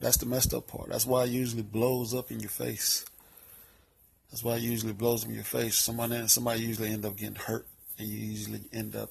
That's 0.00 0.16
the 0.16 0.26
messed 0.26 0.54
up 0.54 0.66
part. 0.66 0.88
That's 0.88 1.06
why 1.06 1.24
it 1.24 1.30
usually 1.30 1.62
blows 1.62 2.14
up 2.14 2.30
in 2.30 2.40
your 2.40 2.50
face. 2.50 3.04
That's 4.30 4.42
why 4.42 4.56
it 4.56 4.62
usually 4.62 4.92
blows 4.92 5.24
up 5.24 5.28
in 5.28 5.34
your 5.34 5.44
face. 5.44 5.76
Somebody 5.76 6.26
somebody 6.28 6.62
usually 6.62 6.90
end 6.90 7.04
up 7.04 7.16
getting 7.16 7.34
hurt, 7.34 7.66
and 7.98 8.08
you 8.08 8.16
usually 8.16 8.62
end 8.72 8.96
up 8.96 9.10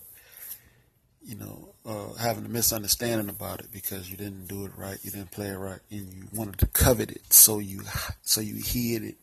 you 1.28 1.36
know, 1.36 1.76
uh, 1.86 2.14
having 2.14 2.46
a 2.46 2.50
misunderstanding 2.50 3.28
about 3.28 3.60
it 3.60 3.70
because 3.70 4.10
you 4.10 4.16
didn't 4.16 4.48
do 4.48 4.66
it 4.66 4.72
right, 4.78 4.98
you 5.04 5.12
didn't 5.12 5.32
play 5.32 5.48
it 5.48 5.58
right, 5.58 5.82
and 5.92 6.14
you 6.14 6.24
wanted 6.34 6.58
to 6.58 6.66
covet 6.68 7.12
it, 7.12 7.22
so 7.34 7.60
you 7.60 7.82
so 8.22 8.40
you 8.40 8.56
hid 8.56 9.04
it, 9.04 9.16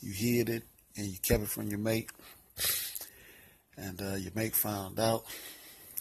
you 0.00 0.10
hid 0.10 0.48
it, 0.48 0.62
and 0.96 1.06
you 1.06 1.18
kept 1.22 1.42
it 1.42 1.50
from 1.50 1.68
your 1.68 1.78
mate, 1.78 2.10
and 3.76 4.00
uh, 4.00 4.14
your 4.14 4.32
mate 4.34 4.54
found 4.54 4.98
out, 4.98 5.24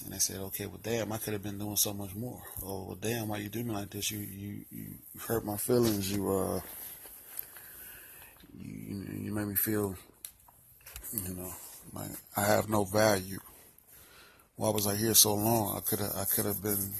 and 0.04 0.14
they 0.14 0.20
said, 0.20 0.38
okay, 0.38 0.66
well, 0.66 0.80
damn, 0.82 1.12
I 1.12 1.18
could 1.18 1.34
have 1.34 1.44
been 1.44 1.60
doing 1.60 1.76
so 1.76 1.94
much 1.94 2.16
more. 2.16 2.42
Oh, 2.64 2.86
well, 2.86 2.98
damn, 3.00 3.28
why 3.28 3.38
you 3.38 3.50
doing 3.50 3.70
like 3.70 3.90
this? 3.90 4.12
You 4.12 4.20
you 4.20 4.66
you 4.72 4.86
hurt 5.28 5.46
my 5.46 5.58
feelings. 5.58 6.12
You 6.12 6.30
uh, 6.32 6.62
you 8.58 9.06
you 9.14 9.34
made 9.34 9.48
me 9.48 9.56
feel, 9.56 9.96
you 11.14 11.36
know, 11.36 11.54
like 11.94 12.12
I 12.36 12.46
have 12.46 12.70
no 12.70 12.84
value 12.86 13.40
why 14.60 14.72
was 14.72 14.88
I 14.88 14.96
here 14.98 15.14
so 15.14 15.36
long? 15.36 15.78
I 15.78 15.80
could 15.80 16.00
have 16.00 16.12
I 16.18 16.26
could 16.26 16.44
have 16.44 16.62
been 16.62 16.92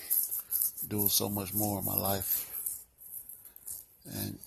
doing 0.88 1.10
so 1.10 1.28
much 1.28 1.54
more 1.54 1.80
in 1.80 1.86
my 1.86 1.94
life. 1.94 2.50
And 4.06 4.40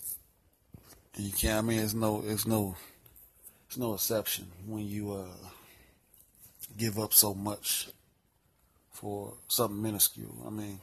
you 1.15 1.31
can't 1.31 1.59
I 1.59 1.61
mean 1.61 1.79
it's 1.79 1.93
no 1.93 2.23
it's 2.25 2.47
no 2.47 2.75
it's 3.73 3.79
no 3.79 3.95
exception 3.95 4.45
when 4.67 4.87
you 4.87 5.13
uh 5.13 5.47
give 6.77 6.99
up 6.99 7.11
so 7.11 7.33
much 7.33 7.89
for 8.91 9.33
something 9.47 9.81
minuscule. 9.81 10.43
I 10.45 10.51
mean 10.51 10.79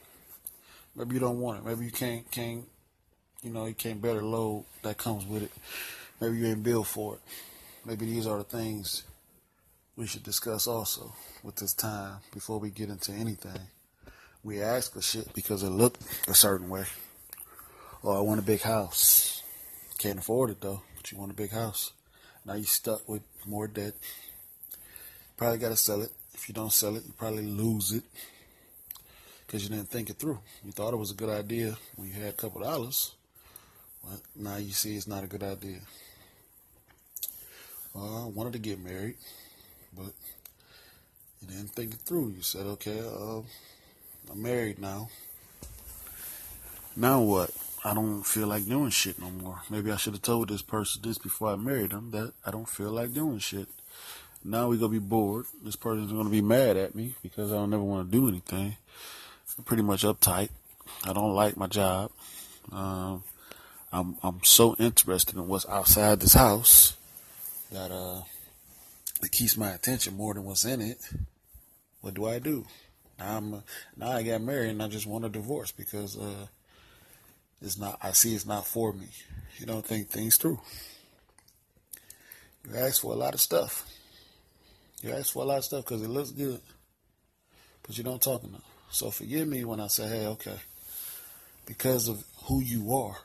maybe 0.93 1.13
you 1.13 1.21
don't 1.21 1.39
want 1.39 1.59
it. 1.59 1.65
Maybe 1.65 1.85
you 1.85 1.91
can't 1.91 2.29
can't 2.31 2.65
you 3.43 3.49
know, 3.49 3.65
you 3.65 3.75
can't 3.75 4.01
bear 4.01 4.15
the 4.15 4.25
load 4.25 4.65
that 4.81 4.97
comes 4.97 5.25
with 5.25 5.43
it. 5.43 5.51
Maybe 6.19 6.39
you 6.39 6.47
ain't 6.47 6.63
built 6.63 6.85
for 6.85 7.13
it. 7.13 7.21
Maybe 7.85 8.05
these 8.07 8.27
are 8.27 8.39
the 8.39 8.43
things 8.43 9.03
we 9.95 10.05
should 10.05 10.23
discuss 10.23 10.67
also 10.67 11.13
with 11.43 11.55
this 11.55 11.73
time 11.73 12.17
before 12.33 12.59
we 12.59 12.71
get 12.71 12.89
into 12.89 13.13
anything. 13.13 13.69
We 14.43 14.61
ask 14.61 14.91
for 14.91 15.01
shit 15.01 15.33
because 15.33 15.63
it 15.63 15.69
looked 15.69 16.01
a 16.27 16.33
certain 16.33 16.67
way. 16.67 16.83
Or 18.03 18.15
oh, 18.15 18.17
I 18.17 18.21
want 18.21 18.41
a 18.41 18.43
big 18.43 18.63
house. 18.63 19.43
Can't 19.97 20.19
afford 20.19 20.49
it 20.49 20.59
though, 20.59 20.81
but 20.97 21.09
you 21.09 21.17
want 21.17 21.31
a 21.31 21.35
big 21.35 21.51
house. 21.51 21.93
Now 22.45 22.53
you 22.55 22.63
stuck 22.63 23.07
with 23.07 23.21
more 23.45 23.67
debt. 23.67 23.93
Probably 25.37 25.57
got 25.57 25.69
to 25.69 25.75
sell 25.75 26.01
it. 26.01 26.11
If 26.33 26.47
you 26.47 26.53
don't 26.53 26.71
sell 26.71 26.95
it, 26.95 27.03
you 27.05 27.13
probably 27.17 27.45
lose 27.45 27.91
it 27.91 28.03
because 29.45 29.63
you 29.63 29.69
didn't 29.69 29.89
think 29.89 30.09
it 30.09 30.17
through. 30.17 30.39
You 30.63 30.71
thought 30.71 30.93
it 30.93 30.97
was 30.97 31.11
a 31.11 31.15
good 31.15 31.29
idea 31.29 31.77
when 31.95 32.07
you 32.07 32.13
had 32.13 32.29
a 32.29 32.33
couple 32.33 32.61
dollars. 32.61 33.13
But 34.03 34.19
now 34.35 34.57
you 34.57 34.71
see 34.71 34.95
it's 34.95 35.07
not 35.07 35.23
a 35.23 35.27
good 35.27 35.43
idea. 35.43 35.79
Well, 37.93 38.23
I 38.23 38.29
wanted 38.29 38.53
to 38.53 38.59
get 38.59 38.79
married 38.79 39.15
but 39.95 40.13
you 41.41 41.47
didn't 41.47 41.71
think 41.71 41.93
it 41.93 42.01
through. 42.01 42.29
You 42.29 42.41
said, 42.41 42.65
okay, 42.65 42.99
uh, 42.99 43.41
I'm 44.31 44.41
married 44.41 44.79
now. 44.79 45.09
Now 46.95 47.21
what? 47.21 47.51
I 47.83 47.93
don't 47.93 48.23
feel 48.23 48.47
like 48.47 48.67
doing 48.67 48.91
shit 48.91 49.19
no 49.19 49.29
more. 49.31 49.61
Maybe 49.69 49.91
I 49.91 49.97
should 49.97 50.13
have 50.13 50.21
told 50.21 50.49
this 50.49 50.61
person 50.61 51.01
this 51.03 51.17
before 51.17 51.49
I 51.49 51.55
married 51.55 51.91
him 51.91 52.11
that 52.11 52.33
I 52.45 52.51
don't 52.51 52.69
feel 52.69 52.91
like 52.91 53.13
doing 53.13 53.39
shit. 53.39 53.67
Now 54.43 54.67
we 54.67 54.77
gonna 54.77 54.89
be 54.89 54.99
bored. 54.99 55.45
This 55.63 55.75
person's 55.75 56.11
gonna 56.11 56.29
be 56.29 56.41
mad 56.41 56.77
at 56.77 56.93
me 56.93 57.15
because 57.23 57.51
I 57.51 57.55
don't 57.55 57.73
ever 57.73 57.83
want 57.83 58.11
to 58.11 58.17
do 58.17 58.27
anything. 58.27 58.75
I'm 59.57 59.63
pretty 59.63 59.83
much 59.83 60.03
uptight. 60.03 60.49
I 61.05 61.13
don't 61.13 61.33
like 61.33 61.57
my 61.57 61.67
job. 61.67 62.11
Um, 62.71 63.23
I'm 63.91 64.17
I'm 64.23 64.43
so 64.43 64.75
interested 64.77 65.35
in 65.35 65.47
what's 65.47 65.67
outside 65.67 66.19
this 66.19 66.33
house 66.33 66.95
that 67.71 67.91
uh 67.91 68.21
it 69.23 69.31
keeps 69.31 69.57
my 69.57 69.71
attention 69.71 70.15
more 70.15 70.33
than 70.33 70.43
what's 70.43 70.65
in 70.65 70.81
it, 70.81 70.97
what 72.01 72.13
do 72.13 72.25
I 72.25 72.39
do? 72.39 72.65
Now 73.19 73.37
I'm 73.37 73.63
now 73.97 74.11
I 74.11 74.23
got 74.23 74.41
married 74.41 74.71
and 74.71 74.81
I 74.83 74.87
just 74.87 75.05
want 75.05 75.25
a 75.25 75.29
divorce 75.29 75.71
because 75.71 76.17
uh, 76.17 76.47
it's 77.61 77.77
not. 77.77 77.97
I 78.01 78.11
see 78.11 78.33
it's 78.33 78.45
not 78.45 78.65
for 78.65 78.93
me. 78.93 79.07
You 79.57 79.65
don't 79.65 79.85
think 79.85 80.09
things 80.09 80.37
through. 80.37 80.59
You 82.67 82.75
ask 82.77 83.01
for 83.01 83.13
a 83.13 83.15
lot 83.15 83.33
of 83.33 83.41
stuff. 83.41 83.87
You 85.01 85.11
ask 85.11 85.33
for 85.33 85.43
a 85.43 85.45
lot 85.45 85.59
of 85.59 85.65
stuff 85.65 85.85
because 85.85 86.03
it 86.03 86.09
looks 86.09 86.31
good, 86.31 86.61
but 87.83 87.97
you 87.97 88.03
don't 88.03 88.21
talk 88.21 88.43
enough. 88.43 88.63
So 88.89 89.09
forgive 89.11 89.47
me 89.47 89.63
when 89.63 89.79
I 89.79 89.87
say, 89.87 90.07
"Hey, 90.07 90.25
okay," 90.27 90.59
because 91.65 92.07
of 92.07 92.23
who 92.45 92.61
you 92.61 92.93
are, 92.93 93.17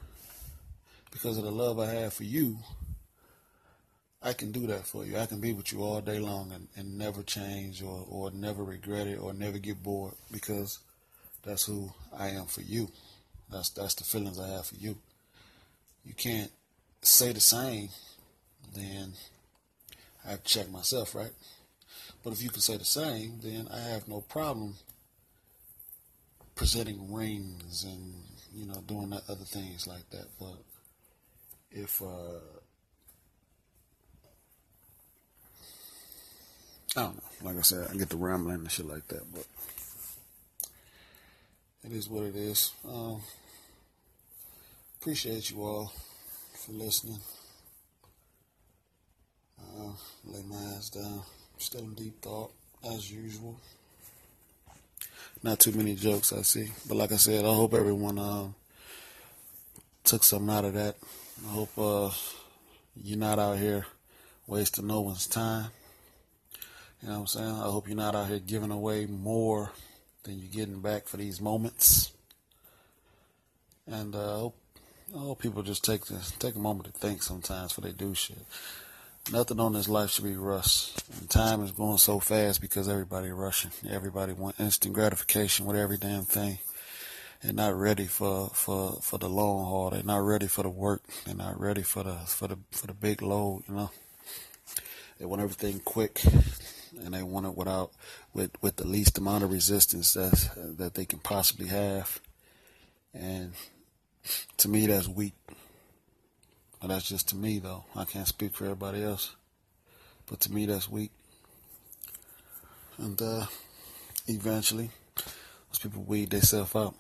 because 1.11 1.39
of 1.39 1.45
the 1.45 1.51
love 1.51 1.79
I 1.79 1.87
have 1.87 2.15
for 2.15 2.25
you. 2.25 2.59
I 4.23 4.33
can 4.33 4.51
do 4.51 4.67
that 4.67 4.87
for 4.87 5.05
you. 5.05 5.19
I 5.19 5.27
can 5.27 5.41
be 5.41 5.53
with 5.53 5.73
you 5.73 5.83
all 5.83 6.01
day 6.01 6.19
long 6.19 6.51
and, 6.51 6.67
and 6.75 6.99
never 6.99 7.23
change 7.23 7.81
or, 7.81 8.05
or 8.09 8.31
never 8.33 8.65
regret 8.65 9.07
it 9.07 9.21
or 9.21 9.33
never 9.33 9.59
get 9.59 9.83
bored 9.83 10.15
because 10.33 10.81
that's 11.45 11.65
who 11.65 11.93
I 12.13 12.31
am 12.31 12.47
for 12.47 12.63
you. 12.63 12.89
That's 13.51 13.71
that's 13.71 13.95
the 13.95 14.05
feelings 14.05 14.41
I 14.41 14.49
have 14.49 14.67
for 14.67 14.77
you. 14.77 14.97
You 16.05 16.15
can't 16.15 16.51
say 17.03 17.33
the 17.33 17.41
same, 17.41 17.89
then 18.75 19.13
I 20.25 20.31
have 20.31 20.45
to 20.45 20.53
check 20.53 20.71
myself, 20.71 21.15
right? 21.15 21.33
But 22.23 22.33
if 22.33 22.43
you 22.43 22.51
can 22.51 22.61
say 22.61 22.77
the 22.77 22.85
same, 22.85 23.41
then 23.43 23.69
I 23.73 23.79
have 23.79 24.09
no 24.09 24.21
problem 24.21 24.75
presenting 26.55 27.13
rings 27.13 27.85
and 27.85 28.15
you 28.55 28.67
know 28.67 28.83
doing 28.87 29.13
other 29.13 29.45
things 29.45 29.87
like 29.87 30.09
that. 30.11 30.27
But 30.39 30.57
if 31.71 32.03
uh, 32.03 32.41
I 36.97 37.03
don't 37.03 37.17
know. 37.17 37.23
Like 37.43 37.59
I 37.59 37.63
said, 37.63 37.89
I 37.91 37.97
get 37.97 38.09
the 38.09 38.17
rambling 38.17 38.57
and 38.57 38.71
shit 38.71 38.87
like 38.87 39.07
that, 39.09 39.23
but 39.33 39.45
it 41.87 41.93
is 41.93 42.09
what 42.09 42.25
it 42.25 42.35
is. 42.35 42.73
Um, 42.87 43.21
appreciate 45.01 45.51
you 45.51 45.63
all 45.63 45.93
for 46.53 46.73
listening. 46.73 47.21
Uh, 49.61 49.93
lay 50.25 50.43
my 50.43 50.57
eyes 50.75 50.91
down. 50.91 51.23
Still 51.59 51.83
in 51.83 51.95
deep 51.95 52.21
thought, 52.21 52.51
as 52.85 53.11
usual. 53.11 53.61
Not 55.43 55.61
too 55.61 55.73
many 55.73 55.95
jokes 55.95 56.33
I 56.33 56.43
see, 56.43 56.71
but 56.89 56.97
like 56.97 57.13
I 57.13 57.17
said, 57.17 57.45
I 57.45 57.55
hope 57.55 57.73
everyone 57.73 58.19
uh, 58.19 58.49
took 60.03 60.25
something 60.25 60.51
out 60.51 60.65
of 60.65 60.75
that. 60.75 60.97
I 61.47 61.51
hope 61.51 61.79
uh, 61.79 62.11
you're 63.01 63.19
not 63.19 63.39
out 63.39 63.59
here 63.59 63.87
wasting 64.47 64.89
no 64.89 65.03
one's 65.03 65.27
time. 65.27 65.67
You 67.01 67.09
know 67.09 67.15
what 67.15 67.21
I'm 67.21 67.27
saying? 67.29 67.49
I 67.49 67.71
hope 67.71 67.87
you're 67.87 67.97
not 67.97 68.17
out 68.17 68.29
here 68.29 68.41
giving 68.41 68.73
away 68.73 69.07
more 69.07 69.71
than 70.27 70.39
you're 70.39 70.53
getting 70.53 70.81
back 70.81 71.07
for 71.07 71.17
these 71.17 71.41
moments. 71.41 72.13
And 73.87 74.15
uh, 74.15 74.37
I 74.37 74.39
hope, 74.41 74.57
I 75.15 75.19
hope 75.19 75.41
people 75.41 75.63
just 75.63 75.85
take 75.85 76.07
the, 76.07 76.21
take 76.39 76.57
a 76.57 76.61
moment 76.61 76.93
to 76.93 77.01
think 77.01 77.23
sometimes 77.23 77.73
before 77.73 77.89
they 77.89 77.97
do 77.97 78.15
shit. 78.15 78.39
Nothing 79.33 79.59
on 79.59 79.73
this 79.73 79.89
life 79.89 80.11
should 80.11 80.25
be 80.25 80.37
rushed. 80.37 81.03
And 81.19 81.29
time 81.29 81.63
is 81.63 81.73
going 81.73 81.99
so 81.99 82.21
fast 82.21 82.61
because 82.61 82.89
everybody 82.89 83.31
rushing. 83.31 83.73
Everybody 83.89 84.33
want 84.33 84.61
instant 84.61 84.95
gratification 84.95 85.67
with 85.67 85.77
every 85.77 85.97
damn 85.97 86.23
thing. 86.23 86.59
They're 87.43 87.53
not 87.53 87.75
ready 87.75 88.07
for, 88.07 88.51
for, 88.55 88.99
for 89.03 89.19
the 89.19 89.29
long 89.29 89.65
haul. 89.65 89.91
They're 89.91 90.03
not 90.03 90.19
ready 90.25 90.47
for 90.47 90.63
the 90.63 90.71
work. 90.71 91.03
They're 91.25 91.35
not 91.35 91.61
ready 91.61 91.83
for 91.83 92.03
the 92.03 92.15
for 92.27 92.49
the 92.49 92.59
for 92.71 92.87
the 92.87 92.95
big 92.95 93.21
load. 93.21 93.65
You 93.69 93.75
know. 93.75 93.91
They 95.19 95.27
want 95.27 95.43
everything 95.43 95.81
quick 95.81 96.23
and 97.03 97.15
they 97.15 97.23
want 97.23 97.47
it 97.47 97.57
without 97.57 97.93
with 98.33 98.51
with 98.63 98.77
the 98.77 98.87
least 98.87 99.19
amount 99.19 99.45
of 99.45 99.53
resistance 99.53 100.15
that 100.15 100.51
that 100.79 100.95
they 100.95 101.05
can 101.05 101.19
possibly 101.19 101.67
have. 101.67 102.21
And 103.15 103.53
to 104.59 104.69
me, 104.69 104.87
that's 104.87 105.09
weak. 105.09 105.35
But 106.81 106.89
that's 106.89 107.09
just 107.09 107.29
to 107.31 107.37
me, 107.37 107.59
though. 107.59 107.85
I 107.95 108.05
can't 108.05 108.29
speak 108.29 108.55
for 108.55 108.65
everybody 108.65 109.03
else. 109.03 109.35
But 110.29 110.41
to 110.41 110.53
me, 110.53 110.67
that's 110.67 110.89
weak. 110.89 111.13
And 112.99 113.21
uh, 113.21 113.47
eventually, 114.27 114.91
those 115.17 115.79
people 115.81 116.03
weed 116.03 116.31
themselves 116.31 116.75
out. 116.75 116.95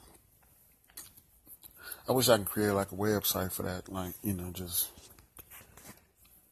I 2.08 2.12
wish 2.12 2.28
I 2.28 2.38
could 2.38 2.46
create 2.46 2.70
like 2.70 2.92
a 2.92 2.96
website 2.96 3.52
for 3.52 3.64
that, 3.64 3.88
like 3.88 4.14
you 4.22 4.32
know, 4.32 4.50
just 4.52 4.88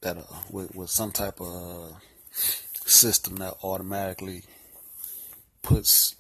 that 0.00 0.18
uh, 0.18 0.22
with 0.50 0.74
with 0.74 0.90
some 0.90 1.12
type 1.12 1.40
of 1.40 1.46
uh, 1.46 1.96
system 2.84 3.36
that 3.36 3.54
automatically 3.62 4.44
puts 5.62 6.16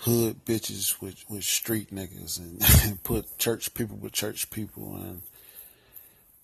hood 0.00 0.44
bitches 0.44 1.00
with, 1.00 1.24
with 1.28 1.42
street 1.42 1.92
niggas 1.92 2.38
and, 2.38 2.62
and 2.84 3.02
put 3.02 3.38
church 3.38 3.74
people 3.74 3.96
with 3.96 4.12
church 4.12 4.48
people 4.50 4.94
and 4.96 5.22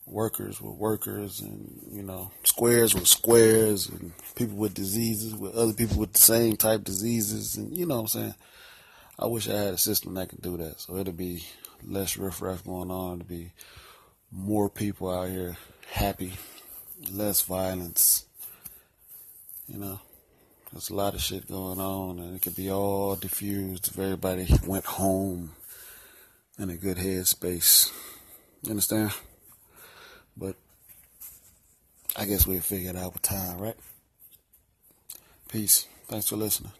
workers 0.06 0.60
with 0.60 0.74
workers 0.74 1.40
and 1.40 1.80
you 1.90 2.02
know 2.02 2.30
squares 2.42 2.94
with 2.94 3.06
squares 3.06 3.88
and 3.88 4.12
people 4.36 4.56
with 4.56 4.74
diseases 4.74 5.34
with 5.34 5.54
other 5.54 5.72
people 5.72 5.96
with 5.96 6.12
the 6.12 6.18
same 6.18 6.56
type 6.56 6.84
diseases 6.84 7.56
and 7.56 7.76
you 7.76 7.86
know 7.86 7.96
what 7.96 8.00
I'm 8.02 8.08
saying? 8.08 8.34
I 9.18 9.26
wish 9.26 9.48
I 9.48 9.56
had 9.56 9.74
a 9.74 9.78
system 9.78 10.14
that 10.14 10.28
could 10.28 10.42
do 10.42 10.56
that. 10.56 10.80
So 10.80 10.96
it'd 10.96 11.16
be 11.16 11.46
less 11.86 12.16
riffraff 12.16 12.64
going 12.64 12.90
on 12.90 13.20
to 13.20 13.24
be 13.24 13.52
more 14.32 14.68
people 14.68 15.08
out 15.08 15.28
here 15.28 15.56
happy 15.92 16.32
less 17.10 17.42
violence 17.42 18.24
you 19.68 19.78
know 19.78 20.00
there's 20.74 20.90
a 20.90 20.94
lot 20.94 21.14
of 21.14 21.20
shit 21.20 21.46
going 21.46 21.78
on, 21.78 22.18
and 22.18 22.34
it 22.34 22.42
could 22.42 22.56
be 22.56 22.68
all 22.68 23.14
diffused 23.14 23.86
if 23.86 23.96
everybody 23.96 24.48
went 24.66 24.84
home 24.84 25.52
in 26.58 26.68
a 26.68 26.76
good 26.76 26.96
headspace. 26.96 27.92
You 28.64 28.70
understand? 28.70 29.12
But 30.36 30.56
I 32.16 32.24
guess 32.24 32.44
we'll 32.44 32.58
figure 32.58 32.90
it 32.90 32.96
out 32.96 33.12
with 33.12 33.22
time, 33.22 33.58
right? 33.58 33.76
Peace. 35.48 35.86
Thanks 36.08 36.28
for 36.28 36.36
listening. 36.36 36.72